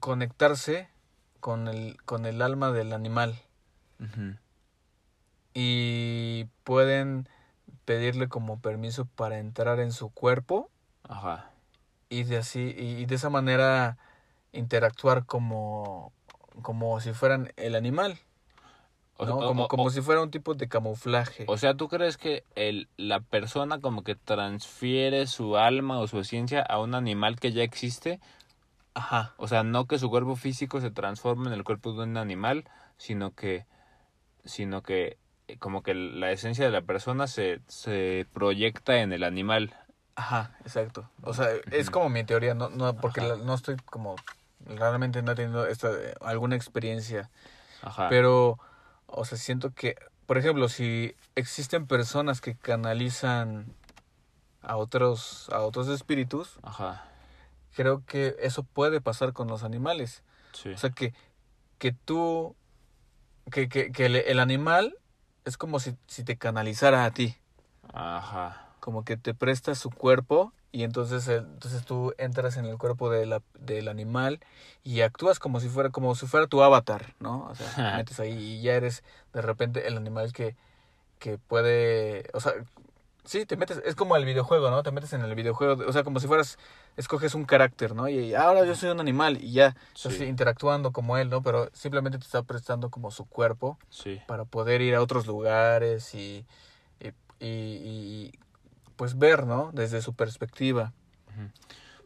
conectarse 0.00 0.88
con 1.40 1.68
el, 1.68 1.96
con 2.04 2.26
el 2.26 2.42
alma 2.42 2.72
del 2.72 2.92
animal 2.92 3.36
Ujú. 4.00 4.34
Y 5.54 6.46
pueden 6.64 7.28
pedirle 7.84 8.28
como 8.28 8.60
permiso 8.60 9.06
para 9.06 9.38
entrar 9.38 9.80
en 9.80 9.92
su 9.92 10.10
cuerpo 10.10 10.70
Ajá. 11.08 11.50
y 12.08 12.24
de 12.24 12.38
así 12.38 12.74
y 12.76 13.06
de 13.06 13.14
esa 13.14 13.30
manera 13.30 13.98
interactuar 14.52 15.24
como 15.26 16.12
como 16.62 17.00
si 17.00 17.12
fueran 17.12 17.52
el 17.56 17.74
animal, 17.74 18.18
O, 19.16 19.24
¿no? 19.26 19.36
o- 19.38 19.46
como 19.48 19.64
o- 19.64 19.68
como 19.68 19.90
si 19.90 20.00
fuera 20.02 20.22
un 20.22 20.30
tipo 20.30 20.54
de 20.54 20.68
camuflaje. 20.68 21.44
o 21.48 21.56
sea, 21.56 21.74
¿tú 21.74 21.88
crees 21.88 22.16
que 22.18 22.44
el, 22.54 22.88
la 22.96 23.20
persona 23.20 23.80
como 23.80 24.04
que 24.04 24.14
transfiere 24.14 25.26
su 25.26 25.56
alma 25.56 25.98
o 25.98 26.06
su 26.06 26.18
esencia 26.20 26.60
a 26.62 26.78
un 26.80 26.94
animal 26.94 27.38
que 27.40 27.52
ya 27.52 27.62
existe? 27.62 28.20
Ajá. 28.94 29.32
O 29.38 29.48
sea, 29.48 29.62
no 29.62 29.86
que 29.86 29.98
su 29.98 30.10
cuerpo 30.10 30.36
físico 30.36 30.80
se 30.80 30.90
transforme 30.90 31.46
en 31.48 31.54
el 31.54 31.64
cuerpo 31.64 31.92
de 31.94 32.02
un 32.02 32.18
animal, 32.18 32.68
sino 32.98 33.34
que, 33.34 33.64
sino 34.44 34.82
que 34.82 35.16
como 35.58 35.82
que 35.82 35.94
la 35.94 36.30
esencia 36.32 36.64
de 36.64 36.70
la 36.70 36.82
persona 36.82 37.26
se, 37.26 37.60
se 37.68 38.26
proyecta 38.32 38.98
en 38.98 39.12
el 39.12 39.24
animal. 39.24 39.74
Ajá, 40.14 40.56
exacto. 40.60 41.08
O 41.22 41.32
sea, 41.34 41.48
es 41.70 41.90
como 41.90 42.08
mi 42.10 42.24
teoría, 42.24 42.54
no, 42.54 42.68
no 42.70 42.94
porque 42.96 43.20
la- 43.22 43.36
no 43.36 43.54
estoy 43.54 43.76
como 43.86 44.16
realmente 44.66 45.22
no 45.22 45.32
he 45.32 45.34
tenido 45.34 45.66
esta 45.66 45.88
alguna 46.20 46.54
experiencia, 46.56 47.30
Ajá. 47.82 48.08
pero 48.08 48.58
o 49.06 49.24
sea, 49.24 49.38
siento 49.38 49.72
que 49.74 49.96
por 50.26 50.38
ejemplo, 50.38 50.68
si 50.68 51.14
existen 51.34 51.86
personas 51.86 52.40
que 52.40 52.54
canalizan 52.54 53.74
a 54.62 54.76
otros 54.76 55.48
a 55.52 55.60
otros 55.62 55.88
espíritus, 55.88 56.58
Ajá. 56.62 57.04
creo 57.74 58.04
que 58.06 58.36
eso 58.40 58.62
puede 58.62 59.00
pasar 59.00 59.32
con 59.32 59.48
los 59.48 59.64
animales. 59.64 60.22
Sí. 60.52 60.70
O 60.70 60.78
sea, 60.78 60.90
que 60.90 61.12
que 61.78 61.92
tú 61.92 62.54
que 63.50 63.68
que, 63.68 63.90
que 63.90 64.06
el, 64.06 64.16
el 64.16 64.38
animal 64.38 64.94
es 65.44 65.56
como 65.56 65.80
si 65.80 65.96
si 66.06 66.24
te 66.24 66.36
canalizara 66.36 67.04
a 67.04 67.10
ti. 67.12 67.36
Ajá. 67.92 68.68
como 68.80 69.04
que 69.04 69.16
te 69.16 69.32
presta 69.34 69.74
su 69.76 69.90
cuerpo 69.90 70.52
y 70.72 70.82
entonces 70.82 71.28
el- 71.28 71.44
entonces 71.44 71.84
tú 71.84 72.14
entras 72.18 72.56
en 72.56 72.64
el 72.64 72.78
cuerpo 72.78 73.10
de 73.10 73.26
la, 73.26 73.42
del 73.60 73.86
animal 73.88 74.40
y 74.82 75.02
actúas 75.02 75.38
como 75.38 75.60
si 75.60 75.68
fuera 75.68 75.90
como 75.90 76.14
si 76.16 76.26
fuera 76.26 76.46
tu 76.48 76.62
avatar, 76.62 77.14
¿no? 77.20 77.46
O 77.46 77.54
sea, 77.54 77.66
te 77.74 77.96
metes 77.96 78.18
ahí 78.20 78.32
y 78.32 78.62
ya 78.62 78.74
eres 78.74 79.04
de 79.32 79.42
repente 79.42 79.86
el 79.86 79.96
animal 79.96 80.32
que 80.32 80.56
que 81.20 81.38
puede, 81.38 82.28
o 82.34 82.40
sea, 82.40 82.52
sí, 83.24 83.46
te 83.46 83.56
metes, 83.56 83.80
es 83.84 83.94
como 83.94 84.16
el 84.16 84.24
videojuego, 84.24 84.70
¿no? 84.70 84.82
Te 84.82 84.90
metes 84.90 85.12
en 85.12 85.22
el 85.22 85.34
videojuego, 85.34 85.84
o 85.86 85.92
sea, 85.92 86.02
como 86.04 86.20
si 86.20 86.26
fueras 86.26 86.58
escoges 86.96 87.34
un 87.34 87.44
carácter, 87.44 87.94
¿no? 87.94 88.08
Y 88.08 88.34
ahora 88.34 88.64
yo 88.64 88.74
soy 88.74 88.90
un 88.90 89.00
animal 89.00 89.38
y 89.42 89.52
ya 89.52 89.76
estás 89.94 90.20
interactuando 90.20 90.92
como 90.92 91.16
él, 91.16 91.30
¿no? 91.30 91.42
Pero 91.42 91.70
simplemente 91.72 92.18
te 92.18 92.24
está 92.24 92.42
prestando 92.42 92.90
como 92.90 93.10
su 93.10 93.24
cuerpo 93.26 93.78
Sí. 93.90 94.20
para 94.26 94.44
poder 94.44 94.80
ir 94.82 94.94
a 94.94 95.02
otros 95.02 95.26
lugares 95.26 96.14
y, 96.14 96.44
y, 97.40 97.46
y- 97.48 98.32
pues 98.96 99.18
ver, 99.18 99.46
¿no? 99.46 99.70
Desde 99.72 100.00
su 100.02 100.14
perspectiva. 100.14 100.92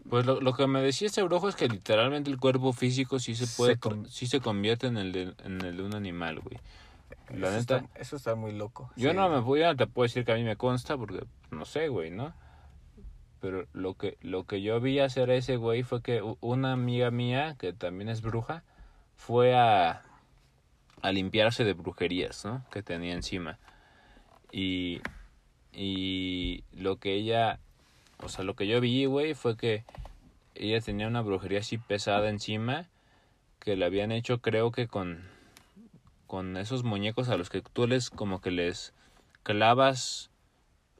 Pues 0.09 0.25
lo, 0.25 0.41
lo 0.41 0.55
que 0.55 0.67
me 0.69 0.81
decía 0.81 1.09
este 1.09 1.23
brujo 1.25 1.49
es 1.49 1.57
que 1.57 1.69
literalmente 1.69 2.31
el 2.31 2.39
cuerpo 2.39 2.73
físico 2.73 3.19
sí 3.19 3.35
se 3.35 3.47
puede, 3.49 3.77
sí 4.09 4.29
se 4.29 4.41
convierte 4.41 4.87
en 4.87 4.97
el 4.97 5.11
de, 5.13 5.35
en 5.45 5.61
el 5.63 5.77
de 5.77 5.83
un 5.83 5.95
animal, 5.95 6.39
güey. 6.41 6.59
La 7.31 7.49
eso, 7.49 7.59
neta, 7.59 7.77
está, 7.79 7.99
eso 7.99 8.17
está 8.17 8.35
muy 8.35 8.53
loco. 8.53 8.91
yo 8.97 9.11
sí. 9.11 9.17
no 9.17 9.29
me 9.29 9.43
puedo, 9.43 9.63
yo 9.63 9.69
no 9.69 9.77
te 9.77 9.87
puedo 9.87 10.05
decir 10.05 10.25
que 10.25 10.33
a 10.33 10.37
mí 10.37 10.45
me 10.45 10.57
consta 10.57 10.97
porque 10.97 11.25
no 11.51 11.65
sé, 11.65 11.89
güey, 11.89 12.11
¿no? 12.11 12.35
Pero 13.41 13.67
lo 13.73 13.95
que 13.95 14.17
lo 14.23 14.45
que 14.45 14.63
yo 14.63 14.81
vi 14.81 14.99
hacer 14.99 15.31
ese 15.31 15.57
güey 15.57 15.83
fue 15.83 16.03
que 16.03 16.23
una 16.41 16.73
amiga 16.73 17.11
mía 17.11 17.57
que 17.59 17.73
también 17.73 18.09
es 18.09 18.23
bruja 18.23 18.63
fue 19.17 19.55
a 19.55 20.03
a 21.03 21.13
limpiarse 21.13 21.65
de 21.65 21.75
brujerías, 21.75 22.45
¿no? 22.45 22.65
Que 22.71 22.83
tenía 22.83 23.15
encima. 23.15 23.59
Y 24.53 25.01
y 25.73 26.65
lo 26.73 26.97
que 26.97 27.15
ella 27.15 27.61
o 28.23 28.29
sea, 28.29 28.45
lo 28.45 28.57
que 28.57 28.67
yo 28.67 28.81
vi, 28.81 29.05
güey, 29.05 29.35
fue 29.35 29.57
que 29.57 29.85
ella 30.55 30.81
tenía 30.81 31.07
una 31.07 31.21
brujería 31.21 31.59
así 31.59 31.79
pesada 31.79 32.31
encima 32.31 32.89
que 33.59 33.77
le 33.77 33.85
habían 33.85 34.13
hecho 34.13 34.41
creo 34.41 34.71
que 34.71 34.87
con 34.87 35.29
con 36.27 36.57
esos 36.57 36.83
muñecos 36.85 37.29
a 37.29 37.37
los 37.37 37.51
que 37.51 37.63
tú 37.63 37.87
les 37.87 38.11
como 38.11 38.41
que 38.41 38.51
les 38.51 38.93
clavas 39.43 40.31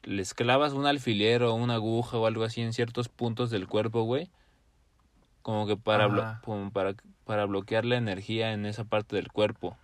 les 0.03 0.35
clavas 0.35 0.73
un 0.73 0.87
alfiler 0.87 1.43
o 1.43 1.55
una 1.55 1.75
aguja 1.75 2.17
o 2.17 2.27
algo 2.27 2.45
así 2.45 2.63
en 2.63 2.73
ciertos 2.73 3.09
puntos 3.09 3.51
del 3.51 3.67
cuerpo, 3.67 4.03
güey. 4.03 4.31
Como 5.43 5.67
que 5.67 5.77
para 5.77 6.07
blo- 6.09 6.23
Ajá. 6.23 6.41
como 6.45 6.71
para 6.71 6.95
para 7.25 7.45
bloquear 7.45 7.85
la 7.85 7.97
energía 7.97 8.53
en 8.53 8.67
esa 8.67 8.85
parte 8.85 9.17
del 9.17 9.33
cuerpo. 9.33 9.77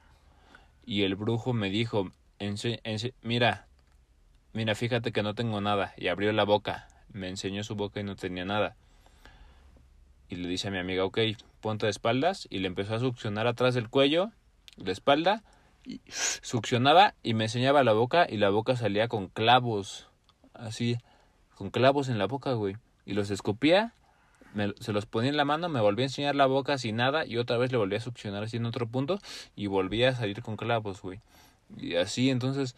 Y 0.86 1.02
el 1.02 1.16
brujo 1.16 1.52
me 1.52 1.70
dijo, 1.70 2.10
"Ense- 2.38 2.80
ense- 2.84 3.14
mira, 3.22 3.66
mira, 4.52 4.76
fíjate 4.76 5.10
que 5.10 5.24
no 5.24 5.34
tengo 5.34 5.60
nada. 5.60 5.92
Y 5.96 6.06
abrió 6.08 6.32
la 6.32 6.44
boca. 6.44 6.86
Me 7.12 7.28
enseñó 7.28 7.64
su 7.64 7.74
boca 7.74 7.98
y 7.98 8.04
no 8.04 8.14
tenía 8.14 8.44
nada. 8.44 8.76
Y 10.28 10.36
le 10.36 10.48
dice 10.48 10.68
a 10.68 10.70
mi 10.70 10.78
amiga, 10.78 11.04
ok, 11.04 11.18
ponte 11.60 11.86
de 11.86 11.90
espaldas. 11.90 12.46
Y 12.48 12.58
le 12.60 12.68
empezó 12.68 12.94
a 12.94 13.00
succionar 13.00 13.46
atrás 13.48 13.74
del 13.74 13.88
cuello, 13.90 14.30
la 14.76 14.92
espalda. 14.92 15.42
Y 15.84 16.00
succionaba 16.08 17.14
y 17.22 17.34
me 17.34 17.44
enseñaba 17.44 17.82
la 17.84 17.92
boca. 17.92 18.26
Y 18.28 18.36
la 18.36 18.50
boca 18.50 18.76
salía 18.76 19.08
con 19.08 19.28
clavos. 19.28 20.08
Así, 20.54 20.98
con 21.54 21.70
clavos 21.70 22.08
en 22.08 22.18
la 22.18 22.26
boca, 22.26 22.52
güey. 22.52 22.76
Y 23.04 23.14
los 23.14 23.30
escupía. 23.30 23.94
me- 24.54 24.74
se 24.80 24.92
los 24.92 25.06
ponía 25.06 25.30
en 25.30 25.38
la 25.38 25.46
mano, 25.46 25.70
me 25.70 25.80
volvía 25.80 26.04
a 26.04 26.08
enseñar 26.08 26.34
la 26.34 26.44
boca 26.44 26.76
sin 26.76 26.96
nada. 26.96 27.24
Y 27.24 27.38
otra 27.38 27.56
vez 27.56 27.72
le 27.72 27.78
volvía 27.78 27.96
a 27.98 28.02
succionar 28.02 28.42
así 28.42 28.58
en 28.58 28.66
otro 28.66 28.86
punto. 28.86 29.18
Y 29.56 29.66
volvía 29.66 30.10
a 30.10 30.14
salir 30.14 30.42
con 30.42 30.56
clavos, 30.56 31.00
güey. 31.00 31.20
Y 31.78 31.96
así, 31.96 32.28
entonces, 32.28 32.76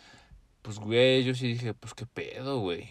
pues, 0.63 0.79
güey, 0.79 1.25
yo 1.25 1.35
sí 1.35 1.49
dije, 1.49 1.75
pues, 1.75 1.93
qué 1.95 2.07
pedo, 2.07 2.61
güey. 2.61 2.89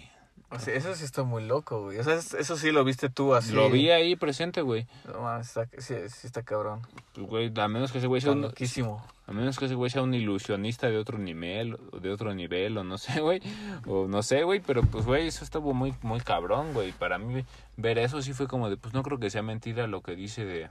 O 0.56 0.60
sea, 0.60 0.76
eso 0.76 0.94
sí 0.94 1.04
está 1.04 1.24
muy 1.24 1.44
loco, 1.46 1.82
güey. 1.84 1.98
O 1.98 2.04
sea, 2.04 2.14
es- 2.16 2.34
eso 2.36 2.56
sí 2.58 2.72
lo 2.72 2.84
viste 2.84 3.10
tú 3.10 3.34
así. 3.34 3.54
Lo 3.54 3.70
vi 3.70 3.90
ahí 3.90 4.16
presente, 4.16 4.62
güey. 4.62 4.86
No 5.12 5.22
mames, 5.22 5.48
está, 5.48 5.66
sí, 5.80 5.96
sí 6.10 6.28
está 6.28 6.44
cabrón. 6.44 6.82
Pues, 7.14 7.28
güey, 7.28 7.52
a 7.56 7.68
menos 7.68 7.92
que 7.92 7.98
ese 7.98 8.08
güey 8.08 8.22
sea 8.22 8.34
un, 8.34 8.42
loquísimo. 8.42 9.04
a 9.26 9.32
menos 9.32 9.58
que 9.58 9.66
ese 9.66 9.74
güey 9.76 9.90
sea 9.90 10.04
un 10.04 10.14
ilusionista 10.14 10.90
de 10.90 10.98
otro 10.98 11.18
nivel, 11.18 11.78
o 11.92 12.00
de 12.00 12.12
otro 12.12 12.34
nivel, 12.36 12.78
o 12.78 12.84
no 12.84 12.98
sé, 13.00 13.20
güey. 13.22 13.42
O 13.88 14.08
no 14.08 14.22
sé, 14.22 14.44
güey, 14.44 14.60
pero 14.60 14.84
pues, 14.84 15.06
güey, 15.06 15.28
eso 15.28 15.44
estuvo 15.44 15.74
muy, 15.74 15.96
muy 16.04 16.20
cabrón, 16.20 16.74
güey. 16.74 16.92
Para 16.92 17.18
mí, 17.18 17.44
ver 17.78 17.98
eso 17.98 18.22
sí 18.22 18.34
fue 18.34 18.48
como 18.48 18.70
de, 18.70 18.78
pues, 18.78 18.94
no 18.94 19.02
creo 19.02 19.20
que 19.20 19.30
sea 19.32 19.42
mentira 19.42 19.88
lo 19.88 20.02
que 20.02 20.16
dice 20.16 20.46
de, 20.46 20.70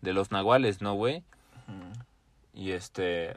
de 0.00 0.12
los 0.12 0.30
nahuales, 0.30 0.80
¿no, 0.80 0.94
güey? 0.94 1.24
Y 2.52 2.70
este. 2.70 3.36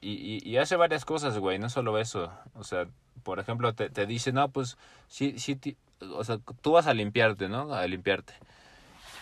Y, 0.00 0.12
y, 0.12 0.48
y 0.48 0.56
hace 0.58 0.76
varias 0.76 1.04
cosas, 1.04 1.38
güey, 1.38 1.58
no 1.58 1.70
solo 1.70 1.98
eso. 1.98 2.32
O 2.54 2.64
sea, 2.64 2.86
por 3.22 3.38
ejemplo, 3.38 3.74
te, 3.74 3.90
te 3.90 4.06
dice, 4.06 4.32
no, 4.32 4.48
pues, 4.50 4.76
sí, 5.08 5.38
sí, 5.38 5.58
o 6.12 6.24
sea, 6.24 6.38
tú 6.60 6.72
vas 6.72 6.86
a 6.86 6.94
limpiarte, 6.94 7.48
¿no? 7.48 7.72
A 7.72 7.86
limpiarte. 7.86 8.34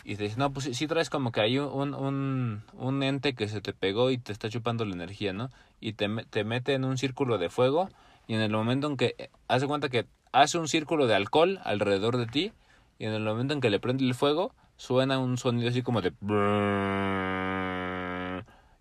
Y 0.04 0.16
te 0.16 0.24
dice, 0.24 0.36
no, 0.36 0.52
pues 0.52 0.68
sí, 0.76 0.86
traes 0.86 1.10
como 1.10 1.30
que 1.30 1.40
hay 1.40 1.58
un, 1.58 1.94
un, 1.94 2.62
un 2.74 3.02
ente 3.02 3.34
que 3.34 3.46
se 3.48 3.60
te 3.60 3.72
pegó 3.72 4.10
y 4.10 4.18
te 4.18 4.32
está 4.32 4.48
chupando 4.48 4.84
la 4.84 4.94
energía, 4.94 5.32
¿no? 5.32 5.50
Y 5.80 5.92
te, 5.92 6.08
te 6.30 6.44
mete 6.44 6.74
en 6.74 6.84
un 6.84 6.98
círculo 6.98 7.38
de 7.38 7.50
fuego 7.50 7.88
y 8.26 8.34
en 8.34 8.40
el 8.40 8.50
momento 8.50 8.88
en 8.88 8.96
que, 8.96 9.30
hace 9.46 9.66
cuenta 9.66 9.88
que 9.88 10.06
hace 10.32 10.58
un 10.58 10.66
círculo 10.66 11.06
de 11.06 11.14
alcohol 11.14 11.60
alrededor 11.64 12.16
de 12.16 12.26
ti 12.26 12.52
y 12.98 13.06
en 13.06 13.12
el 13.12 13.22
momento 13.22 13.54
en 13.54 13.60
que 13.60 13.70
le 13.70 13.78
prende 13.78 14.04
el 14.04 14.14
fuego, 14.14 14.54
suena 14.76 15.18
un 15.18 15.38
sonido 15.38 15.68
así 15.68 15.82
como 15.82 16.00
de... 16.02 16.12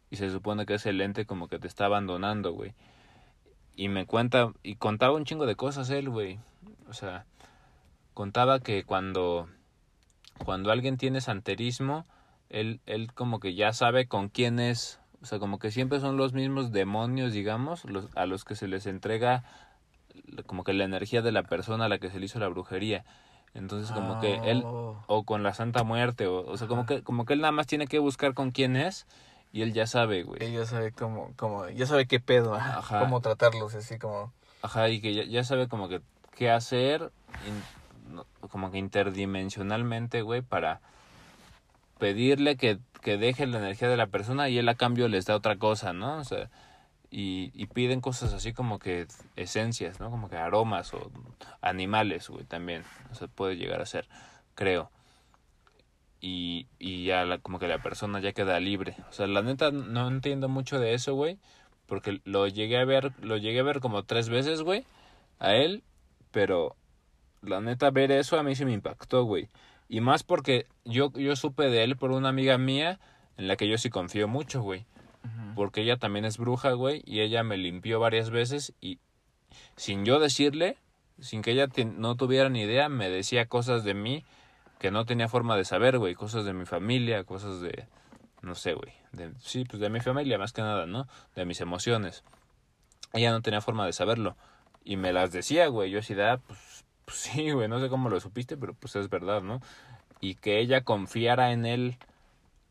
Y 0.09 0.15
se 0.17 0.29
supone 0.29 0.65
que 0.65 0.73
es 0.73 0.85
el 0.85 0.99
ente 1.01 1.25
como 1.25 1.47
que 1.47 1.59
te 1.59 1.67
está 1.67 1.85
abandonando, 1.85 2.51
güey. 2.51 2.73
Y 3.81 3.89
me 3.89 4.05
cuenta, 4.05 4.53
y 4.61 4.75
contaba 4.75 5.15
un 5.15 5.25
chingo 5.25 5.47
de 5.47 5.55
cosas 5.55 5.89
él, 5.89 6.07
güey. 6.07 6.37
O 6.87 6.93
sea, 6.93 7.25
contaba 8.13 8.59
que 8.59 8.83
cuando, 8.83 9.49
cuando 10.45 10.71
alguien 10.71 10.97
tiene 10.97 11.19
santerismo, 11.19 12.05
él, 12.49 12.79
él 12.85 13.11
como 13.11 13.39
que 13.39 13.55
ya 13.55 13.73
sabe 13.73 14.05
con 14.05 14.29
quién 14.29 14.59
es. 14.59 14.99
O 15.23 15.25
sea, 15.25 15.39
como 15.39 15.57
que 15.57 15.71
siempre 15.71 15.99
son 15.99 16.15
los 16.15 16.33
mismos 16.33 16.71
demonios, 16.71 17.33
digamos, 17.33 17.83
los, 17.85 18.15
a 18.15 18.27
los 18.27 18.45
que 18.45 18.53
se 18.53 18.67
les 18.67 18.85
entrega 18.85 19.43
como 20.45 20.63
que 20.63 20.73
la 20.73 20.83
energía 20.83 21.23
de 21.23 21.31
la 21.31 21.41
persona 21.41 21.85
a 21.85 21.89
la 21.89 21.97
que 21.97 22.11
se 22.11 22.19
le 22.19 22.27
hizo 22.27 22.37
la 22.37 22.49
brujería. 22.49 23.03
Entonces 23.55 23.91
como 23.91 24.19
que 24.19 24.35
él, 24.43 24.61
Oh. 24.63 25.03
o 25.07 25.23
con 25.23 25.41
la 25.41 25.55
Santa 25.55 25.83
Muerte, 25.83 26.27
o, 26.27 26.45
o 26.45 26.55
sea, 26.55 26.67
como 26.67 26.85
que, 26.85 27.01
como 27.01 27.25
que 27.25 27.33
él 27.33 27.41
nada 27.41 27.51
más 27.51 27.65
tiene 27.65 27.87
que 27.87 27.97
buscar 27.97 28.35
con 28.35 28.51
quién 28.51 28.75
es 28.75 29.07
y 29.51 29.61
él 29.63 29.73
ya 29.73 29.87
sabe, 29.87 30.23
güey. 30.23 30.43
Ella 30.43 30.65
sabe 30.65 30.91
cómo, 30.91 31.33
cómo, 31.35 31.67
ya 31.69 31.85
sabe 31.85 32.07
qué 32.07 32.19
pedo, 32.19 32.55
Ajá. 32.55 32.99
cómo 32.99 33.21
tratarlos, 33.21 33.75
así 33.75 33.97
como... 33.97 34.33
Ajá, 34.61 34.89
y 34.89 35.01
que 35.01 35.13
ya, 35.13 35.23
ya 35.23 35.43
sabe 35.43 35.67
como 35.67 35.89
que 35.89 36.01
qué 36.35 36.49
hacer, 36.51 37.11
in- 37.47 38.13
no, 38.13 38.25
como 38.49 38.71
que 38.71 38.77
interdimensionalmente, 38.77 40.21
güey, 40.21 40.41
para 40.41 40.81
pedirle 41.97 42.57
que, 42.57 42.79
que 43.01 43.17
deje 43.17 43.45
la 43.47 43.59
energía 43.59 43.89
de 43.89 43.97
la 43.97 44.07
persona 44.07 44.49
y 44.49 44.57
él 44.57 44.67
a 44.69 44.75
cambio 44.75 45.07
les 45.07 45.25
da 45.25 45.35
otra 45.35 45.57
cosa, 45.57 45.93
¿no? 45.93 46.17
O 46.17 46.23
sea, 46.23 46.49
y, 47.09 47.51
y 47.53 47.65
piden 47.67 48.01
cosas 48.01 48.33
así 48.33 48.53
como 48.53 48.79
que 48.79 49.07
esencias, 49.35 49.99
¿no? 49.99 50.09
Como 50.09 50.29
que 50.29 50.37
aromas 50.37 50.93
o 50.93 51.11
animales, 51.61 52.29
güey, 52.29 52.45
también. 52.45 52.83
O 53.11 53.15
sea, 53.15 53.27
puede 53.27 53.55
llegar 53.57 53.81
a 53.81 53.85
ser, 53.85 54.07
creo. 54.55 54.89
Y, 56.21 56.67
y 56.79 57.05
ya 57.05 57.25
la- 57.25 57.39
como 57.39 57.59
que 57.59 57.67
la 57.67 57.81
persona 57.81 58.19
ya 58.21 58.31
queda 58.31 58.59
libre. 58.59 58.95
O 59.09 59.13
sea, 59.13 59.27
la 59.27 59.41
neta 59.41 59.71
no 59.71 60.07
entiendo 60.07 60.47
mucho 60.47 60.79
de 60.79 60.93
eso, 60.93 61.15
güey. 61.15 61.39
Porque 61.87 62.21
lo 62.23 62.47
llegué 62.47 62.77
a 62.77 62.85
ver, 62.85 63.11
lo 63.21 63.37
llegué 63.37 63.59
a 63.59 63.63
ver 63.63 63.79
como 63.81 64.03
tres 64.03 64.29
veces, 64.29 64.61
güey. 64.61 64.85
A 65.39 65.55
él. 65.55 65.83
Pero 66.31 66.75
la 67.41 67.59
neta 67.59 67.89
ver 67.89 68.11
eso 68.11 68.39
a 68.39 68.43
mí 68.43 68.55
sí 68.55 68.63
me 68.65 68.71
impactó, 68.73 69.23
güey. 69.23 69.49
Y 69.89 69.99
más 69.99 70.23
porque 70.23 70.67
yo, 70.85 71.11
yo 71.13 71.35
supe 71.35 71.63
de 71.69 71.83
él 71.83 71.97
por 71.97 72.11
una 72.11 72.29
amiga 72.29 72.57
mía 72.57 72.99
en 73.37 73.47
la 73.47 73.57
que 73.57 73.67
yo 73.67 73.77
sí 73.77 73.89
confío 73.89 74.27
mucho, 74.27 74.61
güey. 74.61 74.85
Porque 75.55 75.81
ella 75.81 75.97
también 75.97 76.23
es 76.23 76.37
bruja, 76.37 76.71
güey. 76.73 77.01
Y 77.05 77.19
ella 77.19 77.43
me 77.43 77.57
limpió 77.57 77.99
varias 77.99 78.29
veces 78.29 78.73
y 78.79 78.99
sin 79.75 80.05
yo 80.05 80.19
decirle, 80.19 80.77
sin 81.19 81.41
que 81.41 81.51
ella 81.51 81.67
no 81.97 82.15
tuviera 82.15 82.49
ni 82.49 82.61
idea, 82.61 82.87
me 82.89 83.09
decía 83.09 83.47
cosas 83.47 83.83
de 83.83 83.93
mí 83.93 84.23
que 84.81 84.89
no 84.89 85.05
tenía 85.05 85.29
forma 85.29 85.55
de 85.55 85.63
saber, 85.63 85.99
güey. 85.99 86.15
Cosas 86.15 86.43
de 86.43 86.53
mi 86.53 86.65
familia, 86.65 87.23
cosas 87.23 87.61
de... 87.61 87.87
No 88.41 88.55
sé, 88.55 88.73
güey. 88.73 88.91
De, 89.11 89.31
sí, 89.37 89.63
pues 89.63 89.79
de 89.79 89.91
mi 89.91 89.99
familia 89.99 90.39
más 90.39 90.53
que 90.53 90.63
nada, 90.63 90.87
¿no? 90.87 91.07
De 91.35 91.45
mis 91.45 91.61
emociones. 91.61 92.23
Ella 93.13 93.29
no 93.29 93.43
tenía 93.43 93.61
forma 93.61 93.85
de 93.85 93.93
saberlo. 93.93 94.35
Y 94.83 94.97
me 94.97 95.13
las 95.13 95.31
decía, 95.31 95.67
güey. 95.67 95.91
Yo 95.91 95.99
así, 95.99 96.15
de, 96.15 96.27
ah, 96.27 96.39
pues, 96.47 96.83
pues 97.05 97.15
sí, 97.15 97.51
güey. 97.51 97.67
No 97.67 97.79
sé 97.79 97.89
cómo 97.89 98.09
lo 98.09 98.19
supiste, 98.19 98.57
pero 98.57 98.73
pues 98.73 98.95
es 98.95 99.07
verdad, 99.07 99.43
¿no? 99.43 99.61
Y 100.19 100.33
que 100.33 100.57
ella 100.59 100.81
confiara 100.81 101.51
en 101.51 101.67
él 101.67 101.97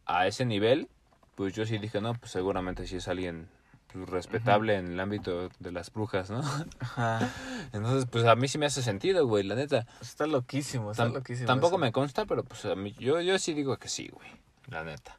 a 0.04 0.26
ese 0.26 0.44
nivel, 0.44 0.88
pues 1.36 1.54
yo 1.54 1.64
sí 1.64 1.78
dije, 1.78 2.00
no, 2.00 2.14
pues 2.14 2.32
seguramente 2.32 2.88
sí 2.88 2.96
es 2.96 3.06
alguien 3.06 3.48
respetable 3.94 4.76
en 4.76 4.92
el 4.92 5.00
ámbito 5.00 5.48
de 5.58 5.72
las 5.72 5.92
brujas, 5.92 6.30
¿no? 6.30 6.40
Ajá. 6.80 7.28
Entonces, 7.72 8.06
pues 8.10 8.24
a 8.24 8.34
mí 8.36 8.48
sí 8.48 8.58
me 8.58 8.66
hace 8.66 8.82
sentido, 8.82 9.26
güey, 9.26 9.44
la 9.44 9.54
neta. 9.54 9.86
Está 10.00 10.26
loquísimo, 10.26 10.90
está 10.90 11.06
Tam- 11.06 11.12
loquísimo. 11.14 11.46
tampoco 11.46 11.76
eso. 11.76 11.78
me 11.78 11.92
consta, 11.92 12.24
pero 12.26 12.42
pues 12.44 12.64
a 12.64 12.74
mí, 12.74 12.92
yo, 12.98 13.20
yo 13.20 13.38
sí 13.38 13.54
digo 13.54 13.76
que 13.76 13.88
sí, 13.88 14.08
güey, 14.12 14.28
la 14.68 14.82
neta. 14.84 15.16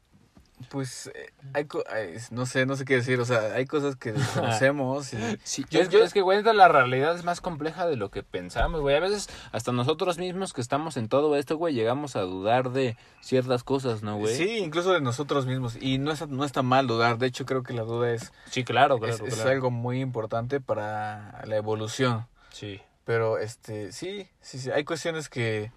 Pues, 0.70 1.08
eh, 1.14 1.32
hay, 1.54 1.64
co- 1.66 1.84
hay- 1.90 2.16
no 2.30 2.46
sé, 2.46 2.66
no 2.66 2.76
sé 2.76 2.84
qué 2.84 2.94
decir, 2.96 3.20
o 3.20 3.24
sea, 3.24 3.54
hay 3.54 3.66
cosas 3.66 3.96
que 3.96 4.12
desconocemos 4.12 5.12
y... 5.12 5.18
Sí, 5.44 5.64
Yo- 5.70 5.80
es, 5.80 5.88
yo- 5.88 6.02
es 6.02 6.12
que, 6.12 6.20
güey, 6.20 6.42
la 6.42 6.68
realidad 6.68 7.14
es 7.14 7.24
más 7.24 7.40
compleja 7.40 7.86
de 7.86 7.96
lo 7.96 8.10
que 8.10 8.22
pensamos, 8.22 8.80
güey. 8.80 8.96
A 8.96 9.00
veces, 9.00 9.28
hasta 9.52 9.72
nosotros 9.72 10.18
mismos 10.18 10.52
que 10.52 10.60
estamos 10.60 10.96
en 10.96 11.08
todo 11.08 11.36
esto, 11.36 11.56
güey, 11.56 11.74
llegamos 11.74 12.16
a 12.16 12.20
dudar 12.22 12.70
de 12.70 12.96
ciertas 13.20 13.64
cosas, 13.64 14.02
¿no, 14.02 14.16
güey? 14.18 14.34
Sí, 14.36 14.58
incluso 14.58 14.92
de 14.92 15.00
nosotros 15.00 15.46
mismos. 15.46 15.76
Y 15.80 15.98
no, 15.98 16.12
es, 16.12 16.26
no 16.28 16.44
está 16.44 16.62
mal 16.62 16.86
dudar. 16.86 17.18
De 17.18 17.26
hecho, 17.26 17.46
creo 17.46 17.62
que 17.62 17.72
la 17.72 17.82
duda 17.82 18.10
es, 18.12 18.32
Sí, 18.50 18.64
claro, 18.64 18.96
es, 18.96 19.16
claro, 19.18 19.26
es 19.26 19.34
claro. 19.34 19.50
algo 19.50 19.70
muy 19.70 20.00
importante 20.00 20.60
para 20.60 21.42
la 21.46 21.56
evolución. 21.56 22.26
Sí. 22.50 22.80
Pero, 23.04 23.38
este, 23.38 23.92
sí, 23.92 24.28
sí, 24.40 24.58
sí. 24.58 24.70
Hay 24.70 24.84
cuestiones 24.84 25.28
que 25.28 25.72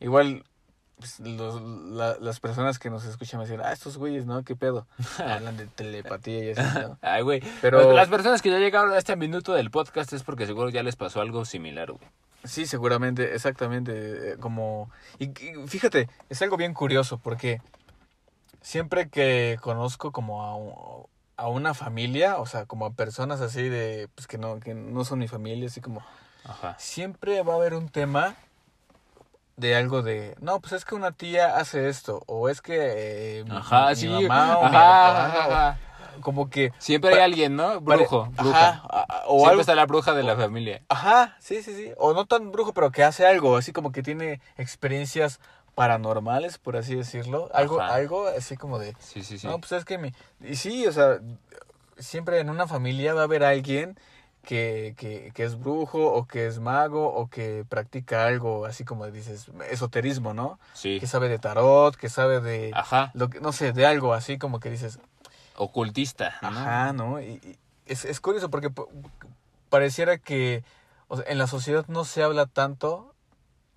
igual 0.00 0.44
pues, 0.98 1.20
los- 1.20 1.60
la- 1.62 2.16
las 2.20 2.40
personas 2.40 2.78
que 2.78 2.90
nos 2.90 3.04
escuchan 3.04 3.38
me 3.40 3.46
dicen, 3.46 3.60
ah, 3.64 3.72
estos 3.72 3.96
güeyes, 3.98 4.26
¿no? 4.26 4.42
¿Qué 4.44 4.56
pedo? 4.56 4.86
Hablan 5.18 5.56
de 5.56 5.66
telepatía 5.66 6.44
y 6.44 6.50
así, 6.50 6.78
¿no? 6.80 6.98
Ay, 7.02 7.22
güey. 7.22 7.42
Pero- 7.60 7.92
las 7.92 8.08
personas 8.08 8.42
que 8.42 8.50
ya 8.50 8.58
llegaron 8.58 8.92
a 8.92 8.98
este 8.98 9.16
minuto 9.16 9.52
del 9.54 9.70
podcast 9.70 10.12
es 10.12 10.22
porque 10.22 10.46
seguro 10.46 10.68
ya 10.70 10.82
les 10.82 10.96
pasó 10.96 11.20
algo 11.20 11.44
similar, 11.44 11.92
güey. 11.92 12.04
Sí, 12.44 12.66
seguramente, 12.66 13.34
exactamente, 13.34 14.32
eh, 14.32 14.36
como... 14.38 14.90
Y, 15.18 15.24
y 15.26 15.66
fíjate, 15.66 16.08
es 16.28 16.40
algo 16.40 16.56
bien 16.56 16.72
curioso 16.72 17.18
porque 17.18 17.60
siempre 18.60 19.08
que 19.08 19.58
conozco 19.60 20.12
como 20.12 20.44
a 20.44 20.54
un, 20.56 21.06
a 21.36 21.48
una 21.48 21.74
familia, 21.74 22.38
o 22.38 22.46
sea, 22.46 22.66
como 22.66 22.86
a 22.86 22.92
personas 22.92 23.40
así 23.40 23.68
de, 23.68 24.08
pues 24.14 24.26
que 24.26 24.38
no, 24.38 24.60
que 24.60 24.74
no 24.74 25.04
son 25.04 25.18
mi 25.18 25.28
familia, 25.28 25.66
así 25.66 25.80
como, 25.80 26.02
Ajá. 26.44 26.76
siempre 26.78 27.42
va 27.42 27.54
a 27.54 27.56
haber 27.56 27.74
un 27.74 27.88
tema 27.88 28.36
de 29.58 29.74
algo 29.74 30.02
de, 30.02 30.36
no, 30.40 30.60
pues 30.60 30.72
es 30.72 30.84
que 30.84 30.94
una 30.94 31.10
tía 31.12 31.56
hace 31.56 31.88
esto, 31.88 32.22
o 32.26 32.48
es 32.48 32.62
que 32.62 33.40
eh, 33.40 33.44
Ajá, 33.50 33.88
mi 33.90 33.94
sí. 33.96 34.08
mamá 34.08 34.58
o 34.58 34.68
mi 34.70 34.76
ajá, 34.76 34.86
papá, 34.86 35.46
o- 35.48 35.52
ajá. 35.52 35.78
como 36.20 36.48
que... 36.48 36.72
Siempre 36.78 37.14
hay 37.14 37.20
alguien, 37.20 37.56
¿no? 37.56 37.80
Brujo, 37.80 38.30
bruja. 38.40 38.82
O 39.26 39.38
Siempre 39.38 39.48
algo 39.50 39.60
está 39.62 39.74
la 39.74 39.86
bruja 39.86 40.14
de 40.14 40.22
la 40.22 40.36
familia. 40.36 40.82
Ajá, 40.88 41.36
sí, 41.40 41.62
sí, 41.62 41.74
sí. 41.74 41.92
O 41.96 42.14
no 42.14 42.26
tan 42.26 42.52
brujo, 42.52 42.72
pero 42.72 42.92
que 42.92 43.02
hace 43.02 43.26
algo, 43.26 43.56
así 43.56 43.72
como 43.72 43.90
que 43.90 44.02
tiene 44.02 44.40
experiencias 44.56 45.40
paranormales, 45.74 46.58
por 46.58 46.76
así 46.76 46.94
decirlo. 46.94 47.50
Algo, 47.52 47.80
algo 47.80 48.28
así 48.28 48.56
como 48.56 48.78
de, 48.78 48.94
Sí, 49.00 49.22
sí, 49.24 49.38
sí. 49.38 49.46
no, 49.48 49.58
pues 49.58 49.72
es 49.72 49.84
que 49.84 49.98
mi... 49.98 50.12
Y 50.40 50.54
sí, 50.54 50.86
o 50.86 50.92
sea, 50.92 51.18
siempre 51.98 52.38
en 52.38 52.48
una 52.50 52.68
familia 52.68 53.12
va 53.14 53.22
a 53.22 53.24
haber 53.24 53.42
alguien 53.42 53.98
que, 54.48 54.94
que, 54.96 55.30
que 55.34 55.44
es 55.44 55.60
brujo 55.60 56.10
o 56.10 56.26
que 56.26 56.46
es 56.46 56.58
mago 56.58 57.06
o 57.12 57.28
que 57.28 57.66
practica 57.68 58.24
algo, 58.24 58.64
así 58.64 58.82
como 58.82 59.06
dices, 59.10 59.50
esoterismo, 59.70 60.32
¿no? 60.32 60.58
sí. 60.72 60.98
Que 60.98 61.06
sabe 61.06 61.28
de 61.28 61.38
tarot, 61.38 61.94
que 61.96 62.08
sabe 62.08 62.40
de... 62.40 62.70
Ajá. 62.72 63.10
Lo 63.12 63.28
que, 63.28 63.40
no 63.40 63.52
sé, 63.52 63.74
de 63.74 63.84
algo 63.84 64.14
así 64.14 64.38
como 64.38 64.58
que 64.58 64.70
dices, 64.70 65.00
Ocultista. 65.54 66.36
¿no? 66.40 66.48
Ajá, 66.48 66.92
¿no? 66.94 67.20
Y, 67.20 67.32
y 67.44 67.58
es, 67.84 68.06
es 68.06 68.20
curioso 68.20 68.48
porque 68.48 68.70
po- 68.70 68.88
pareciera 69.68 70.16
que 70.16 70.64
o 71.08 71.18
sea, 71.18 71.26
en 71.28 71.36
la 71.36 71.46
sociedad 71.46 71.84
no 71.88 72.06
se 72.06 72.22
habla 72.22 72.46
tanto, 72.46 73.14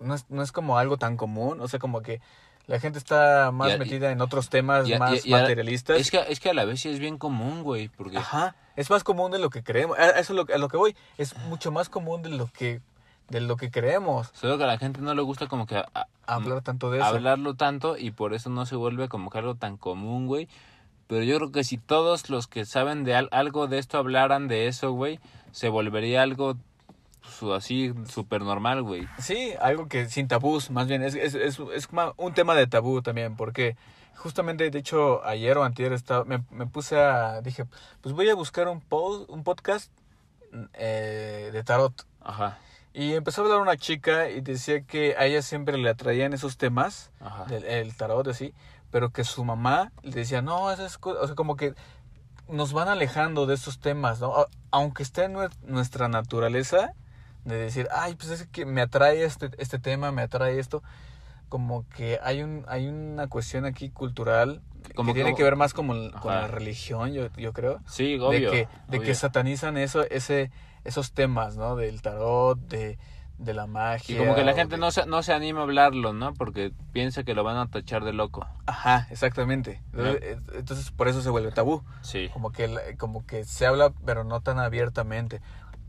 no 0.00 0.14
es, 0.14 0.24
no 0.30 0.42
es 0.42 0.52
como 0.52 0.78
algo 0.78 0.96
tan 0.96 1.18
común, 1.18 1.60
o 1.60 1.68
sea, 1.68 1.80
como 1.80 2.00
que 2.00 2.22
la 2.66 2.78
gente 2.80 2.98
está 2.98 3.50
más 3.52 3.74
y- 3.74 3.78
metida 3.78 4.10
en 4.12 4.20
otros 4.20 4.48
temas 4.48 4.88
y 4.88 4.94
a- 4.94 4.98
más 4.98 5.24
y- 5.26 5.30
materialistas. 5.30 5.98
Es 6.00 6.10
que, 6.10 6.22
es 6.28 6.40
que 6.40 6.50
a 6.50 6.54
la 6.54 6.64
vez 6.64 6.80
sí 6.80 6.88
es 6.88 6.98
bien 6.98 7.18
común, 7.18 7.62
güey, 7.62 7.88
porque... 7.88 8.18
Ajá, 8.18 8.54
es 8.76 8.88
más 8.90 9.04
común 9.04 9.30
de 9.32 9.38
lo 9.38 9.50
que 9.50 9.62
creemos. 9.62 9.98
A 9.98 10.10
eso 10.10 10.32
es 10.32 10.36
lo, 10.36 10.46
a 10.54 10.58
lo 10.58 10.68
que 10.68 10.76
voy, 10.76 10.96
es 11.18 11.36
mucho 11.48 11.70
más 11.72 11.88
común 11.88 12.22
de 12.22 12.30
lo 12.30 12.46
que 12.46 12.80
de 13.28 13.40
lo 13.40 13.56
que 13.56 13.70
creemos 13.70 14.28
Solo 14.34 14.58
que 14.58 14.64
a 14.64 14.66
la 14.66 14.76
gente 14.76 15.00
no 15.00 15.14
le 15.14 15.22
gusta 15.22 15.46
como 15.46 15.66
que 15.66 15.82
hablar 16.26 16.60
tanto 16.60 16.90
de 16.90 16.98
eso. 16.98 17.06
hablarlo 17.06 17.54
tanto 17.54 17.96
y 17.96 18.10
por 18.10 18.34
eso 18.34 18.50
no 18.50 18.66
se 18.66 18.76
vuelve 18.76 19.08
como 19.08 19.30
que 19.30 19.38
algo 19.38 19.54
tan 19.54 19.78
común, 19.78 20.26
güey. 20.26 20.48
Pero 21.06 21.22
yo 21.24 21.36
creo 21.38 21.50
que 21.52 21.64
si 21.64 21.78
todos 21.78 22.28
los 22.28 22.46
que 22.46 22.66
saben 22.66 23.04
de 23.04 23.14
al- 23.14 23.28
algo 23.32 23.68
de 23.68 23.78
esto 23.78 23.96
hablaran 23.96 24.48
de 24.48 24.66
eso, 24.66 24.92
güey, 24.92 25.18
se 25.50 25.68
volvería 25.70 26.20
algo 26.22 26.56
su- 27.22 27.52
así 27.54 27.92
súper 28.08 28.42
normal, 28.42 28.82
güey. 28.82 29.06
Sí, 29.18 29.52
algo 29.60 29.88
que 29.88 30.08
sin 30.08 30.28
tabús, 30.28 30.70
más 30.70 30.86
bien, 30.88 31.02
es, 31.02 31.14
es, 31.14 31.34
es, 31.34 31.58
es 31.74 31.88
un 32.16 32.34
tema 32.34 32.54
de 32.54 32.66
tabú 32.66 33.02
también, 33.02 33.36
porque 33.36 33.76
justamente, 34.16 34.70
de 34.70 34.78
hecho, 34.78 35.24
ayer 35.24 35.56
o 35.58 35.64
antier 35.64 35.92
estaba, 35.92 36.24
me, 36.24 36.42
me 36.50 36.66
puse 36.66 36.98
a, 37.00 37.40
dije, 37.42 37.64
pues 38.00 38.14
voy 38.14 38.28
a 38.28 38.34
buscar 38.34 38.68
un, 38.68 38.80
po- 38.80 39.26
un 39.28 39.42
podcast 39.44 39.90
eh, 40.74 41.50
de 41.52 41.64
tarot. 41.64 42.06
Ajá, 42.20 42.58
Y 42.92 43.14
empezó 43.14 43.40
a 43.42 43.44
hablar 43.46 43.60
una 43.60 43.76
chica 43.76 44.28
y 44.30 44.40
decía 44.42 44.82
que 44.82 45.16
a 45.18 45.24
ella 45.26 45.42
siempre 45.42 45.76
le 45.78 45.88
atraían 45.88 46.32
esos 46.34 46.56
temas, 46.56 47.10
ajá. 47.20 47.44
del 47.46 47.64
el 47.64 47.96
tarot 47.96 48.26
así, 48.28 48.54
pero 48.90 49.10
que 49.10 49.24
su 49.24 49.44
mamá 49.44 49.90
le 50.02 50.12
decía, 50.12 50.42
no, 50.42 50.70
esas 50.70 50.98
cosas, 50.98 51.22
o 51.22 51.26
sea, 51.26 51.34
como 51.34 51.56
que 51.56 51.74
nos 52.48 52.72
van 52.74 52.88
alejando 52.88 53.46
de 53.46 53.54
estos 53.54 53.78
temas, 53.80 54.20
¿no? 54.20 54.34
Aunque 54.70 55.02
esté 55.02 55.24
en 55.24 55.34
nue- 55.34 55.56
nuestra 55.62 56.08
naturaleza 56.08 56.92
de 57.44 57.56
decir, 57.56 57.88
ay, 57.94 58.14
pues 58.14 58.30
es 58.30 58.46
que 58.46 58.64
me 58.66 58.82
atrae 58.82 59.24
este, 59.24 59.50
este 59.58 59.78
tema, 59.78 60.12
me 60.12 60.22
atrae 60.22 60.58
esto, 60.58 60.82
como 61.48 61.86
que 61.88 62.18
hay 62.22 62.42
un 62.42 62.64
hay 62.68 62.86
una 62.88 63.28
cuestión 63.28 63.64
aquí 63.66 63.90
cultural 63.90 64.62
Como 64.94 65.12
que 65.12 65.20
tiene 65.22 65.34
que 65.36 65.42
ver 65.42 65.56
más 65.56 65.74
como 65.74 65.92
el- 65.94 66.12
con 66.12 66.32
la 66.34 66.46
religión, 66.46 67.12
yo, 67.12 67.28
yo 67.36 67.52
creo, 67.52 67.80
Sí, 67.86 68.16
de 68.16 68.20
obvio. 68.20 68.50
que, 68.50 68.68
de 68.88 69.00
que 69.00 69.14
satanizan 69.14 69.76
eso, 69.76 70.02
ese, 70.10 70.50
esos 70.84 71.12
temas, 71.12 71.56
¿no? 71.56 71.76
Del 71.76 72.00
tarot, 72.02 72.58
de, 72.58 72.98
de 73.38 73.54
la 73.54 73.66
magia. 73.66 74.14
Y 74.14 74.18
como 74.18 74.34
que 74.34 74.44
la 74.44 74.54
gente 74.54 74.76
de- 74.76 74.80
no 74.80 74.90
se, 74.90 75.04
no 75.06 75.22
se 75.22 75.32
anima 75.32 75.60
a 75.60 75.62
hablarlo, 75.64 76.12
¿no? 76.12 76.32
Porque 76.34 76.72
piensa 76.92 77.22
que 77.22 77.34
lo 77.34 77.44
van 77.44 77.56
a 77.58 77.66
tachar 77.68 78.02
de 78.04 78.12
loco. 78.12 78.46
Ajá, 78.66 79.06
exactamente. 79.10 79.82
Entonces, 79.92 80.18
eh, 80.22 80.38
entonces, 80.54 80.90
por 80.90 81.08
eso 81.08 81.20
se 81.22 81.30
vuelve 81.30 81.50
tabú. 81.52 81.82
Sí. 82.02 82.28
Como 82.32 82.50
que, 82.52 82.96
como 82.98 83.26
que 83.26 83.44
se 83.44 83.66
habla, 83.66 83.92
pero 84.06 84.24
no 84.24 84.40
tan 84.40 84.58
abiertamente. 84.58 85.40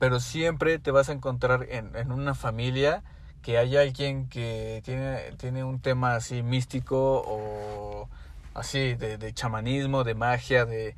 Pero 0.03 0.19
siempre 0.19 0.79
te 0.79 0.91
vas 0.91 1.07
a 1.07 1.13
encontrar 1.13 1.65
en, 1.69 1.95
en 1.95 2.11
una 2.11 2.35
familia 2.35 3.03
que 3.41 3.57
haya 3.57 3.79
alguien 3.79 4.27
que 4.27 4.81
tiene, 4.83 5.31
tiene 5.37 5.63
un 5.63 5.79
tema 5.79 6.15
así 6.15 6.43
místico 6.43 7.23
o 7.25 8.09
así 8.53 8.95
de, 8.95 9.17
de 9.17 9.33
chamanismo, 9.33 10.03
de 10.03 10.13
magia, 10.13 10.65
de, 10.65 10.97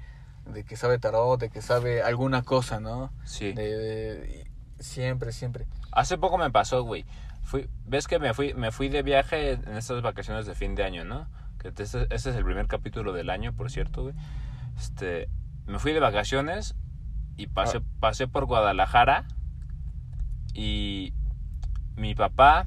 de 0.52 0.64
que 0.64 0.76
sabe 0.76 0.98
tarot, 0.98 1.40
de 1.40 1.52
que 1.52 1.62
sabe 1.62 2.02
alguna 2.02 2.42
cosa, 2.42 2.80
¿no? 2.80 3.14
Sí. 3.26 3.54
De, 3.54 3.78
de- 3.78 4.48
siempre, 4.80 5.32
siempre. 5.32 5.68
Hace 5.92 6.18
poco 6.18 6.40
me 6.40 6.50
pasó, 6.50 6.82
güey. 6.82 7.06
Fui, 7.44 7.70
ves 7.86 8.08
que 8.08 8.18
me 8.18 8.34
fui, 8.34 8.56
me 8.56 8.72
fui 8.72 8.90
de 8.90 9.04
viaje 9.04 9.52
en 9.52 9.78
estas 9.78 10.02
vacaciones 10.02 10.48
de 10.48 10.56
fin 10.56 10.74
de 10.74 10.84
año, 10.84 11.06
¿no? 11.06 11.28
Que 11.60 11.68
este, 11.68 11.84
este 12.10 12.16
es 12.32 12.36
el 12.36 12.44
primer 12.44 12.66
capítulo 12.66 13.14
del 13.14 13.30
año, 13.30 13.54
por 13.54 13.70
cierto, 13.70 14.02
güey. 14.02 14.16
Este, 14.80 15.30
me 15.68 15.78
fui 15.78 15.94
de 15.94 16.00
vacaciones 16.00 16.74
y 17.38 17.48
pasé, 17.48 17.82
pasé 18.00 18.28
por 18.28 18.46
Guadalajara 18.46 19.26
y 20.54 21.14
mi 21.96 22.16
papá 22.16 22.66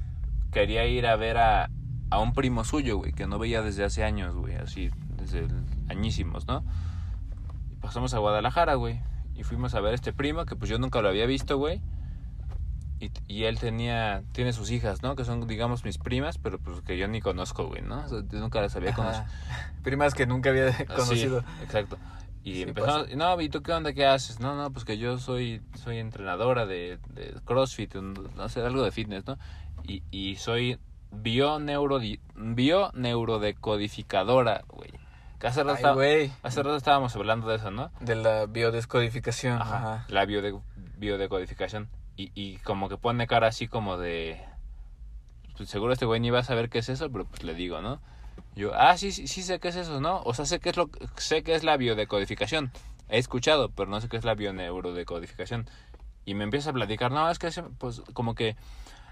quería 0.51 0.85
ir 0.85 1.07
a 1.07 1.15
ver 1.15 1.37
a, 1.37 1.69
a 2.09 2.19
un 2.19 2.33
primo 2.33 2.63
suyo, 2.63 2.97
güey, 2.97 3.13
que 3.13 3.27
no 3.27 3.39
veía 3.39 3.61
desde 3.61 3.83
hace 3.83 4.03
años, 4.03 4.35
güey, 4.35 4.55
así, 4.55 4.89
desde 5.17 5.39
el- 5.45 5.63
añísimos, 5.89 6.47
¿no? 6.47 6.63
Y 7.71 7.75
pasamos 7.75 8.13
a 8.13 8.19
Guadalajara, 8.19 8.75
güey, 8.75 9.01
y 9.35 9.43
fuimos 9.43 9.73
a 9.75 9.79
ver 9.81 9.91
a 9.93 9.95
este 9.95 10.13
primo 10.13 10.45
que 10.45 10.55
pues 10.55 10.69
yo 10.69 10.77
nunca 10.79 11.01
lo 11.01 11.09
había 11.09 11.25
visto, 11.25 11.57
güey. 11.57 11.81
Y, 13.01 13.11
y 13.27 13.45
él 13.45 13.57
tenía, 13.59 14.23
tiene 14.33 14.51
sus 14.51 14.71
hijas, 14.71 15.01
¿no? 15.03 15.15
Que 15.15 15.23
son, 15.23 15.47
digamos, 15.47 15.85
mis 15.85 15.97
primas, 15.97 16.37
pero 16.37 16.59
pues 16.59 16.81
que 16.81 16.97
yo 16.97 17.07
ni 17.07 17.21
conozco, 17.21 17.65
güey, 17.67 17.81
¿no? 17.81 17.99
O 18.03 18.07
sea, 18.09 18.19
yo 18.29 18.39
nunca 18.39 18.59
las 18.59 18.75
había 18.75 18.91
conocido. 18.93 19.25
Primas 19.83 20.13
que 20.13 20.25
nunca 20.27 20.49
había 20.49 20.67
Ah, 20.67 20.85
conocido. 20.95 21.39
Sí, 21.39 21.45
exacto. 21.63 21.97
Y 22.43 22.55
Sí, 22.55 22.61
empezamos, 22.63 23.03
pasa. 23.03 23.15
no, 23.15 23.39
¿y 23.41 23.49
tú 23.49 23.61
qué 23.61 23.73
onda? 23.73 23.93
¿Qué 23.93 24.05
haces? 24.05 24.39
No, 24.39 24.55
no, 24.55 24.71
pues 24.71 24.85
que 24.85 24.97
yo 24.97 25.17
soy, 25.17 25.61
soy 25.75 25.97
entrenadora 25.97 26.65
de, 26.65 26.99
de 27.09 27.35
CrossFit, 27.45 27.95
no 27.95 28.49
sé, 28.49 28.61
algo 28.61 28.83
de 28.83 28.91
fitness, 28.91 29.25
¿no? 29.27 29.37
Y, 29.83 30.03
y 30.11 30.35
soy 30.37 30.79
bio-neuro, 31.11 31.99
bio-neurodecodificadora, 32.35 34.63
güey. 34.67 34.91
Hace 35.43 35.61
rato, 35.63 35.71
Ay, 35.71 35.75
estaba- 35.77 35.95
güey. 35.95 36.31
hace 36.43 36.61
rato 36.63 36.75
estábamos 36.75 37.15
hablando 37.15 37.47
de 37.47 37.55
eso, 37.55 37.71
¿no? 37.71 37.91
De 38.01 38.15
la 38.15 38.45
biodescodificación. 38.45 39.61
Ajá, 39.61 39.77
Ajá. 39.77 40.05
la 40.09 40.25
biode- 40.25 40.61
biodecodificación. 40.97 41.89
Y, 42.17 42.31
y 42.35 42.57
como 42.57 42.89
que 42.89 42.97
pone 42.97 43.25
cara 43.27 43.47
así 43.47 43.67
como 43.67 43.97
de... 43.97 44.37
Pues 45.55 45.69
seguro 45.69 45.93
este 45.93 46.05
güey 46.05 46.19
ni 46.19 46.29
va 46.29 46.39
a 46.39 46.43
saber 46.43 46.69
qué 46.69 46.79
es 46.79 46.89
eso, 46.89 47.09
pero 47.11 47.25
pues 47.25 47.43
le 47.43 47.53
digo, 47.53 47.81
¿no? 47.81 48.01
Yo, 48.59 48.73
ah, 48.75 48.97
sí, 48.97 49.13
sí, 49.13 49.29
sí 49.29 49.41
sé 49.41 49.59
qué 49.59 49.69
es 49.69 49.77
eso, 49.77 50.01
¿no? 50.01 50.21
O 50.25 50.33
sea, 50.33 50.43
sé 50.43 50.59
qué 50.59 50.69
es 50.69 50.75
lo 50.75 50.89
sé 51.15 51.43
qué 51.43 51.55
es 51.55 51.63
la 51.63 51.77
biodecodificación. 51.77 52.71
He 53.07 53.17
escuchado, 53.17 53.69
pero 53.69 53.89
no 53.89 54.01
sé 54.01 54.09
qué 54.09 54.17
es 54.17 54.25
la 54.25 54.35
bioneurodecodificación. 54.35 55.69
Y 56.25 56.33
me 56.33 56.43
empieza 56.43 56.71
a 56.71 56.73
platicar, 56.73 57.09
no, 57.09 57.31
es 57.31 57.39
que 57.39 57.49
pues 57.77 58.01
como 58.11 58.35
que 58.35 58.57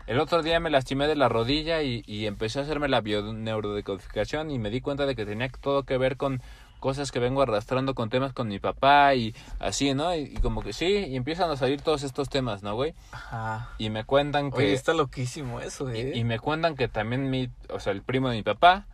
el 0.05 0.19
otro 0.19 0.43
día 0.43 0.59
me 0.59 0.69
lastimé 0.69 1.07
de 1.07 1.15
la 1.15 1.29
rodilla 1.29 1.81
y, 1.81 2.03
y 2.05 2.25
empecé 2.25 2.59
a 2.59 2.63
hacerme 2.63 2.89
la 2.89 2.99
bioneurodecodificación 2.99 4.51
y 4.51 4.59
me 4.59 4.69
di 4.69 4.81
cuenta 4.81 5.05
de 5.05 5.15
que 5.15 5.25
tenía 5.25 5.47
todo 5.49 5.83
que 5.83 5.97
ver 5.97 6.17
con 6.17 6.41
cosas 6.81 7.13
que 7.13 7.19
vengo 7.19 7.41
arrastrando 7.41 7.95
con 7.95 8.09
temas 8.09 8.33
con 8.33 8.49
mi 8.49 8.59
papá 8.59 9.15
y 9.15 9.33
así, 9.59 9.93
¿no? 9.93 10.13
Y, 10.13 10.23
y 10.23 10.35
como 10.41 10.61
que 10.61 10.73
sí, 10.73 11.05
y 11.07 11.15
empiezan 11.15 11.49
a 11.49 11.55
salir 11.55 11.81
todos 11.81 12.03
estos 12.03 12.27
temas, 12.27 12.63
¿no, 12.63 12.75
güey? 12.75 12.95
Ajá. 13.13 13.69
Y 13.77 13.91
me 13.91 14.03
cuentan 14.03 14.51
que... 14.51 14.57
Oye, 14.57 14.73
está 14.73 14.93
loquísimo 14.93 15.61
eso, 15.61 15.89
Y, 15.95 15.99
¿eh? 15.99 16.11
y 16.15 16.25
me 16.25 16.37
cuentan 16.37 16.75
que 16.75 16.89
también 16.89 17.29
mi, 17.29 17.49
o 17.69 17.79
sea, 17.79 17.93
el 17.93 18.01
primo 18.01 18.29
de 18.29 18.35
mi 18.35 18.43
papá, 18.43 18.85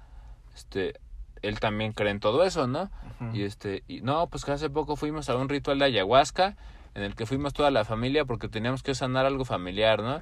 este, 0.55 0.99
él 1.41 1.59
también 1.59 1.93
cree 1.93 2.11
en 2.11 2.19
todo 2.19 2.43
eso, 2.43 2.67
¿no? 2.67 2.89
Y 3.33 3.43
este, 3.43 3.83
y 3.87 4.01
no, 4.01 4.27
pues 4.27 4.43
que 4.43 4.51
hace 4.51 4.69
poco 4.69 4.95
fuimos 4.95 5.29
a 5.29 5.37
un 5.37 5.49
ritual 5.49 5.79
de 5.79 5.85
ayahuasca 5.85 6.57
en 6.95 7.03
el 7.03 7.15
que 7.15 7.25
fuimos 7.25 7.53
toda 7.53 7.71
la 7.71 7.85
familia 7.85 8.25
porque 8.25 8.49
teníamos 8.49 8.83
que 8.83 8.95
sanar 8.95 9.25
algo 9.25 9.45
familiar, 9.45 10.01
¿no? 10.01 10.21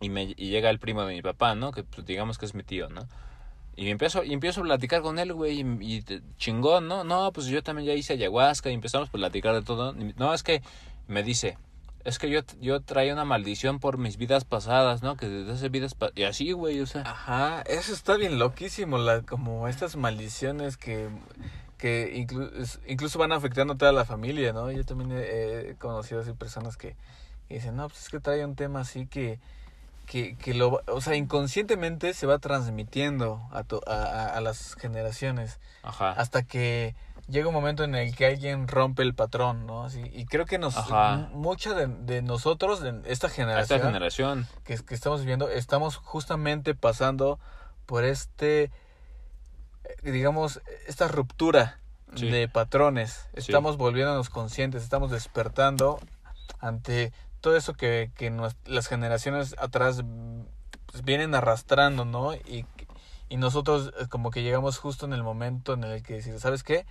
Y 0.00 0.08
me 0.10 0.34
y 0.36 0.50
llega 0.50 0.70
el 0.70 0.78
primo 0.78 1.04
de 1.04 1.14
mi 1.14 1.22
papá, 1.22 1.54
¿no? 1.54 1.72
Que 1.72 1.84
pues, 1.84 2.06
digamos 2.06 2.38
que 2.38 2.46
es 2.46 2.54
mi 2.54 2.62
tío, 2.62 2.88
¿no? 2.88 3.06
Y 3.74 3.88
empiezo, 3.88 4.22
y 4.22 4.32
empiezo 4.34 4.60
a 4.60 4.64
platicar 4.64 5.00
con 5.00 5.18
él, 5.18 5.32
güey, 5.32 5.60
y, 5.60 5.96
y 5.96 6.04
chingón, 6.36 6.88
¿no? 6.88 7.04
No, 7.04 7.32
pues 7.32 7.46
yo 7.46 7.62
también 7.62 7.86
ya 7.86 7.94
hice 7.94 8.12
ayahuasca 8.12 8.70
y 8.70 8.74
empezamos 8.74 9.08
a 9.08 9.12
platicar 9.12 9.54
de 9.54 9.62
todo. 9.62 9.94
No, 10.16 10.34
es 10.34 10.42
que 10.42 10.62
me 11.08 11.22
dice, 11.22 11.56
es 12.04 12.18
que 12.18 12.28
yo, 12.30 12.40
yo 12.60 12.80
traía 12.80 13.12
una 13.12 13.24
maldición 13.24 13.78
por 13.80 13.98
mis 13.98 14.16
vidas 14.16 14.44
pasadas, 14.44 15.02
¿no? 15.02 15.16
Que 15.16 15.28
desde 15.28 15.52
hace 15.52 15.68
vidas... 15.68 15.94
y 16.14 16.24
así, 16.24 16.52
güey, 16.52 16.80
o 16.80 16.86
sea... 16.86 17.02
Ajá, 17.02 17.62
eso 17.62 17.92
está 17.92 18.16
bien 18.16 18.38
loquísimo, 18.38 18.98
la, 18.98 19.22
como 19.22 19.68
estas 19.68 19.96
maldiciones 19.96 20.76
que, 20.76 21.08
que 21.78 22.14
inclu- 22.14 22.78
incluso 22.86 23.18
van 23.18 23.32
afectando 23.32 23.74
a 23.74 23.76
toda 23.78 23.92
la 23.92 24.04
familia, 24.04 24.52
¿no? 24.52 24.70
Yo 24.70 24.84
también 24.84 25.12
he, 25.12 25.70
he 25.70 25.74
conocido 25.76 26.20
así 26.20 26.32
personas 26.32 26.76
que, 26.76 26.96
que 27.48 27.54
dicen, 27.54 27.76
no, 27.76 27.88
pues 27.88 28.02
es 28.02 28.08
que 28.08 28.20
trae 28.20 28.44
un 28.44 28.54
tema 28.56 28.80
así 28.80 29.06
que, 29.06 29.38
que, 30.06 30.36
que 30.36 30.54
lo, 30.54 30.80
o 30.86 31.00
sea, 31.00 31.14
inconscientemente 31.14 32.12
se 32.14 32.26
va 32.26 32.38
transmitiendo 32.38 33.40
a, 33.52 33.62
to- 33.62 33.82
a, 33.86 33.94
a- 34.02 34.36
a 34.36 34.40
las 34.40 34.74
generaciones 34.74 35.58
Ajá. 35.82 36.12
hasta 36.12 36.42
que 36.42 36.94
llega 37.28 37.48
un 37.48 37.54
momento 37.54 37.84
en 37.84 37.94
el 37.94 38.14
que 38.14 38.26
alguien 38.26 38.68
rompe 38.68 39.02
el 39.02 39.14
patrón, 39.14 39.66
¿no? 39.66 39.84
Así, 39.84 40.02
y 40.12 40.26
creo 40.26 40.44
que 40.46 40.58
nos, 40.58 40.74
mucha 41.32 41.74
de, 41.74 41.86
de 41.86 42.22
nosotros, 42.22 42.80
de 42.80 43.00
esta 43.06 43.28
generación, 43.28 43.76
esta 43.78 43.86
generación. 43.86 44.46
que, 44.64 44.76
que 44.76 44.94
estamos 44.94 45.20
viviendo, 45.20 45.48
estamos 45.48 45.96
justamente 45.96 46.74
pasando 46.74 47.38
por 47.86 48.04
este, 48.04 48.64
eh, 49.84 50.10
digamos, 50.10 50.60
esta 50.86 51.08
ruptura 51.08 51.78
Sí. 52.14 52.28
de 52.30 52.46
patrones. 52.46 53.12
Sí. 53.32 53.40
Estamos 53.40 53.78
volviéndonos 53.78 54.28
conscientes, 54.28 54.82
estamos 54.82 55.10
despertando 55.10 55.98
ante 56.60 57.10
todo 57.40 57.56
eso 57.56 57.72
que, 57.72 58.10
que 58.16 58.28
nos- 58.30 58.54
las 58.66 58.86
generaciones 58.86 59.56
atrás 59.58 60.02
pues, 60.86 61.02
vienen 61.04 61.34
arrastrando, 61.34 62.04
¿no? 62.04 62.34
Y, 62.34 62.66
y 63.30 63.38
nosotros 63.38 63.94
eh, 63.98 64.08
como 64.08 64.30
que 64.30 64.42
llegamos 64.42 64.76
justo 64.76 65.06
en 65.06 65.14
el 65.14 65.22
momento 65.22 65.72
en 65.72 65.84
el 65.84 66.02
que 66.02 66.14
decir, 66.14 66.38
¿sabes 66.38 66.62
qué? 66.62 66.84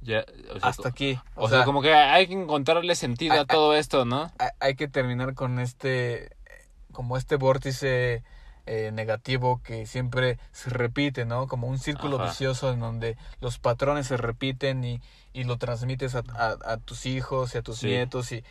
Ya, 0.00 0.24
o 0.54 0.60
sea, 0.60 0.68
Hasta 0.68 0.88
aquí. 0.88 1.18
O, 1.34 1.48
sea, 1.48 1.64
como 1.64 1.82
que 1.82 1.92
hay 1.92 2.26
que 2.28 2.34
encontrarle 2.34 2.94
sentido 2.94 3.40
a 3.40 3.44
todo 3.44 3.74
esto, 3.74 4.04
¿no? 4.04 4.30
hay- 4.38 4.50
hay 4.60 4.74
que 4.76 4.88
terminar 4.88 5.34
con 5.34 5.58
este 5.58 6.30
como 6.92 7.16
este 7.16 7.36
vórtice 7.36 8.22
eh, 8.66 8.90
negativo 8.92 9.60
que 9.62 9.86
siempre 9.86 10.38
se 10.52 10.68
repite, 10.70 11.24
¿no? 11.24 11.46
Como 11.46 11.68
un 11.68 11.78
círculo 11.78 12.16
Ajá. 12.16 12.26
vicioso 12.26 12.70
en 12.72 12.80
donde 12.80 13.16
los 13.40 13.58
patrones 13.58 14.06
se 14.08 14.16
repiten 14.18 14.84
y, 14.84 15.00
y 15.32 15.44
lo 15.44 15.56
transmites 15.58 16.14
a, 16.14 16.22
a- 16.34 16.56
a 16.72 16.76
tus 16.76 17.06
hijos 17.06 17.54
y 17.54 17.58
a 17.58 17.62
tus 17.62 17.78
Sí. 17.78 17.86
nietos 17.86 18.30
y 18.32 18.44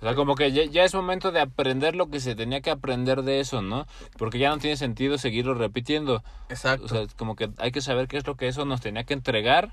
O 0.00 0.06
sea, 0.06 0.14
como 0.14 0.34
que 0.34 0.52
ya, 0.52 0.64
ya 0.64 0.84
es 0.84 0.94
momento 0.94 1.32
de 1.32 1.40
aprender 1.40 1.96
lo 1.96 2.08
que 2.10 2.20
se 2.20 2.34
tenía 2.34 2.60
que 2.60 2.70
aprender 2.70 3.22
de 3.22 3.40
eso, 3.40 3.62
¿no? 3.62 3.86
Porque 4.18 4.38
ya 4.38 4.50
no 4.50 4.58
tiene 4.58 4.76
sentido 4.76 5.16
seguirlo 5.18 5.54
repitiendo. 5.54 6.22
exacto. 6.48 6.84
O 6.84 6.88
sea, 6.88 7.06
como 7.16 7.34
que 7.36 7.50
hay 7.58 7.72
que 7.72 7.80
saber 7.80 8.06
qué 8.06 8.18
es 8.18 8.26
lo 8.26 8.36
que 8.36 8.46
eso 8.48 8.64
nos 8.66 8.80
tenía 8.80 9.04
que 9.04 9.14
entregar, 9.14 9.72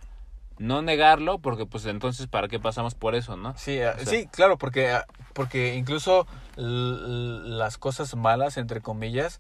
no 0.62 0.82
negarlo, 0.82 1.39
porque 1.39 1.66
pues 1.66 1.86
entonces, 1.86 2.28
¿para 2.28 2.47
qué 2.47 2.59
pasamos 2.59 2.95
por 2.95 3.16
eso, 3.16 3.36
no? 3.36 3.53
Sí, 3.57 3.82
ah, 3.82 3.95
O 3.95 4.03
sea- 4.03 4.05
sí, 4.05 4.28
claro, 4.28 4.57
porque, 4.57 4.91
ah, 4.91 5.05
porque 5.34 5.76
incluso 5.76 6.28
las 6.55 7.78
cosas 7.78 8.16
malas, 8.16 8.57
entre 8.57 8.82
comillas, 8.82 9.39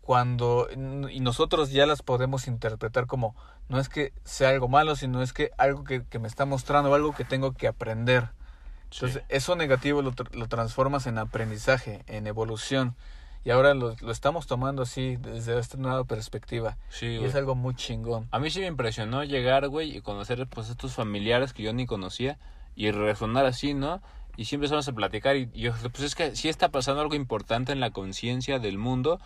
cuando 0.00 0.68
y 1.10 1.20
nosotros 1.20 1.70
ya 1.70 1.86
las 1.86 2.02
podemos 2.02 2.46
interpretar 2.46 3.06
como 3.06 3.34
no 3.68 3.78
es 3.80 3.88
que 3.88 4.12
sea 4.24 4.50
algo 4.50 4.68
malo, 4.68 4.96
sino 4.96 5.22
es 5.22 5.32
que 5.32 5.50
algo 5.56 5.84
que, 5.84 6.04
que 6.04 6.18
me 6.18 6.28
está 6.28 6.44
mostrando, 6.44 6.94
algo 6.94 7.14
que 7.14 7.24
tengo 7.24 7.52
que 7.52 7.66
aprender. 7.68 8.28
Entonces, 8.92 9.22
eso 9.28 9.56
negativo 9.56 10.02
lo, 10.02 10.12
lo 10.32 10.46
transformas 10.48 11.06
en 11.06 11.18
aprendizaje, 11.18 12.04
en 12.06 12.26
evolución. 12.26 12.94
Y 13.44 13.50
ahora 13.50 13.74
lo, 13.74 13.94
lo 14.00 14.10
estamos 14.10 14.46
tomando 14.46 14.82
así, 14.82 15.16
desde 15.16 15.58
esta 15.58 15.76
nueva 15.76 16.04
perspectiva. 16.04 16.78
Sí, 16.88 17.06
Y 17.06 17.16
güey. 17.18 17.28
es 17.28 17.34
algo 17.34 17.54
muy 17.54 17.74
chingón. 17.74 18.26
A 18.30 18.38
mí 18.38 18.50
sí 18.50 18.60
me 18.60 18.66
impresionó 18.66 19.22
llegar, 19.24 19.68
güey, 19.68 19.96
y 19.96 20.00
conocer 20.00 20.46
pues 20.48 20.70
estos 20.70 20.94
familiares 20.94 21.52
que 21.52 21.62
yo 21.62 21.72
ni 21.74 21.84
conocía 21.86 22.38
y 22.74 22.90
resonar 22.90 23.44
así, 23.46 23.74
¿no? 23.74 24.00
Y 24.36 24.46
sí 24.46 24.54
empezamos 24.56 24.88
a 24.88 24.92
platicar 24.92 25.36
y, 25.36 25.50
y 25.52 25.60
yo, 25.60 25.72
pues 25.92 26.00
es 26.00 26.14
que 26.14 26.34
sí 26.34 26.48
está 26.48 26.70
pasando 26.70 27.02
algo 27.02 27.14
importante 27.14 27.72
en 27.72 27.80
la 27.80 27.90
conciencia 27.90 28.58
del 28.58 28.78
mundo, 28.78 29.20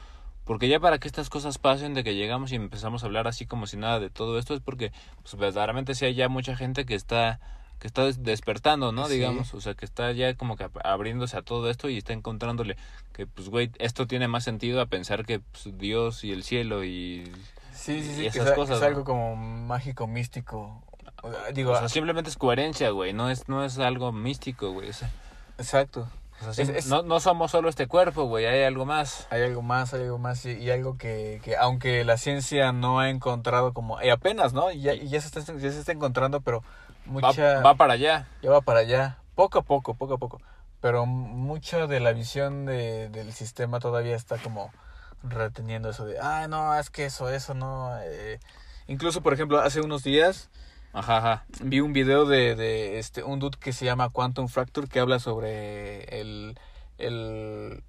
porque 0.44 0.68
ya 0.68 0.80
para 0.80 0.98
que 0.98 1.06
estas 1.08 1.30
cosas 1.30 1.58
pasen, 1.58 1.94
de 1.94 2.02
que 2.02 2.14
llegamos 2.14 2.52
y 2.52 2.56
empezamos 2.56 3.02
a 3.02 3.06
hablar 3.06 3.28
así 3.28 3.46
como 3.46 3.66
si 3.66 3.76
nada 3.76 4.00
de 4.00 4.10
todo 4.10 4.38
esto, 4.38 4.54
es 4.54 4.60
porque 4.60 4.92
pues 5.22 5.36
verdaderamente 5.36 5.94
sí 5.94 6.04
hay 6.06 6.14
ya 6.14 6.28
mucha 6.28 6.56
gente 6.56 6.84
que 6.84 6.94
está 6.94 7.38
que 7.78 7.86
está 7.86 8.04
des- 8.04 8.22
despertando, 8.22 8.92
¿no? 8.92 9.06
Sí. 9.06 9.14
Digamos, 9.14 9.54
o 9.54 9.60
sea, 9.60 9.74
que 9.74 9.84
está 9.84 10.10
ya 10.12 10.34
como 10.34 10.56
que 10.56 10.68
abriéndose 10.84 11.36
a 11.36 11.42
todo 11.42 11.70
esto 11.70 11.88
y 11.88 11.98
está 11.98 12.12
encontrándole 12.12 12.76
que, 13.12 13.26
pues, 13.26 13.48
güey, 13.48 13.70
esto 13.78 14.06
tiene 14.06 14.26
más 14.28 14.44
sentido 14.44 14.80
a 14.80 14.86
pensar 14.86 15.24
que 15.24 15.40
pues, 15.40 15.78
Dios 15.78 16.24
y 16.24 16.32
el 16.32 16.42
cielo 16.44 16.84
y 16.84 17.30
Sí, 17.72 18.02
sí, 18.02 18.14
sí, 18.16 18.30
que 18.30 18.54
cosas, 18.54 18.76
es 18.76 18.80
¿no? 18.80 18.86
algo 18.86 19.04
como 19.04 19.36
mágico, 19.36 20.06
místico. 20.08 20.82
O 21.22 21.30
sea, 21.30 21.50
Digo, 21.52 21.70
O 21.72 21.74
ah, 21.74 21.78
sea, 21.80 21.88
simplemente 21.88 22.28
es 22.30 22.36
coherencia, 22.36 22.90
güey. 22.90 23.12
No 23.12 23.30
es, 23.30 23.48
no 23.48 23.64
es 23.64 23.78
algo 23.78 24.10
místico, 24.12 24.72
güey. 24.72 24.90
O 24.90 24.92
sea, 24.92 25.10
exacto. 25.58 26.08
o 26.40 26.52
sea, 26.52 26.62
Es- 26.64 26.68
sim- 26.68 26.76
es- 26.76 26.86
No, 26.88 27.02
no 27.02 27.20
somos 27.20 27.50
solo 27.52 27.68
este 27.68 27.86
cuerpo, 27.86 28.24
güey. 28.24 28.46
Hay 28.46 28.64
algo 28.64 28.84
más. 28.84 29.26
Hay 29.30 29.42
algo 29.42 29.62
más, 29.62 29.94
hay 29.94 30.02
algo 30.02 30.18
más 30.18 30.44
y, 30.44 30.52
y 30.52 30.70
algo 30.70 30.96
que, 30.98 31.40
que 31.44 31.56
aunque 31.56 32.04
la 32.04 32.16
ciencia 32.16 32.72
no 32.72 32.98
ha 33.00 33.10
encontrado 33.10 33.72
como, 33.72 34.00
y 34.02 34.08
apenas, 34.10 34.52
¿no? 34.52 34.70
Y 34.72 34.80
ya, 34.80 34.94
y 34.94 35.08
ya, 35.08 35.20
se 35.20 35.28
está, 35.38 35.40
ya 35.54 35.70
se 35.72 35.78
está 35.80 35.92
encontrando, 35.92 36.40
pero 36.40 36.62
mucha... 37.08 37.60
va 37.60 37.74
para 37.74 37.94
allá. 37.94 38.28
ya 38.42 38.50
va 38.50 38.60
para 38.60 38.80
allá, 38.80 39.18
poco 39.34 39.58
a 39.58 39.62
poco, 39.62 39.94
poco 39.94 40.14
a 40.14 40.18
poco. 40.18 40.40
Pero 40.80 41.06
mucha 41.06 41.86
de 41.86 42.00
la 42.00 42.12
visión 42.12 42.64
de, 42.66 43.08
del 43.08 43.32
sistema 43.32 43.80
todavía 43.80 44.14
está 44.14 44.38
como 44.38 44.70
reteniendo 45.22 45.90
eso 45.90 46.04
de, 46.06 46.18
ah, 46.20 46.46
no, 46.48 46.76
es 46.78 46.90
que 46.90 47.06
eso, 47.06 47.28
eso 47.28 47.54
no. 47.54 47.90
eh". 48.02 48.38
Incluso, 48.86 49.20
por 49.20 49.32
ejemplo, 49.32 49.58
hace 49.60 49.80
unos 49.80 50.02
días 50.04 50.50
Ajá, 50.92 51.18
ajá. 51.18 51.46
vi 51.60 51.80
un 51.80 51.92
video 51.92 52.24
de, 52.24 52.54
de 52.54 52.98
este, 52.98 53.22
un 53.22 53.38
dude 53.38 53.58
que 53.58 53.72
se 53.72 53.84
llama 53.84 54.10
Quantum 54.10 54.48
Fracture 54.48 54.88
que 54.88 55.00
habla 55.00 55.18
sobre 55.18 56.20
el, 56.20 56.58
el, 56.96 57.82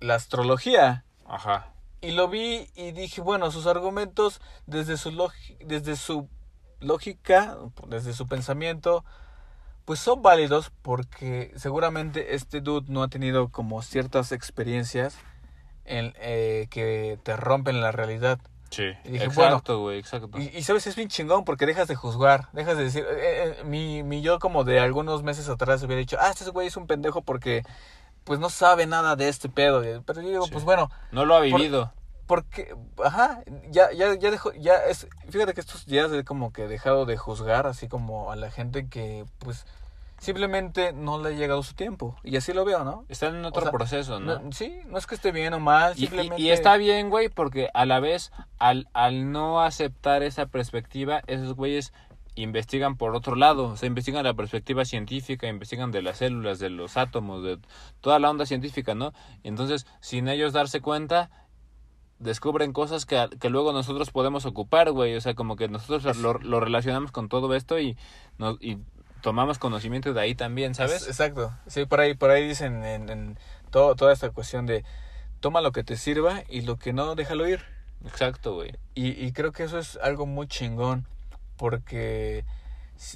la 0.00 0.14
astrología. 0.14 1.04
Ajá. 1.26 1.70
Y 2.00 2.12
lo 2.12 2.28
vi 2.28 2.68
y 2.74 2.92
dije, 2.92 3.20
bueno, 3.20 3.50
sus 3.50 3.66
argumentos 3.66 4.40
desde 4.66 4.96
su, 4.96 5.30
desde 5.64 5.96
su 5.96 6.28
lógica, 6.80 7.56
desde 7.88 8.12
su 8.12 8.26
pensamiento, 8.26 9.04
pues 9.84 10.00
son 10.00 10.22
válidos 10.22 10.72
porque 10.82 11.52
seguramente 11.56 12.34
este 12.34 12.60
dude 12.60 12.86
no 12.90 13.02
ha 13.02 13.08
tenido 13.08 13.48
como 13.48 13.82
ciertas 13.82 14.32
experiencias 14.32 15.16
en, 15.84 16.14
eh, 16.18 16.66
que 16.70 17.18
te 17.22 17.36
rompen 17.36 17.80
la 17.80 17.92
realidad. 17.92 18.38
Sí. 18.70 18.84
Y 19.04 19.10
dije, 19.10 19.26
exacto, 19.26 19.78
güey, 19.80 19.98
exacto. 19.98 20.38
Y, 20.38 20.44
y 20.56 20.62
sabes, 20.62 20.86
es 20.86 20.96
bien 20.96 21.08
chingón 21.08 21.44
porque 21.44 21.66
dejas 21.66 21.86
de 21.86 21.94
juzgar, 21.94 22.48
dejas 22.52 22.76
de 22.76 22.84
decir, 22.84 23.04
eh, 23.08 23.56
eh, 23.60 23.64
mi, 23.64 24.02
mi 24.02 24.20
yo 24.22 24.38
como 24.38 24.64
de 24.64 24.80
algunos 24.80 25.22
meses 25.22 25.48
atrás 25.48 25.82
hubiera 25.84 26.00
dicho, 26.00 26.16
ah, 26.18 26.30
este 26.30 26.48
güey 26.50 26.66
es 26.66 26.76
un 26.76 26.86
pendejo 26.86 27.22
porque 27.22 27.62
pues 28.24 28.40
no 28.40 28.48
sabe 28.48 28.86
nada 28.86 29.16
de 29.16 29.28
este 29.28 29.48
pedo. 29.50 29.82
Pero 30.04 30.22
yo 30.22 30.28
digo, 30.28 30.46
Sí. 30.46 30.52
pues 30.52 30.64
bueno, 30.64 30.90
No 31.12 31.24
lo 31.26 31.34
ha 31.36 31.40
por- 31.40 31.46
vivido. 31.60 31.92
Porque, 32.26 32.74
ajá, 33.04 33.42
ya, 33.70 33.92
ya, 33.92 34.14
ya 34.14 34.30
dejó, 34.30 34.52
ya 34.54 34.76
es, 34.88 35.06
fíjate 35.30 35.54
que 35.54 35.60
estos 35.60 35.86
días 35.86 36.12
he 36.12 36.24
como 36.24 36.52
que 36.52 36.66
dejado 36.68 37.06
de 37.06 37.16
juzgar 37.16 37.66
así 37.66 37.88
como 37.88 38.30
a 38.32 38.36
la 38.36 38.50
gente 38.50 38.88
que 38.88 39.24
pues 39.38 39.66
simplemente 40.18 40.92
no 40.92 41.20
le 41.22 41.30
ha 41.30 41.32
llegado 41.32 41.62
su 41.62 41.74
tiempo. 41.74 42.16
Y 42.22 42.36
así 42.36 42.52
lo 42.52 42.64
veo, 42.64 42.84
¿no? 42.84 43.04
Están 43.08 43.34
en 43.36 43.44
otro 43.44 43.62
sea, 43.62 43.72
proceso, 43.72 44.20
¿no? 44.20 44.38
No, 44.38 44.52
sí, 44.52 44.80
no 44.86 44.96
es 44.98 45.06
que 45.06 45.14
esté 45.16 45.32
bien 45.32 45.52
o 45.54 45.60
mal, 45.60 45.92
Y, 45.96 46.04
y- 46.04 46.06
simplemente... 46.06 46.42
y 46.42 46.50
está 46.50 46.76
bien, 46.76 47.10
güey, 47.10 47.28
porque 47.28 47.68
a 47.74 47.84
la 47.84 48.00
vez, 48.00 48.32
al, 48.58 48.88
al 48.94 49.32
no 49.32 49.60
aceptar 49.60 50.22
esa 50.22 50.46
perspectiva, 50.46 51.20
esos 51.26 51.54
güeyes 51.54 51.92
investigan 52.36 52.96
por 52.96 53.14
otro 53.14 53.36
lado, 53.36 53.66
o 53.68 53.76
sea, 53.76 53.86
investigan 53.86 54.24
la 54.24 54.34
perspectiva 54.34 54.84
científica, 54.84 55.46
investigan 55.46 55.92
de 55.92 56.02
las 56.02 56.18
células, 56.18 56.58
de 56.58 56.70
los 56.70 56.96
átomos, 56.96 57.44
de 57.44 57.58
toda 58.00 58.18
la 58.18 58.30
onda 58.30 58.44
científica, 58.46 58.94
¿no? 58.94 59.12
Entonces, 59.44 59.86
sin 60.00 60.26
ellos 60.28 60.52
darse 60.52 60.80
cuenta, 60.80 61.30
descubren 62.18 62.72
cosas 62.72 63.06
que, 63.06 63.28
que 63.40 63.50
luego 63.50 63.72
nosotros 63.72 64.10
podemos 64.10 64.46
ocupar, 64.46 64.90
güey, 64.92 65.14
o 65.16 65.20
sea, 65.20 65.34
como 65.34 65.56
que 65.56 65.68
nosotros 65.68 66.16
lo, 66.18 66.34
lo 66.34 66.60
relacionamos 66.60 67.10
con 67.12 67.28
todo 67.28 67.54
esto 67.54 67.78
y, 67.78 67.96
nos, 68.38 68.56
y 68.60 68.78
tomamos 69.20 69.58
conocimiento 69.58 70.12
de 70.14 70.20
ahí 70.20 70.34
también, 70.34 70.74
¿sabes? 70.74 71.02
Es- 71.02 71.08
Exacto. 71.08 71.52
Sí, 71.66 71.86
por 71.86 72.00
ahí, 72.00 72.14
por 72.14 72.30
ahí 72.30 72.46
dicen 72.46 72.84
en, 72.84 73.08
en 73.08 73.38
todo, 73.70 73.94
toda 73.96 74.12
esta 74.12 74.30
cuestión 74.30 74.66
de 74.66 74.84
toma 75.40 75.60
lo 75.60 75.72
que 75.72 75.84
te 75.84 75.96
sirva 75.96 76.42
y 76.48 76.62
lo 76.62 76.78
que 76.78 76.92
no, 76.92 77.14
déjalo 77.14 77.46
ir. 77.48 77.60
Exacto, 78.06 78.54
güey. 78.54 78.72
Y, 78.94 79.08
y 79.10 79.32
creo 79.32 79.52
que 79.52 79.64
eso 79.64 79.78
es 79.78 79.98
algo 80.02 80.26
muy 80.26 80.46
chingón 80.46 81.06
porque 81.56 82.44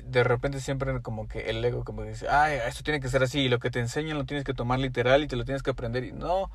de 0.05 0.25
repente 0.25 0.61
siempre 0.61 1.01
como 1.03 1.29
que 1.29 1.51
el 1.51 1.65
ego 1.65 1.85
como 1.85 2.03
que 2.03 2.09
dice, 2.11 2.29
ay, 2.29 2.59
esto 2.67 2.83
tiene 2.83 3.01
que 3.01 3.09
ser 3.09 3.23
así 3.23 3.41
y 3.41 3.49
lo 3.49 3.59
que 3.59 3.71
te 3.71 3.79
enseñan 3.81 4.19
lo 4.19 4.25
tienes 4.25 4.45
que 4.45 4.55
tomar 4.55 4.79
literal 4.81 5.23
y 5.23 5.29
te 5.29 5.37
lo 5.37 5.45
tienes 5.45 5.63
que 5.63 5.71
aprender 5.71 6.05
y 6.05 6.13
no, 6.13 6.51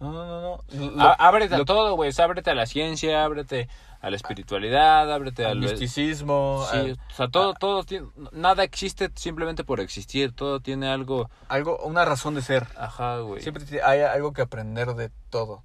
no, 0.00 0.12
no, 0.12 0.26
no, 0.26 0.40
no. 0.72 0.90
Lo- 0.96 1.14
ábrete 1.20 1.54
a 1.54 1.58
lo- 1.58 1.64
todo, 1.64 1.94
güey, 1.94 2.10
ábrete 2.18 2.50
a 2.50 2.54
la 2.54 2.66
ciencia, 2.66 3.24
ábrete 3.24 3.68
a 4.00 4.10
la 4.10 4.16
espiritualidad, 4.16 5.12
ábrete 5.12 5.44
al 5.44 5.52
al... 5.52 5.58
misticismo, 5.58 6.64
Sí, 6.70 6.76
a- 6.76 7.12
o 7.12 7.14
sea, 7.16 7.28
todo, 7.28 7.54
todo, 7.54 7.82
tiene- 7.84 8.06
nada 8.32 8.62
existe 8.62 9.10
simplemente 9.16 9.64
por 9.64 9.80
existir, 9.80 10.32
todo 10.32 10.60
tiene 10.60 10.88
algo, 10.88 11.28
algo, 11.48 11.78
una 11.84 12.04
razón 12.04 12.34
de 12.34 12.42
ser. 12.42 12.66
ajá, 12.76 13.18
güey. 13.18 13.42
Siempre 13.42 13.64
hay 13.82 14.02
algo 14.02 14.32
que 14.32 14.42
aprender 14.42 14.94
de 14.94 15.10
todo. 15.30 15.64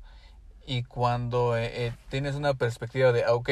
Y 0.65 0.83
cuando 0.83 1.57
eh, 1.57 1.87
eh, 1.87 1.93
tienes 2.09 2.35
una 2.35 2.53
perspectiva 2.53 3.11
de, 3.11 3.25
ah, 3.25 3.33
ok, 3.33 3.49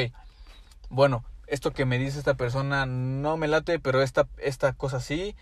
bueno, 0.90 1.24
esto 1.48 1.72
que 1.74 1.86
me 1.86 1.98
dice 1.98 2.18
esta 2.18 2.36
persona 2.36 2.86
no 2.86 3.36
me 3.38 3.48
late, 3.50 3.80
pero 3.80 4.02
esta, 4.02 4.28
esta 4.38 4.74
cosa 4.74 5.00
sí, 5.02 5.36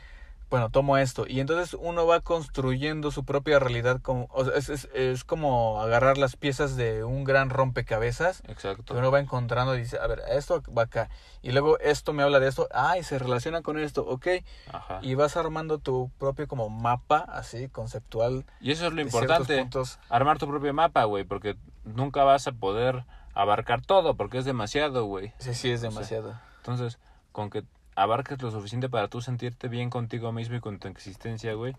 bueno, 0.50 0.70
tomo 0.70 0.97
esto. 0.97 1.26
Y 1.28 1.39
entonces 1.39 1.78
uno 1.80 2.08
va 2.08 2.22
construyendo 2.22 3.12
su 3.12 3.24
propia 3.24 3.60
realidad. 3.60 4.02
Como, 4.02 4.28
o 4.32 4.45
sea, 4.45 4.56
es, 4.56 4.70
es, 4.70 4.89
es 4.93 5.24
como 5.24 5.80
agarrar 5.80 6.18
las 6.18 6.36
piezas 6.36 6.76
de 6.76 7.04
un 7.04 7.24
gran 7.24 7.50
rompecabezas 7.50 8.41
que 8.41 8.52
Exacto. 8.52 8.95
uno 8.97 9.12
va 9.12 9.20
encontrando 9.20 9.76
y 9.76 9.80
dice, 9.80 10.00
a 10.00 10.08
ver, 10.08 10.22
esto 10.30 10.64
va 10.76 10.84
acá. 10.84 11.10
Y 11.41 11.52
luego 11.52 11.80
esto 11.80 12.14
me 12.14 12.24
habla 12.24 12.39
de 12.39 12.47
esto, 12.47 12.68
ah, 12.72 12.97
y 12.97 13.04
se 13.04 13.20
relaciona 13.20 13.62
con 13.62 13.80
esto, 13.80 14.06
ok. 14.06 14.28
Ajá. 14.74 15.00
Y 15.02 15.16
vas 15.16 15.38
armando 15.38 15.78
tu 15.78 16.12
propio 16.18 16.47
como 16.47 16.70
mapa, 16.70 17.20
así, 17.20 17.70
conceptual 17.70 18.45
Y 18.60 18.72
eso 18.72 18.88
es 18.88 18.93
lo 18.93 19.02
importante, 19.02 19.68
armar 20.10 20.39
tu 20.39 20.47
propio 20.47 20.74
mapa, 20.74 21.04
güey, 21.04 21.24
porque 21.24 21.58
nunca 21.84 22.24
vas 22.24 22.47
a 22.47 22.52
poder 22.54 23.06
abarcar 23.34 23.82
todo, 23.86 24.16
porque 24.16 24.39
es 24.39 24.45
demasiado, 24.45 25.06
güey. 25.06 25.34
Sí, 25.38 25.54
sí, 25.54 25.72
es 25.72 25.82
demasiado. 25.82 26.39
Entonces, 26.58 27.00
con 27.32 27.50
que 27.50 27.64
abarques 28.02 28.41
lo 28.41 28.52
suficiente 28.52 28.89
para 28.89 29.08
tú 29.08 29.22
sentirte 29.22 29.68
bien 29.68 29.89
contigo 29.89 30.32
mismo 30.32 30.56
y 30.56 30.60
con 30.62 30.80
tu 30.80 30.88
existencia, 30.88 31.54
güey, 31.54 31.76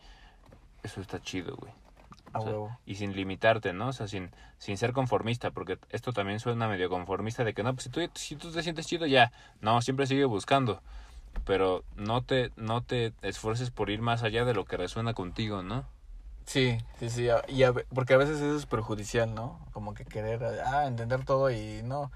eso 0.83 1.01
está 1.01 1.21
chido, 1.23 1.57
güey. 1.57 1.73
A 2.33 2.39
O 2.39 2.43
sea, 2.43 2.53
huevo. 2.53 2.79
y 2.87 2.97
sin 2.97 3.15
limitarte, 3.17 3.73
¿no? 3.73 3.89
O 3.89 3.93
sea, 3.93 4.09
sin, 4.09 4.31
sin 4.59 4.79
ser 4.79 4.93
conformista, 4.93 5.51
porque 5.51 5.79
esto 5.91 6.13
también 6.13 6.41
suena 6.41 6.69
medio 6.69 6.89
conformista 6.89 7.45
de 7.45 7.55
que 7.55 7.63
no, 7.63 7.75
pues 7.75 7.85
si 7.85 7.91
tú, 7.91 8.01
si 8.15 8.37
tú 8.37 8.53
te 8.53 8.63
sientes 8.63 8.87
chido 8.87 9.07
ya, 9.07 9.33
no, 9.61 9.83
siempre 9.83 10.07
sigue 10.07 10.25
buscando, 10.27 10.83
pero 11.45 11.85
no 11.97 12.23
te, 12.23 12.53
no 12.57 12.83
te 12.83 13.15
esfuerces 13.23 13.71
por 13.71 13.91
ir 13.91 14.01
más 14.03 14.23
allá 14.23 14.45
de 14.45 14.55
lo 14.55 14.65
que 14.65 14.77
resuena 14.77 15.15
contigo, 15.15 15.63
¿no? 15.63 15.87
Sí, 16.47 16.79
sí, 16.99 17.11
sí. 17.11 17.29
Y 17.49 17.63
a 17.63 17.73
porque 17.73 18.15
a 18.15 18.17
veces 18.17 18.37
eso 18.41 18.57
es 18.57 18.67
perjudicial, 18.67 19.35
¿no? 19.35 19.61
Como 19.73 19.95
que 19.95 20.05
querer, 20.05 20.43
ah, 20.67 20.87
entender 20.87 21.25
todo 21.25 21.51
y 21.51 21.83
no. 21.85 22.11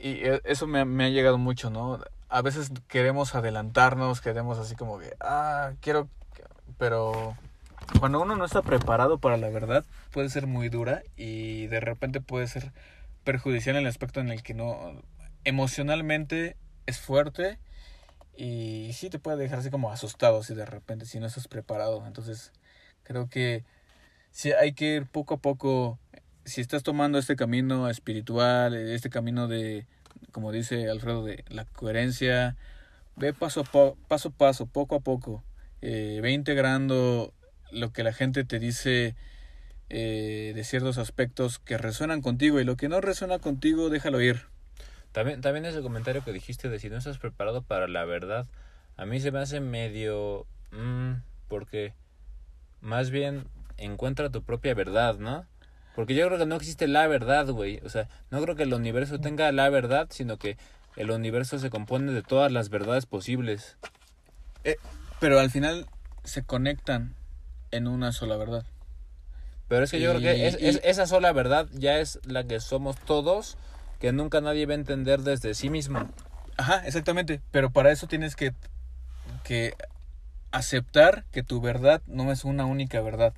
Y 0.00 0.26
e- 0.26 0.42
eso 0.44 0.66
me, 0.66 0.84
me 0.84 1.04
ha 1.04 1.08
llegado 1.08 1.38
mucho, 1.38 1.70
¿no? 1.70 2.00
A 2.28 2.42
veces 2.42 2.70
queremos 2.88 3.34
adelantarnos, 3.34 4.20
queremos 4.20 4.58
así 4.58 4.74
como 4.74 4.98
que, 4.98 5.14
ah, 5.20 5.72
quiero, 5.80 6.08
pero 6.78 7.36
cuando 8.00 8.20
uno 8.20 8.36
no 8.36 8.44
está 8.44 8.62
preparado 8.62 9.18
para 9.18 9.36
la 9.36 9.48
verdad, 9.48 9.84
puede 10.10 10.28
ser 10.28 10.46
muy 10.46 10.68
dura 10.68 11.02
y 11.16 11.66
de 11.68 11.80
repente 11.80 12.20
puede 12.20 12.48
ser 12.48 12.72
perjudicial 13.24 13.76
en 13.76 13.82
el 13.82 13.88
aspecto 13.88 14.20
en 14.20 14.30
el 14.30 14.42
que 14.42 14.54
no, 14.54 15.02
emocionalmente 15.44 16.56
es 16.86 16.98
fuerte 16.98 17.58
y 18.36 18.90
sí 18.92 19.08
te 19.08 19.18
puede 19.18 19.38
dejar 19.38 19.60
así 19.60 19.70
como 19.70 19.90
asustado 19.90 20.42
si 20.42 20.54
de 20.54 20.66
repente, 20.66 21.06
si 21.06 21.20
no 21.20 21.26
estás 21.26 21.48
preparado. 21.48 22.06
Entonces, 22.06 22.52
creo 23.02 23.28
que 23.28 23.64
sí 24.30 24.52
hay 24.52 24.72
que 24.74 24.96
ir 24.96 25.06
poco 25.06 25.34
a 25.34 25.38
poco, 25.38 25.98
si 26.46 26.60
estás 26.60 26.84
tomando 26.84 27.18
este 27.18 27.36
camino 27.36 27.90
espiritual, 27.90 28.74
este 28.74 29.10
camino 29.10 29.48
de, 29.48 29.84
como 30.30 30.52
dice 30.52 30.88
Alfredo, 30.88 31.24
de 31.24 31.44
la 31.48 31.64
coherencia, 31.64 32.56
ve 33.16 33.32
paso 33.34 33.62
a 33.62 33.64
paso, 34.08 34.30
paso, 34.30 34.66
poco 34.66 34.94
a 34.94 35.00
poco, 35.00 35.42
eh, 35.82 36.20
ve 36.22 36.30
integrando 36.30 37.34
lo 37.72 37.92
que 37.92 38.04
la 38.04 38.12
gente 38.12 38.44
te 38.44 38.60
dice 38.60 39.16
eh, 39.90 40.52
de 40.54 40.64
ciertos 40.64 40.98
aspectos 40.98 41.58
que 41.58 41.78
resuenan 41.78 42.22
contigo 42.22 42.60
y 42.60 42.64
lo 42.64 42.76
que 42.76 42.88
no 42.88 43.00
resuena 43.00 43.40
contigo, 43.40 43.90
déjalo 43.90 44.20
ir. 44.20 44.42
También, 45.10 45.40
también 45.40 45.64
ese 45.64 45.82
comentario 45.82 46.22
que 46.22 46.32
dijiste 46.32 46.68
de 46.68 46.78
si 46.78 46.88
no 46.90 46.98
estás 46.98 47.18
preparado 47.18 47.62
para 47.62 47.88
la 47.88 48.04
verdad, 48.04 48.46
a 48.96 49.04
mí 49.04 49.18
se 49.20 49.32
me 49.32 49.40
hace 49.40 49.60
medio... 49.60 50.46
mm, 50.70 51.14
porque 51.48 51.92
más 52.80 53.10
bien 53.10 53.48
encuentra 53.78 54.30
tu 54.30 54.42
propia 54.42 54.74
verdad, 54.74 55.18
¿no? 55.18 55.44
Porque 55.96 56.14
yo 56.14 56.26
creo 56.26 56.38
que 56.38 56.46
no 56.46 56.54
existe 56.56 56.86
la 56.86 57.06
verdad, 57.08 57.48
güey. 57.48 57.80
O 57.84 57.88
sea, 57.88 58.08
no 58.30 58.40
creo 58.42 58.54
que 58.54 58.62
el 58.64 58.74
universo 58.74 59.18
tenga 59.18 59.50
la 59.50 59.68
verdad, 59.70 60.06
sino 60.10 60.36
que 60.36 60.56
el 60.94 61.10
universo 61.10 61.58
se 61.58 61.70
compone 61.70 62.12
de 62.12 62.22
todas 62.22 62.52
las 62.52 62.68
verdades 62.68 63.06
posibles. 63.06 63.76
Pero 65.20 65.40
al 65.40 65.50
final 65.50 65.86
se 66.24 66.42
conectan 66.44 67.14
en 67.70 67.88
una 67.88 68.12
sola 68.12 68.36
verdad. 68.36 68.64
Pero 69.68 69.84
es 69.84 69.90
que 69.90 70.00
yo 70.00 70.12
Y- 70.12 70.18
creo 70.18 70.34
que 70.34 70.46
es, 70.46 70.60
y- 70.60 70.66
es- 70.68 70.80
esa 70.84 71.06
sola 71.06 71.32
verdad 71.32 71.66
ya 71.72 71.98
es 71.98 72.20
la 72.26 72.44
que 72.44 72.60
somos 72.60 72.96
todos, 72.96 73.56
que 73.98 74.12
nunca 74.12 74.40
nadie 74.40 74.66
va 74.66 74.72
a 74.72 74.76
entender 74.76 75.20
desde 75.22 75.54
sí 75.54 75.70
mismo. 75.70 76.08
Ajá, 76.58 76.86
exactamente. 76.86 77.40
Pero 77.50 77.70
para 77.70 77.90
eso 77.90 78.06
tienes 78.06 78.36
que, 78.36 78.52
que 79.44 79.74
aceptar 80.52 81.24
que 81.32 81.42
tu 81.42 81.60
verdad 81.60 82.02
no 82.06 82.30
es 82.32 82.44
una 82.44 82.64
única 82.66 83.00
verdad. 83.00 83.32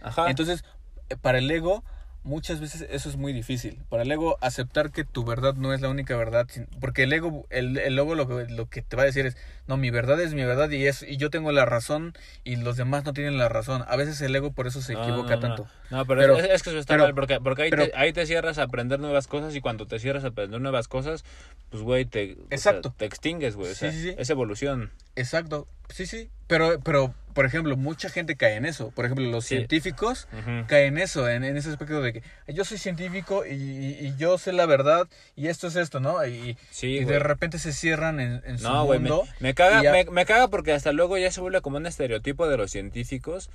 Ajá. 0.00 0.30
Entonces, 0.30 0.64
eh, 1.10 1.16
para 1.16 1.38
el 1.38 1.50
ego, 1.50 1.84
muchas 2.24 2.58
veces 2.60 2.86
eso 2.90 3.08
es 3.08 3.16
muy 3.16 3.32
difícil. 3.32 3.78
Para 3.88 4.02
el 4.02 4.10
ego, 4.10 4.36
aceptar 4.40 4.90
que 4.90 5.04
tu 5.04 5.24
verdad 5.24 5.54
no 5.54 5.72
es 5.72 5.80
la 5.80 5.88
única 5.88 6.16
verdad. 6.16 6.46
Porque 6.80 7.04
el 7.04 7.12
ego, 7.12 7.46
el, 7.50 7.78
el 7.78 7.98
ego 7.98 8.14
lo, 8.14 8.26
que- 8.26 8.52
lo 8.52 8.68
que 8.68 8.82
te 8.82 8.96
va 8.96 9.02
a 9.02 9.06
decir 9.06 9.26
es, 9.26 9.36
no, 9.66 9.76
mi 9.76 9.90
verdad 9.90 10.20
es 10.20 10.34
mi 10.34 10.44
verdad 10.44 10.68
y, 10.70 10.86
es, 10.86 11.02
y 11.02 11.16
yo 11.16 11.30
tengo 11.30 11.52
la 11.52 11.64
razón 11.64 12.14
y 12.42 12.56
los 12.56 12.76
demás 12.76 13.04
no 13.04 13.12
tienen 13.12 13.38
la 13.38 13.48
razón. 13.48 13.84
A 13.86 13.96
veces 13.96 14.20
el 14.22 14.34
ego 14.34 14.52
por 14.52 14.66
eso 14.66 14.82
se 14.82 14.94
No, 14.94 15.02
equivoca 15.02 15.36
no, 15.36 15.36
no. 15.36 15.40
tanto. 15.40 15.68
No, 15.90 16.04
pero, 16.06 16.20
Pero- 16.22 16.36
es, 16.38 16.44
es 16.50 16.62
que 16.62 16.70
eso 16.70 16.78
está 16.78 16.94
pero- 16.94 17.04
mal, 17.04 17.14
porque, 17.14 17.40
porque 17.40 17.62
ahí, 17.62 17.70
pero- 17.70 17.86
te, 17.86 17.92
ahí 17.96 18.12
te 18.12 18.26
cierras 18.26 18.58
a 18.58 18.62
aprender 18.64 18.98
nuevas 18.98 19.26
cosas 19.28 19.54
y 19.54 19.60
cuando 19.60 19.86
te 19.86 19.98
cierras 19.98 20.24
a 20.24 20.28
aprender 20.28 20.60
nuevas 20.60 20.88
cosas, 20.88 21.24
pues, 21.70 21.82
güey, 21.82 22.04
te, 22.06 22.32
o 22.32 22.36
sea, 22.36 22.46
Exacto. 22.50 22.94
te 22.96 23.04
extingues, 23.04 23.54
güey. 23.54 23.70
O 23.70 23.74
Sí, 23.74 23.80
sea, 23.80 23.92
sí, 23.92 24.02
sí. 24.02 24.14
Es 24.18 24.30
evolución. 24.30 24.90
Exacto, 25.14 25.68
sí, 25.90 26.06
sí. 26.06 26.30
Pero, 26.46 26.80
pero, 26.80 27.14
por 27.34 27.44
ejemplo, 27.44 27.76
mucha 27.76 28.08
gente 28.08 28.36
cae 28.36 28.54
en 28.56 28.64
eso. 28.64 28.90
Por 28.92 29.04
ejemplo, 29.04 29.26
los 29.26 29.44
Sí. 29.44 29.56
científicos 29.56 30.28
caen 30.66 30.94
en 30.96 30.98
eso, 30.98 31.28
en, 31.28 31.44
en 31.44 31.56
ese 31.56 31.68
aspecto 31.70 32.00
de 32.00 32.12
que 32.14 32.22
yo 32.48 32.64
soy 32.64 32.78
científico 32.78 33.44
y, 33.44 33.52
y- 33.52 33.98
y 34.06 34.14
yo 34.16 34.38
sé 34.38 34.52
la 34.52 34.64
verdad 34.66 35.06
y 35.36 35.48
esto 35.48 35.66
es 35.66 35.76
esto, 35.76 36.00
¿no? 36.00 36.24
Y, 36.26 36.56
Sí, 36.70 36.86
y 36.98 37.04
de 37.04 37.18
repente 37.18 37.58
se 37.58 37.72
cierran 37.72 38.20
en, 38.20 38.40
en 38.46 38.58
su 38.58 38.64
No, 38.64 38.84
güey, 38.86 39.00
me, 39.00 39.10
mundo. 39.10 39.26
me 39.40 39.52
caga, 39.54 39.82
ya- 39.82 39.92
me, 39.92 40.04
me 40.06 40.24
caga 40.24 40.48
porque 40.48 40.72
hasta 40.72 40.92
luego 40.92 41.18
ya 41.18 41.30
se 41.30 41.40
vuelve 41.40 41.60
como 41.60 41.76
un 41.76 41.86
estereotipo 41.86 42.48
de 42.48 42.56
los 42.56 42.70
científicos. 42.70 43.50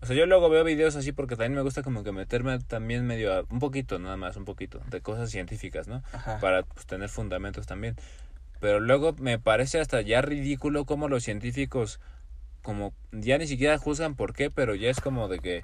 O 0.00 0.06
sea, 0.06 0.14
yo 0.16 0.26
luego 0.26 0.50
veo 0.50 0.64
videos 0.64 0.96
así 0.96 1.12
porque 1.12 1.34
también 1.34 1.54
me 1.54 1.62
gusta 1.62 1.82
como 1.82 2.04
que 2.04 2.12
meterme 2.12 2.58
también 2.60 3.06
medio, 3.06 3.32
a- 3.32 3.44
un 3.48 3.58
poquito, 3.58 3.98
nada 3.98 4.16
más, 4.16 4.36
un 4.36 4.44
poquito, 4.44 4.80
de 4.90 5.00
cosas 5.00 5.30
científicas, 5.30 5.88
¿no? 5.88 6.02
Ajá. 6.12 6.38
Para 6.40 6.62
pues, 6.62 6.86
tener 6.86 7.08
fundamentos 7.08 7.66
también. 7.66 7.96
Pero 8.60 8.80
luego 8.80 9.14
me 9.18 9.38
parece 9.38 9.80
hasta 9.80 10.00
ya 10.00 10.22
ridículo 10.22 10.84
como 10.84 11.08
los 11.08 11.24
científicos, 11.24 12.00
como 12.64 12.92
ya 13.12 13.38
ni 13.38 13.46
siquiera 13.46 13.78
juzgan 13.78 14.16
por 14.16 14.32
qué, 14.34 14.50
pero 14.50 14.74
ya 14.74 14.90
es 14.90 15.00
como 15.00 15.28
de 15.28 15.38
que... 15.38 15.62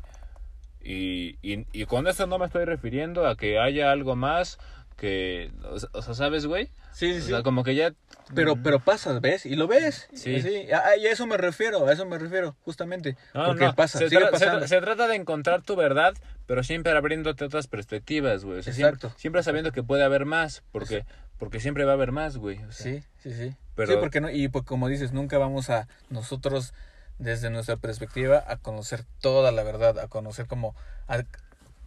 Y, 0.83 1.37
y, 1.43 1.67
y 1.73 1.85
con 1.87 2.07
esto 2.07 2.27
no 2.27 2.39
me 2.39 2.47
estoy 2.47 2.65
refiriendo 2.65 3.27
a 3.27 3.37
que 3.37 3.59
haya 3.59 3.91
algo 3.91 4.17
más 4.17 4.59
que... 4.97 5.51
O 5.93 6.03
sea, 6.03 6.15
¿sabes, 6.15 6.47
güey? 6.47 6.67
Sí, 6.93 7.13
sí, 7.15 7.19
O 7.19 7.23
sí. 7.23 7.29
sea, 7.31 7.43
como 7.43 7.65
que 7.65 7.75
ya... 7.75 7.93
Pero, 8.35 8.57
pero 8.63 8.81
pasa, 8.81 9.19
¿ves? 9.21 9.45
Y 9.47 9.57
lo 9.57 9.67
ves. 9.67 10.09
Sí. 10.15 10.41
Sí. 10.41 10.67
A, 10.73 10.97
y 10.97 11.07
a 11.07 11.13
eso 11.13 11.27
me 11.27 11.37
refiero, 11.37 11.87
a 11.87 11.93
eso 11.93 12.07
me 12.07 12.19
refiero, 12.19 12.55
justamente. 12.65 13.17
No, 13.35 13.47
porque 13.47 13.65
no, 13.65 13.75
pasa, 13.75 13.99
se, 13.99 14.09
sigue 14.09 14.21
tra- 14.21 14.27
se 14.27 14.31
pasando. 14.33 14.61
tra- 14.65 14.69
se 14.69 14.81
trata 14.81 15.09
de 15.09 15.17
encontrar 15.17 15.63
tu 15.63 15.75
verdad, 15.77 16.15
pero 16.47 16.63
siempre 16.63 16.93
abriéndote 16.93 17.45
otras 17.45 17.67
perspectivas, 17.67 18.45
güey. 18.45 18.59
O 18.59 18.63
sea, 18.63 18.73
siempre, 18.73 18.97
Exacto. 18.97 19.19
siempre 19.19 19.43
sabiendo 19.43 19.73
que 19.73 19.83
puede 19.83 20.05
haber 20.05 20.27
más, 20.27 20.63
porque, 20.71 21.05
porque 21.39 21.61
siempre 21.61 21.85
va 21.85 21.93
a 21.93 21.95
haber 21.95 22.13
más, 22.13 22.37
güey. 22.37 22.59
O 22.65 22.73
sea, 22.73 22.93
Sí, 22.93 23.03
sí, 23.23 23.33
sí. 23.35 23.55
Pero- 23.75 23.93
Sí, 23.95 23.99
porque 24.01 24.21
no, 24.21 24.31
y 24.31 24.49
pues, 24.49 24.65
como 24.65 24.89
dices, 24.89 25.13
nunca 25.13 25.39
vamos 25.39 25.71
a 25.71 25.89
nosotros, 26.11 26.73
desde 27.21 27.51
nuestra 27.51 27.77
perspectiva, 27.77 28.43
a 28.47 28.57
conocer 28.57 29.05
toda 29.21 29.53
la 29.53 29.63
verdad, 29.63 29.99
a 29.99 30.09
conocer 30.09 30.47
como, 30.47 30.75
a- 31.07 31.23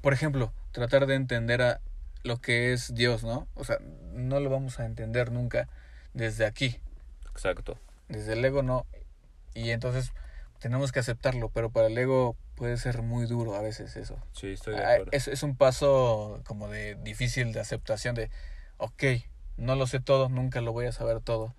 por 0.01 0.13
ejemplo, 0.13 0.53
tratar 0.71 1.07
de 1.07 1.15
entender 1.15 1.61
a 1.61 1.81
lo 2.23 2.37
que 2.39 2.71
es 2.71 2.93
Dios, 2.93 3.23
¿no? 3.23 3.47
O 3.55 3.63
sea, 3.63 3.79
no 4.13 4.39
lo 4.39 4.49
vamos 4.49 4.79
a 4.79 4.85
entender 4.85 5.31
nunca 5.31 5.67
desde 6.13 6.45
aquí, 6.45 6.79
Exacto. 7.31 7.77
desde 8.07 8.33
el 8.33 8.45
ego 8.45 8.61
no. 8.61 8.85
Y 9.55 9.71
entonces 9.71 10.11
tenemos 10.59 10.91
que 10.91 10.99
aceptarlo, 10.99 11.49
pero 11.49 11.71
para 11.71 11.87
el 11.87 11.97
ego 11.97 12.35
puede 12.55 12.77
ser 12.77 13.01
muy 13.01 13.25
duro 13.25 13.55
a 13.55 13.61
veces 13.61 13.95
eso. 13.97 14.21
Sí, 14.33 14.53
estoy 14.53 14.75
de 14.75 14.83
Ah, 14.83 14.91
acuerdo. 14.93 15.11
Es, 15.13 15.27
es 15.27 15.41
un 15.43 15.55
paso 15.57 16.41
como 16.45 16.69
de 16.69 16.95
difícil 16.95 17.51
de 17.53 17.59
aceptación 17.59 18.13
de, 18.15 18.29
ok, 18.77 19.03
no 19.57 19.75
lo 19.75 19.87
sé 19.87 19.99
todo, 19.99 20.29
nunca 20.29 20.61
lo 20.61 20.71
voy 20.73 20.85
a 20.85 20.91
saber 20.91 21.19
todo 21.21 21.55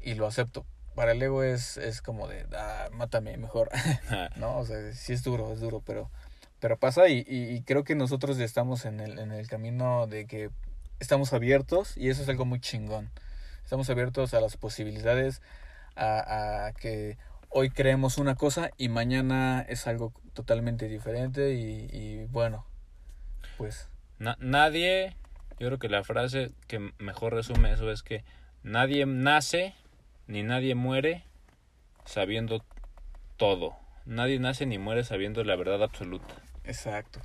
y 0.00 0.14
lo 0.14 0.26
acepto. 0.26 0.66
Para 0.96 1.12
el 1.12 1.22
ego 1.22 1.44
es, 1.44 1.76
es 1.76 2.02
como 2.02 2.26
de, 2.26 2.44
ah, 2.56 2.88
mátame 2.90 3.36
mejor, 3.36 3.70
¿no? 4.36 4.58
O 4.58 4.66
sea, 4.66 4.92
sí 4.94 5.12
es 5.12 5.22
duro, 5.22 5.52
es 5.52 5.60
duro, 5.60 5.80
pero, 5.86 6.10
pero 6.58 6.76
pasa 6.78 7.08
y, 7.08 7.24
y, 7.28 7.50
y 7.54 7.62
creo 7.62 7.84
que 7.84 7.94
nosotros 7.94 8.38
estamos 8.40 8.84
en 8.86 8.98
el, 8.98 9.18
en 9.20 9.30
el 9.30 9.46
camino 9.46 10.06
de 10.08 10.26
que 10.26 10.50
estamos 10.98 11.32
abiertos 11.32 11.96
y 11.96 12.08
eso 12.08 12.22
es 12.22 12.28
algo 12.28 12.44
muy 12.46 12.58
chingón. 12.60 13.10
Estamos 13.62 13.88
abiertos 13.90 14.34
a 14.34 14.40
las 14.40 14.56
posibilidades, 14.56 15.42
a, 15.96 16.66
a 16.66 16.72
que 16.72 17.18
hoy 17.50 17.70
creemos 17.70 18.18
una 18.18 18.34
cosa 18.34 18.70
y 18.76 18.88
mañana 18.88 19.64
es 19.68 19.86
algo 19.86 20.12
totalmente 20.32 20.88
diferente 20.88 21.52
y, 21.54 21.88
y 21.92 22.24
bueno, 22.26 22.64
pues 23.58 23.88
Na- 24.18 24.36
nadie, 24.40 25.14
yo 25.58 25.66
creo 25.68 25.78
que 25.78 25.88
la 25.90 26.02
frase 26.04 26.52
que 26.68 26.78
mejor 26.98 27.34
resume 27.34 27.70
eso 27.72 27.90
es 27.90 28.02
que 28.02 28.24
nadie 28.62 29.04
nace 29.04 29.74
ni 30.26 30.42
nadie 30.42 30.74
muere 30.74 31.24
sabiendo 32.04 32.64
todo. 33.36 33.76
Nadie 34.04 34.38
nace 34.38 34.66
ni 34.66 34.78
muere 34.78 35.04
sabiendo 35.04 35.44
la 35.44 35.56
verdad 35.56 35.82
absoluta. 35.82 36.34
exacto. 36.64 37.20